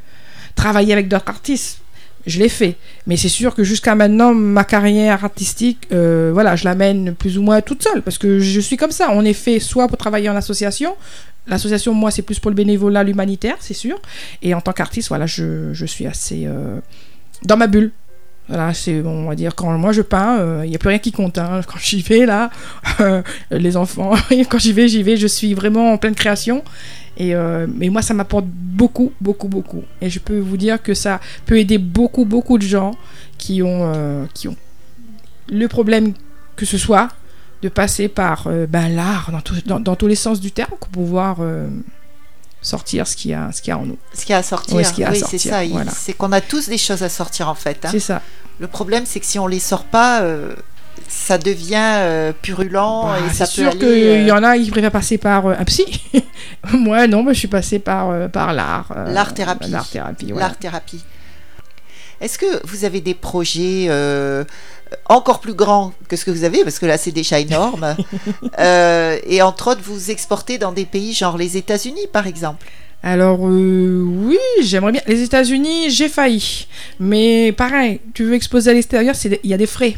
travailler 0.55 0.93
avec 0.93 1.07
d'autres 1.07 1.29
artistes 1.29 1.79
je 2.25 2.39
l'ai 2.39 2.49
fait 2.49 2.75
mais 3.05 3.17
c'est 3.17 3.29
sûr 3.29 3.53
que 3.53 3.63
jusqu'à 3.63 3.95
maintenant 3.95 4.33
ma 4.33 4.63
carrière 4.63 5.25
artistique 5.25 5.87
euh, 5.91 6.31
voilà 6.33 6.55
je 6.55 6.65
la 6.65 6.75
mène 6.75 7.13
plus 7.13 7.37
ou 7.37 7.41
moins 7.41 7.61
toute 7.61 7.83
seule 7.83 8.01
parce 8.01 8.17
que 8.17 8.39
je 8.39 8.59
suis 8.59 8.77
comme 8.77 8.91
ça 8.91 9.09
on 9.11 9.25
est 9.25 9.33
fait 9.33 9.59
soit 9.59 9.87
pour 9.87 9.97
travailler 9.97 10.29
en 10.29 10.35
association 10.35 10.95
L'association, 11.47 11.93
moi, 11.93 12.09
c'est 12.09 12.21
plus 12.21 12.39
pour 12.39 12.51
le 12.51 12.55
bénévolat, 12.55 13.03
l'humanitaire, 13.03 13.57
c'est 13.59 13.73
sûr. 13.73 13.99
Et 14.41 14.53
en 14.53 14.61
tant 14.61 14.71
qu'artiste, 14.71 15.09
voilà, 15.09 15.25
je, 15.25 15.73
je 15.73 15.85
suis 15.85 16.07
assez 16.07 16.43
euh, 16.45 16.79
dans 17.43 17.57
ma 17.57 17.67
bulle. 17.67 17.91
Voilà, 18.49 18.73
c'est, 18.73 19.01
bon, 19.01 19.23
on 19.25 19.29
va 19.29 19.35
dire, 19.35 19.55
quand 19.55 19.77
moi 19.77 19.93
je 19.93 20.01
peins, 20.01 20.63
il 20.63 20.69
n'y 20.69 20.75
a 20.75 20.79
plus 20.79 20.89
rien 20.89 20.99
qui 20.99 21.11
compte. 21.11 21.37
hein. 21.37 21.61
Quand 21.65 21.79
j'y 21.79 22.01
vais, 22.01 22.25
là, 22.25 22.49
euh, 22.99 23.21
les 23.51 23.77
enfants, 23.77 24.13
quand 24.49 24.59
j'y 24.59 24.73
vais, 24.73 24.87
j'y 24.87 25.01
vais, 25.01 25.15
je 25.17 25.27
suis 25.27 25.53
vraiment 25.53 25.93
en 25.93 25.97
pleine 25.97 26.15
création. 26.15 26.63
Et 27.15 27.35
euh, 27.35 27.67
mais 27.73 27.89
moi, 27.89 28.01
ça 28.01 28.13
m'apporte 28.13 28.45
beaucoup, 28.47 29.11
beaucoup, 29.21 29.47
beaucoup. 29.47 29.83
Et 30.01 30.09
je 30.09 30.19
peux 30.19 30.39
vous 30.39 30.57
dire 30.57 30.81
que 30.81 30.93
ça 30.93 31.19
peut 31.45 31.57
aider 31.59 31.77
beaucoup, 31.77 32.25
beaucoup 32.25 32.57
de 32.57 32.63
gens 32.63 32.95
qui 33.37 33.61
ont, 33.61 33.91
euh, 33.93 34.25
qui 34.33 34.47
ont 34.47 34.57
le 35.49 35.67
problème 35.67 36.13
que 36.55 36.65
ce 36.65 36.77
soit 36.77 37.09
de 37.61 37.69
passer 37.69 38.07
par 38.07 38.47
euh, 38.47 38.65
ben, 38.67 38.89
l'art 38.89 39.31
dans, 39.31 39.41
dans, 39.65 39.79
dans 39.79 39.95
tous 39.95 40.07
les 40.07 40.15
sens 40.15 40.39
du 40.39 40.51
terme 40.51 40.71
pour 40.79 40.89
pouvoir 40.89 41.37
euh, 41.39 41.67
sortir 42.63 43.05
ce 43.07 43.15
qu'il 43.15 43.31
y 43.31 43.33
a, 43.35 43.51
ce 43.51 43.61
qu'il 43.61 43.69
y 43.69 43.73
a 43.73 43.77
en 43.77 43.85
nous. 43.85 43.97
Ce 44.15 44.21
qu'il 44.21 44.31
y 44.31 44.33
a 44.33 44.37
à 44.39 44.43
sortir, 44.43 44.75
Ouais, 44.75 44.83
ce 44.83 44.91
qu'il 44.93 45.01
y 45.01 45.05
a 45.05 45.09
à 45.09 45.11
oui, 45.11 45.21
c'est 45.29 45.37
ça. 45.37 45.63
il- 45.63 45.71
voilà. 45.71 45.91
C'est 45.91 46.13
qu'on 46.13 46.31
a 46.31 46.41
tous 46.41 46.69
des 46.69 46.77
choses 46.79 47.03
à 47.03 47.09
sortir 47.09 47.47
en 47.49 47.55
fait. 47.55 47.85
hein. 47.85 47.89
C'est 47.91 47.99
ça. 47.99 48.21
Le 48.59 48.67
problème, 48.67 49.03
c'est 49.05 49.19
que 49.19 49.25
si 49.25 49.37
on 49.37 49.47
les 49.47 49.59
sort 49.59 49.83
pas, 49.83 50.21
euh, 50.21 50.53
ça 51.07 51.37
devient 51.37 51.75
euh, 51.77 52.31
purulent 52.41 52.71
Bah, 52.71 53.17
et 53.27 53.33
ça 53.33 53.45
c'est 53.45 53.63
peut 53.65 53.71
sûr 53.71 53.79
qu'il 53.79 54.23
y 54.25 54.31
euh, 54.31 54.35
en 54.35 54.43
a 54.43 54.57
qui 54.57 54.69
préfèrent 54.71 54.91
passer 54.91 55.17
par 55.17 55.47
un 55.47 55.63
psy. 55.65 55.85
Moi, 56.73 57.07
non, 57.07 57.23
moi, 57.23 57.33
je 57.33 57.39
suis 57.39 57.47
passée 57.47 57.79
par, 57.79 58.29
par 58.29 58.53
l'art. 58.53 58.91
euh, 58.95 59.11
L'art-thérapie. 59.11 59.69
L'art-thérapie, 59.69 60.31
voilà. 60.31 60.47
l'art-thérapie. 60.47 61.03
Est-ce 62.21 62.37
que 62.37 62.65
vous 62.67 62.85
avez 62.85 63.01
des 63.01 63.15
projets 63.15 63.87
encore 65.07 65.39
plus 65.39 65.53
grands 65.53 65.93
que 66.07 66.15
ce 66.15 66.25
que 66.25 66.31
vous 66.31 66.43
avez, 66.43 66.63
parce 66.63 66.79
que 66.79 66.85
là 66.85 66.97
c'est 66.97 67.11
déjà 67.11 67.39
énorme, 67.39 67.95
euh, 68.59 69.17
et 69.25 69.41
entre 69.41 69.71
autres 69.71 69.81
vous 69.83 70.11
exportez 70.11 70.57
dans 70.57 70.71
des 70.71 70.85
pays 70.85 71.13
genre 71.13 71.37
les 71.37 71.57
États-Unis 71.57 72.07
par 72.11 72.27
exemple 72.27 72.65
Alors, 73.03 73.39
euh, 73.47 74.01
oui, 74.01 74.37
j'aimerais 74.61 74.93
bien. 74.93 75.01
Les 75.07 75.21
États-Unis, 75.23 75.89
j'ai 75.89 76.07
failli. 76.07 76.67
Mais 76.99 77.51
pareil, 77.51 77.99
tu 78.13 78.23
veux 78.23 78.33
exposer 78.33 78.71
à 78.71 78.73
l'extérieur, 78.73 79.13
il 79.43 79.49
y 79.49 79.53
a 79.53 79.57
des 79.57 79.67
frais. 79.67 79.95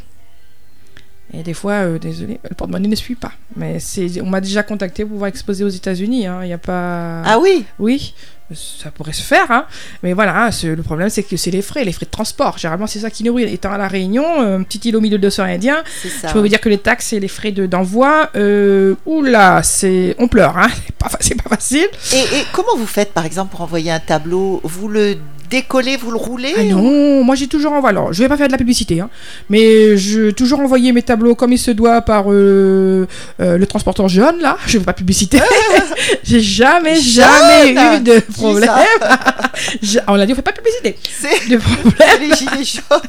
Et 1.34 1.44
des 1.44 1.54
fois, 1.54 1.74
euh, 1.74 2.00
désolé, 2.00 2.40
le 2.50 2.56
porte-monnaie 2.56 2.88
ne 2.88 2.96
suit 2.96 3.16
pas. 3.16 3.32
Mais 3.56 3.78
on 4.22 4.26
m'a 4.26 4.42
déjà 4.42 4.64
contacté 4.64 5.04
pour 5.04 5.14
pouvoir 5.14 5.28
exposer 5.28 5.64
aux 5.64 5.70
États-Unis. 5.70 6.28
hein. 6.28 6.40
Il 6.44 6.48
n'y 6.48 6.54
a 6.54 6.58
pas. 6.58 7.22
Ah 7.26 7.40
oui? 7.40 7.66
Oui, 7.78 8.14
ça 8.54 8.92
pourrait 8.92 9.12
se 9.14 9.24
faire, 9.24 9.50
hein. 9.50 9.66
mais 10.04 10.14
voilà, 10.14 10.46
hein, 10.46 10.50
le 10.64 10.84
problème 10.84 11.10
c'est 11.10 11.24
que 11.24 11.36
c'est 11.36 11.50
les 11.50 11.64
frais, 11.64 11.84
les 11.84 11.92
frais 11.92 12.06
de 12.06 12.12
transport. 12.12 12.58
Généralement, 12.60 12.86
c'est 12.86 13.00
ça 13.00 13.10
qui 13.10 13.24
nous 13.24 13.34
brûle. 13.34 13.48
Étant 13.50 13.72
à 13.72 13.78
La 13.78 13.88
Réunion, 13.88 14.24
euh, 14.42 14.60
un 14.60 14.64
petit 14.64 14.78
îlot 14.88 15.00
au 15.00 15.02
milieu 15.02 15.18
de 15.18 15.24
l'océan 15.24 15.46
Indien, 15.46 15.84
je 16.28 16.34
peux 16.34 16.40
vous 16.40 16.48
dire 16.48 16.62
que 16.62 16.70
les 16.70 16.78
taxes 16.78 17.14
et 17.14 17.20
les 17.20 17.28
frais 17.28 17.52
de- 17.52 17.66
d'envoi, 17.66 18.30
euh, 18.36 18.94
oula, 19.08 19.64
c'est, 19.64 20.16
on 20.20 20.28
pleure, 20.28 20.58
hein. 20.58 20.68
c'est 20.86 20.96
pas, 20.96 21.10
fa- 21.10 21.18
c'est 21.22 21.42
pas 21.42 21.50
facile. 21.50 21.88
Et, 22.14 22.18
et 22.20 22.44
comment 22.54 22.76
vous 22.78 22.86
faites, 22.86 23.14
par 23.14 23.26
exemple, 23.26 23.50
pour 23.52 23.62
envoyer 23.62 23.90
un 23.92 24.00
tableau? 24.00 24.62
Vous 24.64 24.88
le 24.90 25.18
décollez, 25.50 25.98
vous 25.98 26.12
le 26.12 26.18
roulez 26.18 26.54
Ah 26.58 26.64
non, 26.64 27.24
moi 27.24 27.36
j'ai 27.36 27.48
toujours 27.48 27.74
envoyé. 27.74 27.96
Alors, 27.98 28.14
je 28.14 28.24
vais 28.24 28.30
pas 28.30 28.38
faire 28.38 28.48
de 28.48 28.52
la 28.52 28.58
publicité, 28.58 29.00
hein, 29.00 29.10
mais 29.50 29.98
je 29.98 30.32
toujours 30.32 30.60
envoyé 30.60 30.92
mes 30.92 31.02
tableaux 31.02 31.36
comme 31.36 31.54
il 31.54 31.60
se 31.60 31.72
doit 31.72 32.02
par 32.02 32.26
euh, 32.32 33.08
euh, 33.40 33.58
le 33.58 33.68
transporteur 33.68 34.08
jaune 34.08 34.40
là. 34.42 34.58
Je 34.68 34.78
veux 34.78 34.84
pas 34.84 34.94
publicité. 34.94 35.40
j'ai 36.24 36.42
jamais, 36.42 37.00
jamais 37.00 37.74
Jaune 37.74 37.96
eu 37.96 38.00
de 38.02 38.20
problème. 38.34 38.70
on 40.08 40.16
l'a 40.16 40.26
dit, 40.26 40.34
on 40.34 40.36
fait 40.36 40.42
pas 40.42 40.52
de 40.52 40.58
publicité. 40.58 40.98
C'est 41.04 41.50
De 41.50 41.58
problème. 41.58 42.20
les 42.20 42.36
gilets 42.36 42.64
jaunes. 42.64 43.02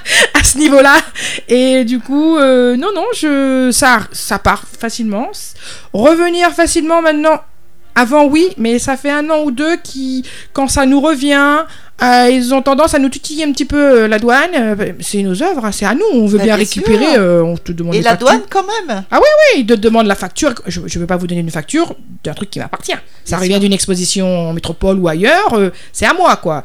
à 0.34 0.44
ce 0.44 0.58
niveau-là. 0.58 0.96
Et 1.48 1.84
du 1.84 2.00
coup, 2.00 2.36
euh, 2.36 2.76
non, 2.76 2.88
non, 2.94 3.06
je, 3.14 3.70
ça, 3.72 4.00
ça 4.12 4.38
part 4.38 4.64
facilement. 4.78 5.30
Revenir 5.92 6.50
facilement 6.50 7.02
maintenant. 7.02 7.40
Avant, 8.00 8.24
oui, 8.24 8.48
mais 8.56 8.78
ça 8.78 8.96
fait 8.96 9.10
un 9.10 9.28
an 9.28 9.42
ou 9.44 9.50
deux 9.50 9.76
qui, 9.76 10.24
quand 10.54 10.68
ça 10.68 10.86
nous 10.86 11.02
revient, 11.02 11.66
euh, 12.02 12.28
ils 12.30 12.52
ont 12.54 12.62
tendance 12.62 12.94
à 12.94 12.98
nous 12.98 13.08
tutiller 13.08 13.44
un 13.44 13.52
petit 13.52 13.64
peu 13.64 14.02
euh, 14.02 14.08
la 14.08 14.18
douane. 14.18 14.50
Euh, 14.54 14.92
c'est 15.00 15.22
nos 15.22 15.42
œuvres, 15.42 15.64
hein, 15.64 15.72
c'est 15.72 15.84
à 15.86 15.94
nous. 15.94 16.00
On 16.14 16.26
veut 16.26 16.38
Bah, 16.38 16.44
bien 16.44 16.56
bien 16.56 16.56
récupérer. 16.56 17.18
on 17.42 17.56
te 17.56 17.72
demande 17.72 17.94
Et 17.94 18.02
la 18.02 18.16
douane, 18.16 18.42
quand 18.48 18.64
même 18.64 19.04
Oui, 19.12 19.60
ils 19.60 19.66
te 19.66 19.74
demandent 19.74 20.06
la 20.06 20.14
facture. 20.14 20.54
Je 20.66 20.80
ne 20.80 20.88
veux 20.98 21.06
pas 21.06 21.16
vous 21.16 21.26
donner 21.26 21.40
une 21.40 21.50
facture 21.50 21.94
d'un 22.24 22.34
truc 22.34 22.50
qui 22.50 22.58
m'appartient. 22.58 22.92
Ça 23.24 23.36
Bien 23.36 23.38
revient 23.46 23.60
d'une 23.60 23.72
exposition 23.72 24.48
en 24.50 24.52
métropole 24.52 24.98
ou 24.98 25.08
ailleurs. 25.08 25.58
c'est 25.92 26.06
à 26.06 26.14
moi, 26.14 26.36
quoi. 26.36 26.62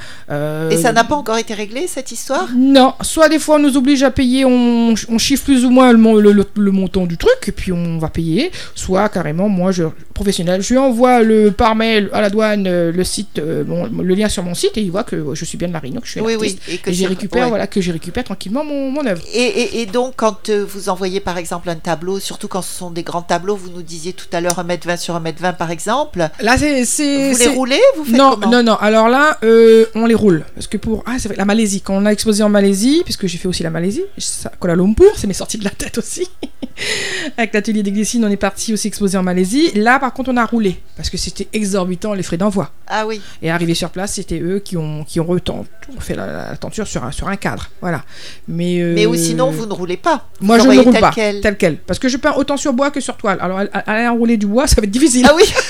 Et 0.71 0.77
ça 0.77 0.91
n'a 0.93 1.03
pas 1.03 1.15
encore 1.15 1.37
été 1.37 1.53
réglé, 1.53 1.85
cette 1.87 2.11
histoire? 2.11 2.47
Non, 2.55 2.93
soit 3.01 3.29
des 3.29 3.39
fois 3.39 3.55
on 3.57 3.59
nous 3.59 3.77
oblige 3.77 4.03
à 4.03 4.11
payer, 4.11 4.45
on, 4.45 4.93
on 5.09 5.17
chiffre 5.17 5.43
plus 5.45 5.65
ou 5.65 5.69
moins 5.69 5.91
le, 5.91 5.97
mon- 5.97 6.15
le- 6.15 6.31
le- 6.31 6.47
le 6.57 6.71
montant 6.71 7.05
du 7.05 7.17
truc, 7.17 7.37
et 7.47 7.51
puis 7.51 7.71
on 7.71 7.97
va 7.99 8.09
payer, 8.09 8.51
soit 8.73 9.09
carrément, 9.09 9.47
moi, 9.49 9.71
je, 9.71 9.83
professionnel, 10.13 10.61
je 10.61 10.73
lui 10.73 10.77
envoie 10.79 11.21
le, 11.21 11.51
par 11.51 11.75
mail 11.75 12.09
à 12.13 12.21
la 12.21 12.29
douane 12.29 12.63
le 12.67 13.03
site, 13.03 13.39
le 13.39 14.15
lien 14.15 14.29
sur 14.29 14.43
mon 14.43 14.53
site, 14.55 14.77
et 14.77 14.81
il 14.81 14.91
voit 14.91 15.03
que 15.03 15.15
je 15.33 15.45
suis 15.45 15.57
bien 15.57 15.67
de 15.67 15.73
la 15.73 15.79
Réunion, 15.79 16.01
que 16.01 16.05
je 16.07 16.11
suis 16.11 16.21
Oui, 16.21 16.35
artiste, 16.35 16.59
oui. 16.67 16.73
Et, 16.75 16.77
que 16.77 16.93
c'est- 16.93 17.05
récupère, 17.07 17.43
ouais. 17.43 17.49
voilà, 17.49 17.67
que 17.67 17.81
j'y 17.81 17.91
récupère 17.91 18.23
tranquillement 18.23 18.63
mon, 18.63 18.91
mon 18.91 19.05
œuvre. 19.05 19.21
Et, 19.33 19.41
et- 19.43 19.81
et 19.81 19.85
donc, 19.85 20.13
quand 20.17 20.49
euh, 20.49 20.65
vous 20.67 20.89
envoyez 20.89 21.19
par 21.19 21.37
exemple 21.37 21.69
un 21.69 21.75
tableau, 21.75 22.19
surtout 22.19 22.47
quand 22.47 22.61
ce 22.61 22.73
sont 22.77 22.91
des 22.91 23.03
grands 23.03 23.21
tableaux, 23.21 23.55
vous 23.55 23.69
nous 23.71 23.81
disiez 23.81 24.13
tout 24.13 24.27
à 24.33 24.41
l'heure 24.41 24.59
1m20 24.59 24.97
sur 24.97 25.15
1m20 25.19 25.55
par 25.57 25.71
exemple, 25.71 26.27
Là, 26.39 26.57
c'est... 26.57 26.85
c'est- 26.85 27.31
vous 27.31 27.37
les 27.39 27.47
roulez 27.47 27.79
Vous 27.97 28.05
faites 28.05 28.15
non, 28.15 28.37
non, 28.37 28.61
non. 28.63 28.75
Alors 28.75 29.09
là, 29.09 29.37
euh, 29.43 29.85
on 29.95 30.05
les 30.05 30.15
roule. 30.15 30.45
Parce 30.53 30.67
que 30.67 30.77
pour. 30.77 31.03
Ah, 31.05 31.15
c'est 31.17 31.27
vrai, 31.29 31.37
la 31.37 31.45
Malaisie. 31.45 31.81
Quand 31.81 31.95
on 31.95 32.05
a 32.05 32.11
exposé 32.11 32.43
en 32.43 32.49
Malaisie, 32.49 33.01
puisque 33.03 33.25
j'ai 33.27 33.37
fait 33.37 33.47
aussi 33.47 33.63
la 33.63 33.69
Malaisie, 33.69 34.03
ça- 34.17 34.51
Kuala 34.59 34.75
Lumpur, 34.75 35.11
c'est 35.15 35.27
mes 35.27 35.33
sorties 35.33 35.57
de 35.57 35.63
la 35.63 35.69
tête 35.71 35.97
aussi. 35.97 36.27
Avec 37.37 37.53
l'atelier 37.53 37.83
des 37.83 37.91
on 38.23 38.29
est 38.29 38.37
parti 38.37 38.73
aussi 38.73 38.87
exposer 38.87 39.17
en 39.17 39.23
Malaisie. 39.23 39.71
Là, 39.73 39.99
par 39.99 40.13
contre, 40.13 40.29
on 40.31 40.37
a 40.37 40.45
roulé. 40.45 40.79
Parce 40.95 41.09
que 41.09 41.17
c'était 41.17 41.47
exorbitant 41.53 42.13
les 42.13 42.23
frais 42.23 42.37
d'envoi. 42.37 42.71
Ah 42.87 43.05
oui. 43.07 43.19
Et 43.41 43.49
arrivé 43.49 43.73
sur 43.73 43.89
place, 43.89 44.13
c'était 44.13 44.39
eux 44.39 44.59
qui 44.59 44.77
ont, 44.77 45.03
qui 45.03 45.14
ont 45.19 45.25
retent- 45.25 45.49
ont 45.49 45.65
fait 45.99 46.15
la, 46.15 46.25
la 46.49 46.57
tenture 46.57 46.87
sur 46.87 47.03
un, 47.03 47.11
sur 47.11 47.27
un 47.27 47.35
cadre. 47.35 47.69
Voilà. 47.81 48.03
Mais, 48.47 48.79
euh, 48.79 48.93
Mais 48.95 49.05
ou 49.05 49.15
sinon, 49.15 49.51
vous 49.51 49.65
ne 49.65 49.73
roulez 49.73 49.97
pas. 49.97 50.27
Vous 50.39 50.47
Moi, 50.47 50.59
je 50.59 50.67
ne 50.67 50.79
roule 50.81 50.91
tel 50.93 51.01
pas. 51.01 51.11
quel. 51.13 51.41
Tel 51.41 51.57
quel. 51.57 51.77
Parce 51.77 51.99
que 51.99 52.07
je 52.09 52.17
peins 52.17 52.33
autant 52.33 52.57
sur 52.57 52.73
bois 52.73 52.91
que 52.91 52.99
sur 52.99 53.15
toile. 53.17 53.37
Alors, 53.41 53.59
aller 53.73 54.07
enrouler 54.07 54.37
du 54.37 54.47
bois, 54.47 54.67
ça 54.67 54.75
va 54.77 54.83
être 54.83 54.91
difficile. 54.91 55.25
Ah 55.29 55.33
oui 55.35 55.45
sûr. 55.45 55.55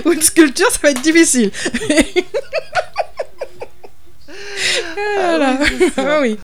Ou 0.04 0.12
une 0.12 0.22
sculpture, 0.22 0.70
ça 0.70 0.78
va 0.82 0.90
être 0.90 1.00
difficile. 1.02 1.50
Voilà. 5.16 5.56
oui, 5.60 5.66
c'est 5.78 5.94
sûr. 5.94 6.04
Ah 6.06 6.18
oui. 6.20 6.38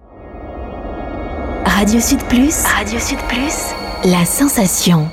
Radio 1.65 2.01
Sud 2.01 2.23
Plus. 2.25 2.55
Radio 2.65 2.99
Sud 2.99 3.19
Plus. 3.29 3.55
La 4.05 4.25
sensation. 4.25 5.09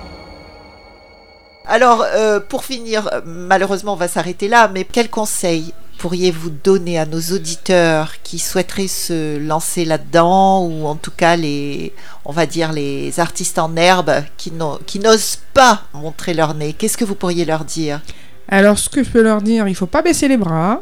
Alors, 1.68 2.04
euh, 2.16 2.40
pour 2.40 2.66
finir, 2.66 3.10
malheureusement, 3.26 3.94
on 3.94 3.98
va 3.98 4.08
s'arrêter 4.08 4.48
là, 4.48 4.70
mais 4.74 4.84
quel 4.84 5.10
conseil 5.10 5.74
pourriez-vous 6.02 6.50
donner 6.50 6.98
à 6.98 7.06
nos 7.06 7.22
auditeurs 7.22 8.22
qui 8.24 8.40
souhaiteraient 8.40 8.88
se 8.88 9.38
lancer 9.38 9.86
là-dedans, 9.86 10.66
ou 10.66 10.88
en 10.88 10.96
tout 10.96 11.12
cas 11.16 11.36
les, 11.36 11.94
on 12.26 12.32
va 12.32 12.48
dire 12.48 12.72
les 12.74 13.20
artistes 13.20 13.60
en 13.60 13.76
herbe 13.76 14.12
qui 14.36 14.52
n'o- 14.52 14.80
qui 14.88 14.98
n'osent 14.98 15.38
pas 15.54 15.84
montrer 15.94 16.34
leur 16.34 16.56
nez? 16.56 16.74
Qu'est-ce 16.74 16.98
que 16.98 17.06
vous 17.06 17.14
pourriez 17.14 17.46
leur 17.46 17.66
dire? 17.66 18.02
Alors, 18.50 18.80
ce 18.80 18.90
que 18.90 19.04
je 19.04 19.10
peux 19.12 19.22
leur 19.22 19.44
dire, 19.44 19.68
il 19.68 19.76
faut 19.76 19.86
pas 19.86 20.02
baisser 20.02 20.28
les 20.28 20.38
bras, 20.38 20.82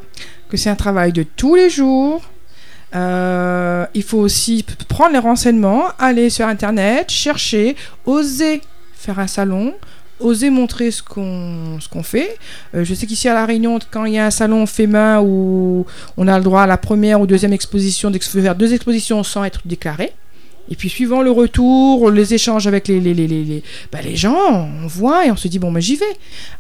que 0.49 0.55
c'est 0.55 0.69
un 0.69 0.75
travail 0.75 1.11
de 1.11 1.23
tous 1.23 1.53
les 1.53 1.69
jours. 1.69 2.21
Euh, 2.95 3.85
il 3.93 4.03
faut 4.03 4.17
aussi 4.19 4.65
prendre 4.87 5.11
les 5.11 5.19
renseignements, 5.19 5.83
aller 5.99 6.29
sur 6.29 6.47
Internet, 6.47 7.11
chercher, 7.11 7.75
oser 8.05 8.61
faire 8.93 9.19
un 9.19 9.27
salon, 9.27 9.73
oser 10.19 10.49
montrer 10.49 10.91
ce 10.91 11.01
qu'on 11.03 11.79
ce 11.79 11.87
qu'on 11.89 12.03
fait. 12.03 12.37
Euh, 12.75 12.83
je 12.83 12.93
sais 12.93 13.05
qu'ici 13.05 13.27
à 13.27 13.33
La 13.33 13.45
Réunion, 13.45 13.79
quand 13.91 14.05
il 14.05 14.13
y 14.13 14.17
a 14.17 14.25
un 14.25 14.31
salon 14.31 14.65
fait 14.65 14.87
main 14.87 15.21
où 15.21 15.85
on 16.17 16.27
a 16.27 16.37
le 16.37 16.43
droit 16.43 16.61
à 16.61 16.67
la 16.67 16.77
première 16.77 17.21
ou 17.21 17.27
deuxième 17.27 17.53
exposition, 17.53 18.11
deux 18.11 18.73
expositions 18.73 19.23
sans 19.23 19.43
être 19.43 19.61
déclaré. 19.65 20.13
Et 20.71 20.75
puis 20.75 20.87
suivant 20.89 21.21
le 21.21 21.31
retour, 21.31 22.11
les 22.11 22.33
échanges 22.35 22.67
avec 22.67 22.87
les, 22.87 22.99
les, 22.99 23.13
les, 23.15 23.27
les, 23.27 23.43
les- 23.43 23.63
bah, 23.91 23.99
les 24.03 24.15
gens, 24.15 24.35
on 24.83 24.87
voit 24.87 25.25
et 25.25 25.31
on 25.31 25.35
se 25.35 25.47
dit 25.47 25.57
bon, 25.57 25.71
mais 25.71 25.81
j'y 25.81 25.95
vais. 25.95 26.05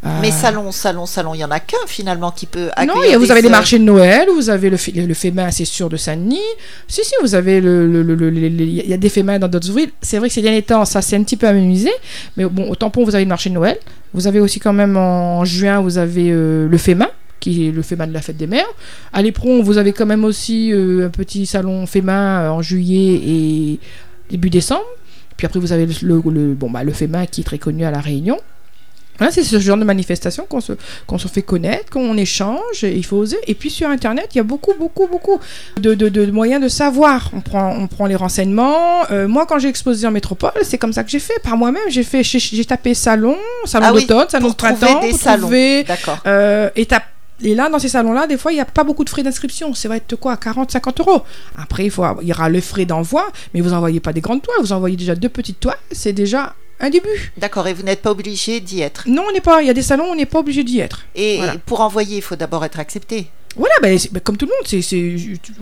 Euh, 0.05 0.09
Mais 0.21 0.31
salon, 0.31 0.71
salon, 0.71 1.05
salon, 1.05 1.33
il 1.35 1.39
y 1.39 1.43
en 1.45 1.51
a 1.51 1.59
qu'un 1.59 1.77
finalement 1.87 2.31
qui 2.31 2.45
peut 2.47 2.69
non, 2.85 2.93
accueillir 2.93 3.15
a- 3.15 3.17
vous 3.19 3.25
des 3.25 3.31
avez 3.31 3.41
les 3.43 3.49
marchés 3.49 3.77
de 3.77 3.83
Noël, 3.83 4.27
vous 4.33 4.49
avez 4.49 4.69
le, 4.71 4.77
le 5.05 5.13
c'est 5.51 5.65
sûr, 5.65 5.89
de 5.89 5.97
Saint-Denis. 5.97 6.39
Si, 6.87 7.03
si, 7.03 7.13
vous 7.21 7.35
avez 7.35 7.61
le. 7.61 8.05
Il 8.59 8.89
y 8.89 8.93
a 8.93 8.97
des 8.97 9.09
main 9.23 9.37
dans 9.37 9.47
d'autres 9.47 9.71
villes. 9.71 9.91
C'est 10.01 10.17
vrai 10.17 10.27
que 10.29 10.33
ces 10.33 10.41
derniers 10.41 10.61
temps, 10.63 10.85
ça 10.85 11.01
s'est 11.01 11.15
un 11.15 11.23
petit 11.23 11.37
peu 11.37 11.47
amusé. 11.47 11.91
Mais 12.37 12.45
bon, 12.45 12.69
au 12.69 12.75
tampon, 12.75 13.03
vous 13.03 13.13
avez 13.15 13.25
le 13.25 13.29
marché 13.29 13.49
de 13.49 13.55
Noël. 13.55 13.77
Vous 14.13 14.25
avez 14.27 14.39
aussi, 14.39 14.59
quand 14.59 14.73
même, 14.73 14.97
en 14.97 15.45
juin, 15.45 15.81
vous 15.81 15.97
avez 15.97 16.29
euh, 16.31 16.67
le 16.67 16.77
main 16.95 17.09
qui 17.39 17.67
est 17.67 17.71
le 17.71 17.81
main 17.81 18.07
de 18.07 18.13
la 18.13 18.21
fête 18.21 18.37
des 18.37 18.47
mères. 18.47 18.67
À 19.13 19.21
l'Éperon, 19.21 19.61
vous 19.63 19.77
avez 19.77 19.93
quand 19.93 20.05
même 20.05 20.23
aussi 20.25 20.71
euh, 20.73 21.07
un 21.07 21.09
petit 21.09 21.45
salon 21.45 21.85
main 22.01 22.41
euh, 22.43 22.49
en 22.49 22.61
juillet 22.61 23.21
et 23.25 23.79
début 24.29 24.49
décembre. 24.49 24.85
Puis 25.37 25.45
après, 25.45 25.59
vous 25.59 25.71
avez 25.71 25.85
le, 25.85 25.93
le, 26.01 26.21
le- 26.31 26.53
bon, 26.53 26.69
bah, 26.69 26.83
le 26.83 26.91
main 27.07 27.25
qui 27.25 27.41
est 27.41 27.45
très 27.45 27.57
connu 27.59 27.85
à 27.85 27.91
La 27.91 27.99
Réunion. 28.01 28.37
Voilà, 29.17 29.33
c'est 29.33 29.43
ce 29.43 29.59
genre 29.59 29.75
de 29.75 29.83
manifestation 29.83 30.45
qu'on 30.47 30.61
se, 30.61 30.71
qu'on 31.05 31.17
se 31.17 31.27
fait 31.27 31.41
connaître, 31.41 31.89
qu'on 31.89 32.15
échange, 32.15 32.85
et 32.85 32.95
il 32.95 33.03
faut 33.05 33.17
oser. 33.17 33.35
Et 33.47 33.53
puis 33.53 33.69
sur 33.69 33.89
Internet, 33.89 34.29
il 34.33 34.37
y 34.37 34.39
a 34.39 34.43
beaucoup, 34.43 34.71
beaucoup, 34.79 35.07
beaucoup 35.07 35.41
de, 35.77 35.93
de- 35.93 36.07
de 36.07 36.31
moyens 36.31 36.63
de 36.63 36.69
savoir. 36.69 37.29
On 37.33 37.41
prend, 37.41 37.75
on 37.77 37.87
prend 37.87 38.05
les 38.05 38.15
renseignements. 38.15 39.03
Euh, 39.11 39.27
moi, 39.27 39.45
quand 39.45 39.59
j'ai 39.59 39.67
exposé 39.67 40.07
en 40.07 40.11
métropole, 40.11 40.51
c'est 40.63 40.77
comme 40.77 40.93
ça 40.93 41.03
que 41.03 41.09
j'ai 41.09 41.19
fait. 41.19 41.37
Par 41.43 41.57
moi-même, 41.57 41.83
j'ai 41.89 42.03
fait, 42.03 42.23
j'ai, 42.23 42.39
j'ai 42.39 42.63
tapé 42.63 42.93
salon, 42.93 43.35
salon 43.65 43.87
Ah 43.89 43.93
oui, 43.93 44.05
d'automne, 44.05 44.29
salon 44.29 44.49
de 44.49 44.55
printemps, 44.55 45.01
des 45.01 45.09
pour 45.09 45.19
salons. 45.19 45.41
trouver, 45.41 45.83
D'accord. 45.83 46.19
euh, 46.25 46.69
et 47.41 47.55
là, 47.55 47.69
dans 47.69 47.79
ces 47.79 47.89
salons-là, 47.89 48.27
des 48.27 48.37
fois, 48.37 48.51
il 48.51 48.55
n'y 48.55 48.61
a 48.61 48.65
pas 48.65 48.83
beaucoup 48.83 49.03
de 49.03 49.09
frais 49.09 49.23
d'inscription. 49.23 49.73
Ça 49.73 49.87
va 49.89 49.97
être 49.97 50.15
quoi 50.15 50.35
40, 50.37 50.71
50 50.71 50.99
euros. 50.99 51.21
Après, 51.57 51.85
il, 51.85 51.91
faut, 51.91 52.03
il 52.21 52.27
y 52.27 52.31
aura 52.31 52.49
le 52.49 52.61
frais 52.61 52.85
d'envoi, 52.85 53.27
mais 53.53 53.61
vous 53.61 53.73
envoyez 53.73 53.99
pas 53.99 54.13
des 54.13 54.21
grandes 54.21 54.41
toiles, 54.41 54.57
vous 54.61 54.73
envoyez 54.73 54.95
déjà 54.97 55.15
deux 55.15 55.29
petites 55.29 55.59
toiles. 55.59 55.77
C'est 55.91 56.13
déjà 56.13 56.55
un 56.79 56.89
début. 56.89 57.33
D'accord. 57.37 57.67
Et 57.67 57.73
vous 57.73 57.83
n'êtes 57.83 58.01
pas 58.01 58.11
obligé 58.11 58.59
d'y 58.59 58.81
être? 58.81 59.03
Non, 59.07 59.23
on 59.29 59.33
n'est 59.33 59.41
pas. 59.41 59.61
Il 59.61 59.67
y 59.67 59.69
a 59.69 59.73
des 59.73 59.81
salons, 59.81 60.05
où 60.09 60.11
on 60.11 60.15
n'est 60.15 60.25
pas 60.25 60.39
obligé 60.39 60.63
d'y 60.63 60.79
être. 60.79 61.05
Et 61.15 61.37
Voilà. 61.37 61.55
pour 61.65 61.81
envoyer, 61.81 62.17
il 62.17 62.21
faut 62.21 62.35
d'abord 62.35 62.63
être 62.65 62.79
accepté. 62.79 63.27
Voilà, 63.55 63.73
ben, 63.81 63.97
c'est- 63.97 64.13
ben, 64.13 64.19
comme 64.19 64.37
tout 64.37 64.45
le 64.45 64.51
monde, 64.51 64.65
c'est, 64.67 64.81
c'est, 64.83 65.15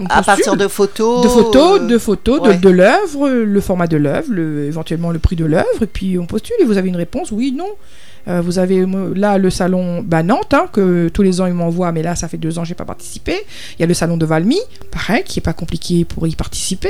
À 0.10 0.22
partir 0.22 0.58
de 0.58 0.68
photos. 0.68 1.24
de 1.24 1.30
photos, 1.30 1.80
euh, 1.82 1.88
de 1.88 1.98
photos, 1.98 2.42
ouais. 2.42 2.56
de, 2.58 2.62
de 2.62 2.70
l'œuvre, 2.70 3.30
le 3.30 3.62
format 3.62 3.88
de 3.88 3.96
l'œuvre, 3.96 4.28
le- 4.30 4.66
éventuellement 4.66 5.10
le 5.12 5.20
prix 5.20 5.38
de 5.38 5.46
l'œuvre, 5.46 5.82
et 5.84 5.88
puis 5.88 6.20
on 6.20 6.26
postule 6.26 6.58
et 6.60 6.66
vous 6.66 6.78
avez 6.78 6.90
une 6.90 6.98
réponse, 6.98 7.32
oui, 7.32 7.54
non. 7.54 7.70
Euh, 8.28 8.42
vous 8.42 8.60
avez 8.60 8.80
euh, 8.80 9.14
là 9.16 9.38
le 9.38 9.50
salon 9.50 10.02
bah, 10.02 10.24
Nantes, 10.24 10.54
hein, 10.54 10.68
que 10.72 11.10
tous 11.10 11.22
les 11.22 11.40
ans 11.42 11.46
ils 11.46 11.54
m'envoient, 11.54 11.92
mais 11.92 12.04
là 12.04 12.16
ça 12.16 12.28
fait 12.28 12.38
deux 12.38 12.58
ans 12.60 12.64
que 12.64 12.68
j'ai 12.68 12.76
pas 12.76 12.86
participé. 12.86 13.34
Il 13.78 13.82
y 13.82 13.84
a 13.84 13.88
le 13.88 13.94
salon 13.94 14.18
de 14.18 14.26
Valmy, 14.26 14.60
pareil, 14.92 15.24
qui 15.26 15.40
est 15.40 15.42
pas 15.42 15.54
compliqué 15.54 16.06
pour 16.06 16.28
y 16.28 16.36
participer. 16.36 16.90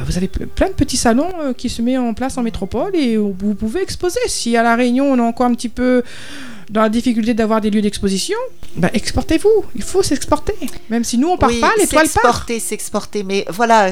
Euh, 0.00 0.04
vous 0.06 0.16
avez 0.16 0.26
ple- 0.28 0.46
plein 0.46 0.68
de 0.68 0.72
petits 0.74 0.96
salons 0.96 1.30
qui 1.56 1.68
se 1.68 1.82
mettent 1.82 1.98
en 1.98 2.14
place 2.14 2.38
en 2.38 2.42
métropole 2.42 2.94
et 2.96 3.18
où 3.18 3.34
vous 3.38 3.54
pouvez 3.54 3.82
exposer. 3.82 4.20
Si 4.28 4.56
à 4.56 4.62
la 4.62 4.76
Réunion 4.76 5.04
on 5.12 5.18
est 5.18 5.20
encore 5.20 5.46
un 5.46 5.54
petit 5.54 5.68
peu 5.68 6.02
dans 6.70 6.82
la 6.82 6.88
difficulté 6.88 7.34
d'avoir 7.34 7.60
des 7.60 7.70
lieux 7.70 7.80
d'exposition, 7.82 8.36
bah, 8.76 8.90
exportez-vous. 8.92 9.64
Il 9.74 9.82
faut 9.82 10.02
s'exporter. 10.02 10.54
Même 10.90 11.04
si 11.04 11.16
nous, 11.18 11.28
on 11.28 11.36
part 11.38 11.48
oui, 11.50 11.60
pas, 11.60 11.72
l'étoile 11.78 12.04
part. 12.08 12.12
s'exporter, 12.12 12.60
s'exporter. 12.60 13.22
Mais 13.22 13.44
voilà, 13.50 13.90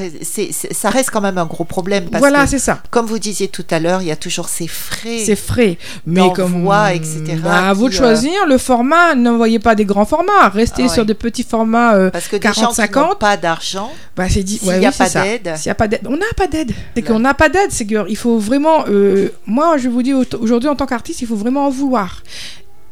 ça 0.71 0.89
reste 0.89 1.09
quand 1.11 1.21
même 1.21 1.37
un 1.37 1.45
gros 1.45 1.63
problème. 1.63 2.05
Parce 2.09 2.19
Voilà, 2.19 2.45
c'est 2.47 2.59
ça. 2.59 2.79
comme 2.91 3.05
vous 3.05 3.19
disiez 3.19 3.47
tout 3.47 3.65
à 3.71 3.79
l'heure, 3.79 4.01
il 4.01 4.07
y 4.07 4.11
a 4.11 4.15
toujours 4.15 4.47
ces 4.49 4.67
frais. 4.67 5.19
C'est 5.25 5.35
frais. 5.35 5.77
Mais 6.05 6.21
comme. 6.35 6.53
D'envoi, 6.53 6.93
etc., 6.93 7.23
Bah, 7.43 7.69
à 7.69 7.73
vous 7.73 7.85
de 7.89 7.93
qui, 7.93 7.97
euh, 7.97 7.99
choisir 7.99 8.45
le 8.47 8.57
format. 8.57 9.15
N'envoyez 9.15 9.59
pas 9.59 9.75
des 9.75 9.85
grands 9.85 10.05
formats. 10.05 10.49
Restez 10.49 10.83
Ah 10.83 10.87
ouais. 10.87 10.93
sur 10.93 11.05
des 11.05 11.13
petits 11.15 11.43
formats. 11.43 11.95
euh, 11.95 12.09
Parce 12.11 12.27
que 12.27 12.35
des 12.35 12.47
gens 12.53 12.71
qui 12.71 12.81
40-50, 12.81 13.09
n'ont 13.09 13.15
pas 13.15 13.37
d'argent, 13.37 13.91
bah, 14.15 14.25
c'est 14.29 14.43
dit. 14.43 14.57
s'il 14.59 14.67
n'y 14.79 14.85
a 14.85 14.89
oui, 14.89 14.95
c'est 14.97 15.13
pas 15.13 15.23
d'aide, 15.23 15.53
S'il 15.57 15.67
n'y 15.69 15.71
a 15.71 15.75
pas 15.75 15.87
d'aide, 15.87 16.01
on 16.05 16.17
n'a 16.17 16.25
pas 16.35 16.47
d'aide. 16.47 16.71
C'est 16.95 17.01
qu'on 17.01 17.19
n'a 17.19 17.33
pas 17.33 17.49
d'aide, 17.49 17.71
c'est 17.71 17.85
qu'il 17.87 18.17
faut 18.17 18.37
vraiment. 18.39 18.85
euh, 18.87 19.29
moi, 19.45 19.77
je 19.77 19.89
vous 19.89 20.01
dis 20.03 20.13
au- 20.13 20.23
aujourd'hui, 20.39 20.69
en 20.69 20.75
tant 20.75 20.85
qu'artiste, 20.85 21.21
il 21.21 21.27
faut 21.27 21.35
vraiment 21.35 21.65
en 21.65 21.69
vouloir 21.69 22.21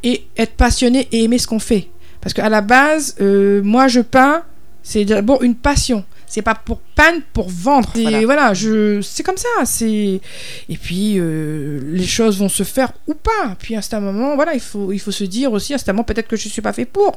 et 0.06 0.28
être 0.38 0.54
passionné 0.54 1.08
et 1.12 1.24
aimer 1.26 1.38
ce 1.40 1.48
qu'on 1.48 1.60
fait. 1.60 1.90
Parce 2.22 2.34
qu'à 2.34 2.48
la 2.48 2.62
base, 2.62 3.16
euh, 3.20 3.62
moi, 3.64 3.88
je 3.88 4.00
peins, 4.00 4.44
c'est 4.84 5.04
d'abord 5.04 5.44
une 5.44 5.56
passion. 5.56 6.06
C'est 6.28 6.42
pas 6.42 6.56
pour 6.56 6.80
peindre, 6.80 7.22
pour 7.34 7.50
vendre. 7.50 7.92
Et 7.96 8.26
Voilà. 8.26 8.54
je, 8.54 9.00
c'est 9.02 9.22
comme 9.24 9.38
ça. 9.38 9.48
C'est 9.66 10.20
et 10.68 10.78
puis 10.78 11.16
euh, 11.18 11.80
les 11.86 12.06
choses 12.06 12.40
vont 12.40 12.50
se 12.50 12.64
faire 12.64 12.92
ou 13.08 13.14
pas. 13.14 13.56
Puis 13.60 13.76
à 13.76 13.82
un 13.92 14.00
moment, 14.00 14.36
voilà, 14.36 14.54
il 14.56 14.60
faut, 14.60 14.92
il 14.92 15.00
faut 15.00 15.12
se 15.12 15.24
dire 15.24 15.54
aussi 15.54 15.74
à 15.74 15.78
un 15.78 15.94
moment 15.94 16.04
peut-être 16.04 16.28
que 16.28 16.36
je 16.36 16.50
suis 16.50 16.62
pas 16.64 16.74
fait 16.74 16.86
pour. 16.86 17.16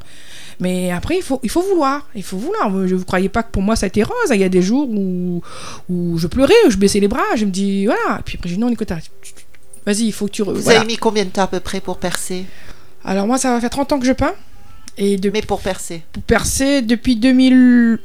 Mais 0.60 0.90
après, 0.92 1.16
il 1.16 1.22
faut, 1.22 1.40
il 1.42 1.48
faut 1.50 1.62
vouloir. 1.62 2.06
Il 2.14 2.22
faut 2.22 2.36
vouloir. 2.36 2.70
Je 2.86 2.94
ne 2.94 3.02
croyais 3.02 3.30
pas 3.30 3.42
que 3.42 3.50
pour 3.50 3.62
moi 3.62 3.76
ça 3.76 3.86
a 3.86 3.88
été 3.88 4.02
rose. 4.02 4.14
Il 4.30 4.40
y 4.40 4.44
a 4.44 4.48
des 4.50 4.62
jours 4.62 4.88
où, 4.88 5.42
où 5.88 6.18
je 6.18 6.26
pleurais, 6.26 6.54
où 6.66 6.70
je 6.70 6.76
baissais 6.76 7.00
les 7.00 7.08
bras. 7.08 7.24
Je 7.34 7.44
me 7.46 7.50
dis, 7.50 7.86
voilà. 7.86 8.18
Et 8.20 8.22
puis 8.22 8.36
après, 8.36 8.50
je 8.50 8.54
dis, 8.54 8.60
non, 8.60 8.68
Nicolas, 8.68 9.00
vas-y, 9.86 10.04
il 10.04 10.12
faut 10.12 10.26
que 10.26 10.32
tu. 10.32 10.42
vous 10.42 10.54
voilà. 10.54 10.80
avez 10.80 10.86
mis 10.86 10.96
combien 10.98 11.24
de 11.24 11.30
temps 11.30 11.42
à 11.42 11.48
peu 11.48 11.60
près 11.60 11.80
pour 11.80 11.96
percer? 11.98 12.44
Alors, 13.04 13.26
moi, 13.26 13.38
ça 13.38 13.52
va 13.52 13.60
faire 13.60 13.70
30 13.70 13.92
ans 13.92 13.98
que 13.98 14.06
je 14.06 14.12
peins. 14.12 14.34
Et 14.96 15.16
de, 15.16 15.30
Mais 15.30 15.42
pour 15.42 15.60
percer. 15.60 16.02
pour 16.12 16.22
percer 16.24 16.82
depuis 16.82 17.16
2011. 17.16 18.00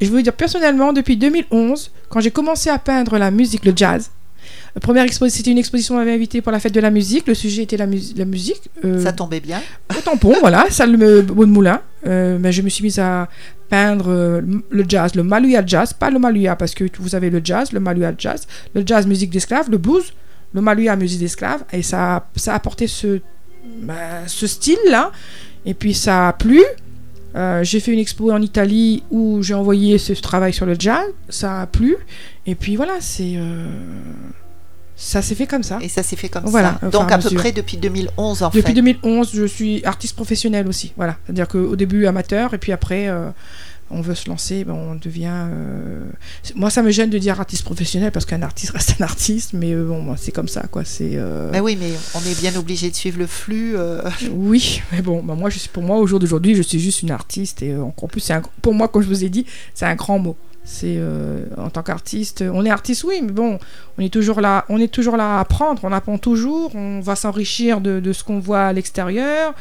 Et 0.00 0.06
je 0.06 0.10
veux 0.10 0.22
dire 0.22 0.32
personnellement, 0.32 0.92
depuis 0.92 1.16
2011, 1.16 1.90
quand 2.08 2.20
j'ai 2.20 2.30
commencé 2.30 2.70
à 2.70 2.78
peindre 2.78 3.18
la 3.18 3.30
musique, 3.30 3.64
le 3.64 3.72
jazz. 3.74 4.10
La 4.74 4.80
première 4.80 5.04
exposition, 5.04 5.38
c'était 5.38 5.50
une 5.52 5.58
exposition, 5.58 5.94
on 5.94 5.98
m'avait 5.98 6.12
invité 6.12 6.42
pour 6.42 6.50
la 6.52 6.58
fête 6.60 6.74
de 6.74 6.80
la 6.80 6.90
musique. 6.90 7.26
Le 7.28 7.34
sujet 7.34 7.62
était 7.62 7.76
la, 7.76 7.86
la 7.86 8.24
musique. 8.24 8.62
euh, 8.84 9.02
Ça 9.02 9.12
tombait 9.12 9.40
bien. 9.40 9.60
au 9.96 10.00
tampon, 10.00 10.34
voilà, 10.40 10.66
salle 10.70 10.96
de 10.98 11.22
Moulin. 11.44 11.80
Euh, 12.06 12.38
ben, 12.38 12.50
je 12.52 12.60
me 12.62 12.68
suis 12.68 12.82
mise 12.82 12.98
à 12.98 13.28
peindre 13.68 14.06
euh, 14.10 14.40
le 14.70 14.84
jazz, 14.88 15.14
le 15.14 15.22
Maluya 15.22 15.64
jazz, 15.64 15.92
pas 15.92 16.10
le 16.10 16.18
Maluya, 16.18 16.56
parce 16.56 16.74
que 16.74 16.84
vous 16.98 17.14
avez 17.14 17.30
le 17.30 17.40
jazz, 17.42 17.72
le 17.72 17.80
Maluya 17.80 18.12
jazz, 18.18 18.46
le 18.74 18.82
jazz 18.84 19.06
musique 19.06 19.30
d'esclave, 19.30 19.70
le 19.70 19.78
blues, 19.78 20.12
le 20.52 20.60
Maluya 20.60 20.96
musique 20.96 21.20
d'esclave, 21.20 21.64
et 21.72 21.82
ça, 21.82 22.16
a- 22.16 22.26
ça 22.36 22.52
a 22.52 22.56
apporté 22.56 22.86
ce, 22.88 23.20
ben, 23.82 24.22
ce 24.26 24.46
style-là, 24.46 25.12
et 25.66 25.74
puis 25.74 25.94
ça 25.94 26.28
a 26.28 26.32
plu. 26.32 26.62
Euh, 27.36 27.64
j'ai 27.64 27.80
fait 27.80 27.92
une 27.92 27.98
expo 27.98 28.30
en 28.30 28.40
Italie 28.40 29.02
où 29.10 29.42
j'ai 29.42 29.54
envoyé 29.54 29.98
ce 29.98 30.12
travail 30.12 30.52
sur 30.52 30.66
le 30.66 30.76
jazz, 30.78 31.04
ça 31.28 31.62
a 31.62 31.66
plu, 31.66 31.96
et 32.46 32.54
puis 32.54 32.76
voilà, 32.76 32.94
c'est. 33.00 33.34
euh, 33.36 33.66
ça 34.96 35.20
s'est 35.22 35.34
fait 35.34 35.48
comme 35.48 35.64
ça. 35.64 35.78
Et 35.82 35.88
ça 35.88 36.04
s'est 36.04 36.14
fait 36.14 36.28
comme 36.28 36.44
Voilà, 36.44 36.78
ça. 36.80 36.88
Donc 36.90 37.10
à 37.10 37.16
à 37.16 37.18
peu 37.18 37.30
près 37.30 37.50
depuis 37.50 37.76
2011 37.76 38.44
en 38.44 38.50
Depuis 38.50 38.62
fait. 38.62 38.72
2011, 38.74 39.30
je 39.34 39.44
suis 39.44 39.84
artiste 39.84 40.14
professionnel 40.14 40.68
aussi. 40.68 40.92
Voilà. 40.96 41.16
C'est-à-dire 41.24 41.48
qu'au 41.48 41.74
début, 41.74 42.06
amateur, 42.06 42.54
et 42.54 42.58
puis 42.58 42.70
après, 42.70 43.08
euh, 43.08 43.30
on 43.94 44.00
veut 44.00 44.14
se 44.14 44.28
lancer, 44.28 44.64
ben, 44.64 44.74
on 44.74 44.94
devient. 44.96 45.30
euh, 45.32 46.04
Moi, 46.54 46.70
ça 46.70 46.82
me 46.82 46.90
gêne 46.90 47.10
de 47.10 47.18
dire 47.18 47.38
artiste 47.40 47.62
professionnel 47.64 48.10
parce 48.12 48.26
qu'un 48.26 48.42
artiste 48.42 48.72
reste 48.72 48.96
un 49.00 49.04
artiste, 49.04 49.52
mais 49.54 49.72
euh, 49.72 49.84
bon, 49.86 50.14
c'est 50.16 50.32
comme 50.32 50.48
ça, 50.48 50.62
quoi. 50.70 50.84
C'est. 50.84 51.12
euh, 51.14 51.48
Mais 51.52 51.60
oui, 51.60 51.76
mais 51.80 51.92
on 52.14 52.20
est 52.20 52.38
bien 52.40 52.54
obligé 52.56 52.90
de 52.90 52.94
suivre 52.96 53.18
le 53.18 53.26
flux. 53.26 53.76
euh, 53.76 54.02
Oui, 54.32 54.82
mais 54.92 55.00
bon, 55.02 55.22
ben, 55.22 55.34
moi, 55.34 55.48
je 55.50 55.58
suis, 55.58 55.68
pour 55.68 55.82
moi, 55.82 55.96
au 55.98 56.06
jour 56.06 56.18
d'aujourd'hui, 56.18 56.54
je 56.54 56.62
suis 56.62 56.80
juste 56.80 57.02
une 57.02 57.10
artiste 57.10 57.62
et 57.62 57.76
encore 57.76 58.08
plus, 58.08 58.20
c'est 58.20 58.34
un- 58.34 58.42
pour 58.62 58.74
moi, 58.74 58.88
comme 58.88 59.02
je 59.02 59.08
vous 59.08 59.24
ai 59.24 59.28
dit, 59.28 59.46
c'est 59.74 59.86
un 59.86 59.94
grand 59.94 60.18
mot. 60.18 60.36
C'est 60.66 60.94
euh, 60.96 61.44
en 61.58 61.68
tant 61.68 61.82
qu'artiste, 61.82 62.42
on 62.50 62.64
est 62.64 62.70
artiste, 62.70 63.04
oui, 63.04 63.20
mais 63.22 63.32
bon, 63.32 63.58
on 63.98 64.02
est 64.02 64.08
toujours 64.08 64.40
là, 64.40 64.64
on 64.70 64.80
est 64.80 64.88
toujours 64.90 65.18
là 65.18 65.36
à 65.36 65.40
apprendre, 65.40 65.80
on 65.84 65.92
apprend 65.92 66.16
toujours, 66.16 66.74
on 66.74 67.00
va 67.00 67.16
s'enrichir 67.16 67.82
de, 67.82 68.00
de 68.00 68.12
ce 68.14 68.24
qu'on 68.24 68.38
voit 68.38 68.62
à 68.62 68.72
l'extérieur, 68.72 69.52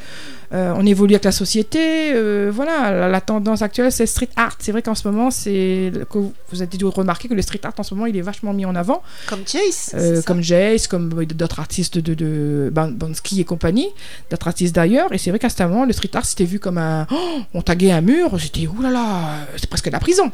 euh, 0.54 0.74
on 0.78 0.86
évolue 0.86 1.16
avec 1.16 1.26
la 1.26 1.34
société, 1.34 2.14
euh, 2.14 2.49
voilà, 2.54 2.89
la, 2.91 3.10
la 3.10 3.20
tendance 3.20 3.62
actuelle 3.62 3.91
c'est 3.91 4.06
street 4.06 4.30
art. 4.38 4.56
C'est 4.60 4.72
vrai 4.72 4.82
qu'en 4.82 4.95
ce 4.95 5.06
moment, 5.06 5.30
c'est 5.30 5.91
que 6.10 6.18
vous 6.20 6.34
vous 6.51 6.62
avez 6.62 6.78
dû 6.78 6.86
remarquer 6.86 7.28
que 7.28 7.34
le 7.34 7.41
street 7.41 7.60
art 7.64 7.74
en 7.78 7.84
ce 7.84 7.93
moment, 7.93 8.06
il 8.06 8.16
est 8.16 8.22
vachement 8.22 8.54
mis 8.54 8.66
en 8.66 8.74
avant. 8.76 9.04
Comme 9.28 9.41
Jace. 9.45 9.93
Comme 10.26 10.41
Jace, 10.41 10.88
comme 10.88 11.10
d'autres 11.26 11.60
artistes 11.60 11.97
de, 11.97 12.14
de 12.14 12.70
Ban- 12.72 12.91
Bansky 12.91 13.41
et 13.41 13.43
compagnie, 13.43 13.89
d'autres 14.32 14.47
artistes 14.47 14.74
d'ailleurs. 14.74 15.12
Et 15.12 15.18
c'est 15.18 15.32
vrai 15.32 15.39
qu'à 15.39 15.49
ce 15.49 15.62
moment, 15.64 15.84
le 15.84 15.91
street 15.91 16.12
art 16.14 16.24
c'était 16.26 16.45
vu 16.45 16.60
comme 16.60 16.78
un. 16.78 17.08
Oh, 17.12 17.39
on 17.54 17.62
taguait 17.62 17.91
un 17.91 17.99
mur, 18.01 18.39
c'était 18.39 18.68
oulala, 18.68 19.39
c'est 19.58 19.70
presque 19.70 19.88
de 19.88 19.91
la 19.91 19.99
prison. 19.99 20.32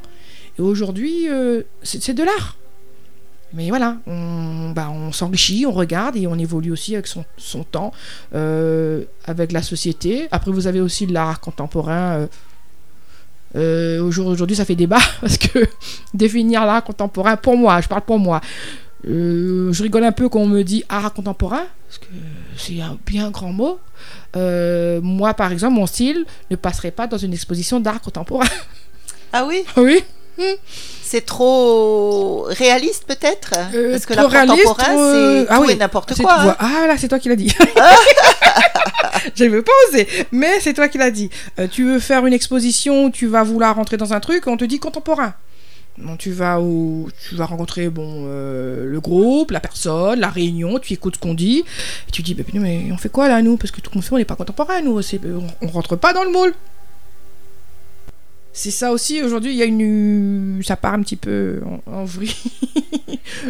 Et 0.58 0.62
aujourd'hui, 0.62 1.30
euh, 1.30 1.64
c'est 1.84 2.14
de 2.14 2.24
l'art. 2.24 2.56
Mais 3.54 3.70
voilà, 3.70 3.98
on, 4.06 4.72
bah, 4.76 4.90
on 4.92 5.12
s'enrichit, 5.12 5.66
on 5.66 5.72
regarde 5.72 6.16
et 6.16 6.28
on 6.28 6.36
évolue 6.38 6.72
aussi 6.72 6.94
avec 6.94 7.08
son, 7.08 7.26
son 7.38 7.64
temps, 7.64 7.92
euh, 8.36 9.06
avec 9.26 9.52
la 9.52 9.64
société. 9.64 10.28
Après, 10.32 10.52
vous 10.52 10.68
avez 10.68 10.82
aussi 10.82 11.08
l'art 11.08 11.40
contemporain. 11.40 12.28
euh, 13.56 14.00
au 14.02 14.12
jour 14.12 14.30
d'aujourd'hui, 14.30 14.56
ça 14.56 14.66
fait 14.66 14.76
débat 14.76 15.00
parce 15.22 15.38
que 15.40 15.68
définir 16.14 16.66
l'art 16.66 16.84
contemporain, 16.84 17.38
pour 17.38 17.58
moi, 17.58 17.82
je 17.82 17.88
parle 17.88 18.02
pour 18.04 18.20
moi, 18.20 18.40
euh, 19.08 19.72
je 19.74 19.82
rigole 19.82 20.04
un 20.04 20.12
peu 20.12 20.30
quand 20.30 20.42
on 20.42 20.48
me 20.48 20.62
dit 20.64 20.84
art 20.90 21.12
contemporain, 21.14 21.64
parce 21.88 21.98
que 21.98 22.08
c'est 22.56 22.82
un 22.82 23.00
bien 23.06 23.32
grand 23.32 23.52
mot. 23.54 23.80
Euh, 24.36 25.02
moi, 25.02 25.34
par 25.34 25.52
exemple, 25.52 25.74
mon 25.74 25.88
style 25.88 26.26
ne 26.52 26.56
passerait 26.56 26.92
pas 26.92 27.08
dans 27.08 27.18
une 27.18 27.34
exposition 27.34 27.80
d'art 27.80 28.02
contemporain. 28.02 28.46
Ah 29.34 29.46
oui? 29.48 29.64
Oui, 29.78 30.04
C'est 31.04 31.26
trop 31.26 32.44
réaliste 32.50 33.06
peut-être? 33.08 33.54
Euh, 33.74 33.92
Parce 33.92 34.06
que 34.06 34.14
réaliste, 34.14 34.64
contemporain, 34.64 34.84
trop- 34.94 35.12
c'est 35.14 35.46
ah 35.50 35.56
tout 35.58 35.62
oui, 35.64 35.72
et 35.72 35.76
n'importe 35.76 36.22
quoi. 36.22 36.40
hein. 36.40 36.56
Ah 36.60 36.86
là, 36.88 36.96
c'est 36.98 37.08
toi 37.08 37.18
qui 37.20 37.30
l'as 37.30 37.36
dit. 37.36 37.52
Je 39.36 39.44
ne 39.46 39.50
veux 39.50 39.62
pas 39.64 39.72
oser, 39.90 40.08
mais 40.32 40.60
c'est 40.62 40.74
toi 40.74 40.88
qui 40.88 40.98
l'as 40.98 41.12
dit. 41.12 41.30
Euh, 41.60 41.68
tu 41.70 41.84
veux 41.84 42.00
faire 42.00 42.26
une 42.26 42.34
exposition, 42.34 43.10
tu 43.12 43.28
vas 43.28 43.44
vouloir 43.44 43.76
rentrer 43.76 43.98
dans 43.98 44.14
un 44.14 44.20
truc, 44.20 44.48
on 44.48 44.56
te 44.58 44.66
dit 44.66 44.80
contemporain. 44.80 45.34
Bon, 45.98 46.16
tu 46.16 46.32
vas 46.32 46.62
au, 46.62 47.10
tu 47.28 47.36
vas 47.36 47.46
rencontrer 47.46 47.90
bon 47.90 48.26
euh, 48.28 48.86
le 48.86 49.00
groupe, 49.02 49.52
la 49.52 49.60
personne, 49.60 50.20
la 50.20 50.30
réunion, 50.30 50.80
tu 50.80 50.94
écoutes 50.94 51.16
ce 51.16 51.20
qu'on 51.20 51.34
dit, 51.34 51.64
et 52.08 52.12
tu 52.12 52.22
dis 52.22 52.34
bah, 52.36 52.44
mais 52.54 52.88
on 52.94 52.98
fait 52.98 53.10
quoi 53.10 53.28
là 53.28 53.42
nous? 53.42 53.58
Parce 53.58 53.72
que 53.72 53.82
tout 53.82 53.90
qu'on 53.92 54.02
fait, 54.02 54.14
on 54.14 54.18
n'est 54.18 54.26
pas 54.26 54.36
contemporain 54.36 54.82
nous, 54.82 54.98
on, 55.02 55.48
on 55.62 55.68
rentre 55.68 55.96
pas 55.98 56.14
dans 56.14 56.24
le 56.24 56.32
moule. 56.32 56.54
C'est 58.52 58.72
ça 58.72 58.92
aussi 58.92 59.22
aujourd'hui, 59.22 59.52
il 59.52 59.58
y 59.58 59.62
a 59.62 59.66
une, 59.66 60.62
ça 60.66 60.76
part 60.76 60.94
un 60.96 61.02
petit 61.02 61.16
peu 61.16 61.62
en, 61.88 61.92
en 61.92 62.04
vrille. 62.06 62.36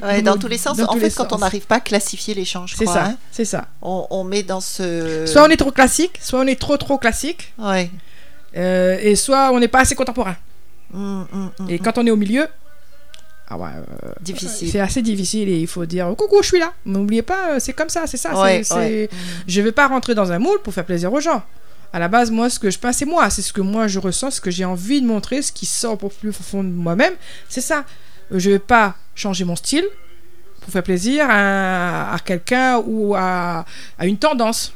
Ouais, 0.03 0.21
dans 0.21 0.37
tous 0.37 0.47
les 0.49 0.57
sens. 0.57 0.77
Dans 0.77 0.87
en 0.87 0.95
fait, 0.97 1.09
quand 1.15 1.31
on 1.31 1.37
n'arrive 1.37 1.65
pas 1.65 1.75
à 1.75 1.79
classifier 1.79 2.33
les 2.33 2.43
changes, 2.43 2.75
C'est 2.77 2.85
ça, 2.85 3.13
c'est 3.31 3.45
ça. 3.45 3.67
on, 3.81 4.05
on 4.09 4.23
met 4.25 4.43
dans 4.43 4.59
ce. 4.59 5.25
Soit 5.25 5.43
on 5.43 5.49
est 5.49 5.55
trop 5.57 5.71
classique, 5.71 6.19
soit 6.21 6.39
on 6.41 6.47
est 6.47 6.59
trop 6.59 6.75
trop 6.75 6.97
classique, 6.97 7.53
Ouais. 7.57 7.89
euh, 8.57 8.97
et 9.01 9.15
soit 9.15 9.51
on 9.53 9.59
n'est 9.59 9.69
pas 9.69 9.79
assez 9.79 9.95
contemporain. 9.95 10.35
Mm, 10.91 11.21
mm, 11.31 11.49
mm, 11.59 11.69
Et 11.69 11.79
quand 11.79 11.97
on 11.97 12.05
est 12.05 12.11
au 12.11 12.17
milieu, 12.17 12.45
ah 13.49 13.57
ouais, 13.57 13.69
euh, 14.03 14.11
Difficile. 14.21 14.69
c'est 14.69 14.79
assez 14.81 15.01
difficile 15.01 15.47
et 15.47 15.59
il 15.61 15.67
faut 15.67 15.85
dire 15.85 16.07
coucou, 16.17 16.37
je 16.41 16.47
suis 16.47 16.59
là. 16.59 16.73
N'oubliez 16.85 17.21
pas, 17.21 17.51
euh, 17.51 17.59
c'est 17.59 17.73
comme 17.73 17.89
ça, 17.89 18.05
c'est 18.05 18.17
ça. 18.17 18.31
c'est- 18.33 18.41
Ouais, 18.41 18.61
c'est- 18.63 18.75
ouais. 18.75 19.09
Je 19.47 19.61
vais 19.61 19.71
pas 19.71 19.87
rentrer 19.87 20.13
dans 20.13 20.31
un 20.31 20.39
moule 20.39 20.59
pour 20.61 20.73
faire 20.73 20.85
plaisir 20.85 21.11
aux 21.13 21.21
gens. 21.21 21.41
À 21.91 21.99
la 21.99 22.07
base, 22.07 22.29
moi, 22.31 22.49
ce 22.49 22.59
que 22.59 22.69
je 22.69 22.77
peins, 22.77 22.91
c'est 22.91 23.05
moi. 23.05 23.29
C'est 23.29 23.41
ce 23.41 23.51
que 23.53 23.61
moi 23.61 23.87
je 23.87 23.99
ressens, 23.99 24.31
ce 24.31 24.41
que 24.41 24.51
j'ai 24.51 24.65
envie 24.65 25.01
de 25.01 25.07
montrer, 25.07 25.41
ce 25.41 25.51
qui 25.51 25.65
sort 25.65 25.97
pour 25.97 26.11
plus 26.13 26.31
profond 26.31 26.63
de 26.63 26.69
moi-même. 26.69 27.13
C'est 27.47 27.61
ça. 27.61 27.85
Euh, 28.31 28.39
Je 28.39 28.51
vais 28.51 28.59
pas 28.59 28.95
changer 29.15 29.43
mon 29.43 29.55
style 29.55 29.85
pour 30.61 30.71
faire 30.71 30.83
plaisir 30.83 31.25
à, 31.27 32.13
à 32.13 32.19
quelqu'un 32.19 32.77
ou 32.85 33.15
à, 33.15 33.65
à 33.97 34.05
une 34.05 34.17
tendance. 34.17 34.73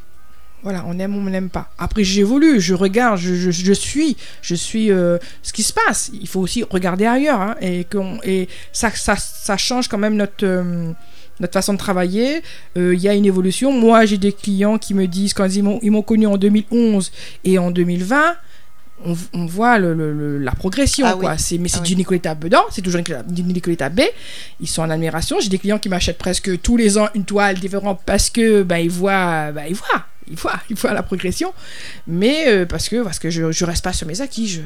Voilà, 0.64 0.86
on 0.88 0.98
aime 0.98 1.14
ou 1.16 1.20
on 1.20 1.24
n'aime 1.30 1.50
pas. 1.50 1.70
Après, 1.78 2.06
j'évolue, 2.06 2.62
je 2.62 2.74
regarde, 2.74 3.18
je, 3.20 3.52
je, 3.52 3.74
suis, 3.74 4.16
je 4.42 4.56
suis 4.56 4.92
euh, 4.92 5.18
ce 5.42 5.52
qui 5.52 5.62
se 5.62 5.74
passe. 5.74 6.10
Il 6.14 6.28
faut 6.28 6.40
aussi 6.40 6.64
regarder 6.64 7.06
ailleurs, 7.06 7.42
hein, 7.42 7.56
et, 7.60 7.86
et 8.24 8.48
ça, 8.72 8.90
ça, 8.92 9.18
ça 9.18 9.58
change 9.58 9.90
quand 9.90 9.98
même 9.98 10.16
notre, 10.16 10.46
euh, 10.46 10.94
notre 11.40 11.54
façon 11.54 11.74
de 11.74 11.78
travailler. 11.80 12.42
Euh, 12.78 12.94
Il 12.94 13.02
y 13.02 13.10
a 13.10 13.14
une 13.14 13.26
évolution. 13.26 13.72
Moi, 13.72 14.06
j'ai 14.06 14.18
des 14.18 14.32
clients 14.34 14.78
qui 14.78 14.94
me 14.94 15.08
disent, 15.08 15.34
quand 15.34 15.48
ils 15.48 15.64
m'ont 15.64 16.02
connu 16.02 16.28
en 16.28 16.38
2011 16.38 17.12
et 17.44 17.58
en 17.58 17.72
2020, 17.72 18.36
on, 19.06 19.16
on 19.34 19.46
voit 19.46 19.80
le- 19.80 19.94
le- 19.94 20.14
le- 20.14 20.38
la 20.38 20.52
progression. 20.54 21.06
Ah 21.10 21.16
quoi. 21.20 21.32
oui. 21.32 21.36
C'est, 21.40 21.58
mais 21.58 21.68
c'est 21.68 21.80
Ah 21.80 21.84
du 21.84 21.92
oui. 21.94 21.98
Nicoletta 21.98 22.36
dedans, 22.36 22.64
c'est 22.72 22.82
toujours 22.82 23.02
du 23.28 23.44
Nicoletta 23.44 23.90
B. 23.90 24.02
Ils 24.62 24.68
sont 24.68 24.82
en 24.82 24.90
admiration. 24.90 25.38
J'ai 25.42 25.50
des 25.50 25.58
clients 25.60 25.80
qui 25.80 25.90
m'achètent 25.90 26.18
presque 26.20 26.62
tous 26.62 26.78
les 26.78 26.98
ans 26.98 27.10
une 27.16 27.26
toile 27.26 27.60
différente 27.60 28.00
parce 28.06 28.30
que 28.30 28.66
ils 28.80 28.90
voient, 28.90 29.52
bah, 29.52 29.68
ils 29.68 29.76
voient, 29.76 30.06
ils 30.30 30.38
voient, 30.38 30.60
ils 30.70 30.76
voient 30.78 30.94
la 30.94 31.04
progression. 31.04 31.54
Mais 32.08 32.46
euh, 32.48 32.66
parce 32.66 32.88
que 32.88 33.04
parce 33.04 33.20
que 33.20 33.30
je, 33.30 33.52
je 33.52 33.66
reste 33.66 33.84
pas 33.84 33.92
sur 33.92 34.08
mes 34.08 34.22
acquis, 34.22 34.48
je 34.48 34.62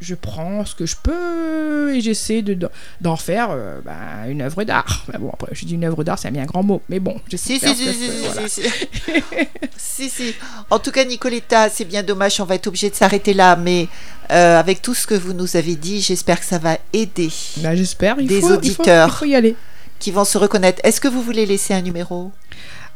je 0.00 0.14
prends 0.14 0.64
ce 0.64 0.74
que 0.74 0.86
je 0.86 0.96
peux 1.02 1.94
et 1.94 2.00
j'essaie 2.00 2.42
de, 2.42 2.68
d'en 3.00 3.16
faire 3.16 3.48
euh, 3.50 3.80
bah, 3.84 4.28
une 4.28 4.42
œuvre 4.42 4.64
d'art. 4.64 5.04
Mais 5.12 5.18
bon, 5.18 5.30
après, 5.32 5.52
je 5.52 5.64
dis 5.64 5.74
une 5.74 5.84
œuvre 5.84 6.04
d'art, 6.04 6.18
c'est 6.18 6.30
bien 6.30 6.44
grand 6.44 6.62
mot, 6.62 6.82
mais 6.88 7.00
bon, 7.00 7.20
j'essaie 7.28 7.54
Si, 7.54 7.60
de 7.60 7.66
faire 7.66 7.74
si, 7.76 7.92
si, 7.92 8.10
voilà. 8.24 8.48
si, 9.76 10.10
si. 10.10 10.34
En 10.70 10.78
tout 10.78 10.90
cas, 10.90 11.04
Nicoletta, 11.04 11.68
c'est 11.70 11.84
bien 11.84 12.02
dommage, 12.02 12.40
on 12.40 12.44
va 12.44 12.54
être 12.56 12.66
obligé 12.66 12.90
de 12.90 12.94
s'arrêter 12.94 13.34
là, 13.34 13.56
mais 13.56 13.88
euh, 14.30 14.58
avec 14.58 14.82
tout 14.82 14.94
ce 14.94 15.06
que 15.06 15.14
vous 15.14 15.32
nous 15.32 15.56
avez 15.56 15.74
dit, 15.76 16.00
j'espère 16.00 16.40
que 16.40 16.46
ça 16.46 16.58
va 16.58 16.78
aider, 16.92 17.30
Bah, 17.58 17.74
j'espère. 17.74 18.16
Des 18.16 18.26
faut, 18.26 18.34
il 18.34 18.40
faut- 18.40 18.52
auditeurs. 18.54 19.08
Il 19.08 19.18
faut, 19.18 19.24
y 19.26 19.34
aller. 19.34 19.56
qui 19.98 20.10
vont 20.10 20.24
se 20.24 20.38
reconnaître. 20.38 20.80
Est-ce 20.84 21.00
que 21.00 21.08
vous 21.08 21.22
voulez 21.22 21.46
laisser 21.46 21.74
un 21.74 21.82
numéro? 21.82 22.30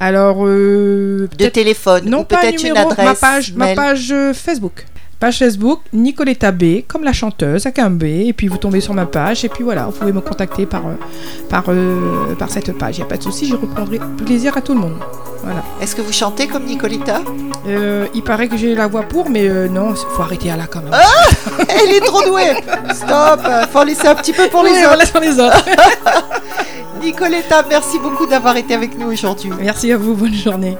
Alors, 0.00 0.46
euh, 0.46 1.28
de 1.38 1.48
téléphone 1.48 2.04
non 2.08 2.18
ou 2.18 2.20
un 2.20 2.24
peut-être 2.24 2.62
une 2.62 2.76
adresse 2.76 3.04
ma 3.04 3.14
page, 3.14 3.52
ma 3.54 3.74
page 3.74 4.14
Facebook. 4.32 4.86
Page 5.20 5.38
Facebook, 5.38 5.80
Nicoletta 5.92 6.52
B, 6.52 6.82
comme 6.86 7.02
la 7.02 7.12
chanteuse, 7.12 7.66
avec 7.66 7.80
un 7.80 7.90
B, 7.90 8.04
et 8.04 8.32
puis 8.32 8.46
vous 8.46 8.56
tombez 8.56 8.80
sur 8.80 8.94
ma 8.94 9.04
page, 9.04 9.44
et 9.44 9.48
puis 9.48 9.64
voilà, 9.64 9.86
vous 9.86 9.92
pouvez 9.92 10.12
me 10.12 10.20
contacter 10.20 10.64
par, 10.64 10.86
euh, 10.86 10.94
par, 11.48 11.64
euh, 11.68 12.34
par 12.38 12.50
cette 12.50 12.76
page, 12.78 12.98
il 12.98 13.00
n'y 13.00 13.06
a 13.06 13.08
pas 13.08 13.16
de 13.16 13.24
souci, 13.24 13.46
je 13.46 13.56
répondrai 13.56 13.98
plaisir 14.24 14.56
à 14.56 14.60
tout 14.60 14.74
le 14.74 14.80
monde. 14.80 14.94
Voilà. 15.42 15.64
Est-ce 15.80 15.96
que 15.96 16.02
vous 16.02 16.12
chantez 16.12 16.46
comme 16.46 16.64
Nicoletta? 16.64 17.20
Euh, 17.66 18.06
il 18.14 18.22
paraît 18.22 18.48
que 18.48 18.56
j'ai 18.56 18.74
la 18.74 18.86
voix 18.86 19.02
pour, 19.02 19.28
mais 19.28 19.48
euh, 19.48 19.68
non, 19.68 19.94
faut 19.94 20.22
arrêter 20.22 20.50
à 20.50 20.56
là 20.56 20.64
quand 20.70 20.82
même. 20.82 20.92
Elle 21.68 21.96
est 21.96 22.00
trop 22.00 22.22
douée 22.22 22.54
Stop 22.94 23.40
Faut 23.72 23.78
en 23.78 23.84
laisser 23.84 24.06
un 24.06 24.14
petit 24.14 24.32
peu 24.32 24.48
pour 24.48 24.62
les 24.62 24.70
Oui, 24.72 24.84
autres 24.84 25.06
sur 25.06 25.20
les 25.20 25.40
autres. 25.40 25.64
Nicoletta, 27.02 27.64
merci 27.68 27.98
beaucoup 27.98 28.26
d'avoir 28.26 28.56
été 28.56 28.74
avec 28.74 28.98
nous 28.98 29.10
aujourd'hui. 29.10 29.50
Merci 29.60 29.92
à 29.92 29.96
vous, 29.96 30.14
bonne 30.14 30.34
journée. 30.34 30.76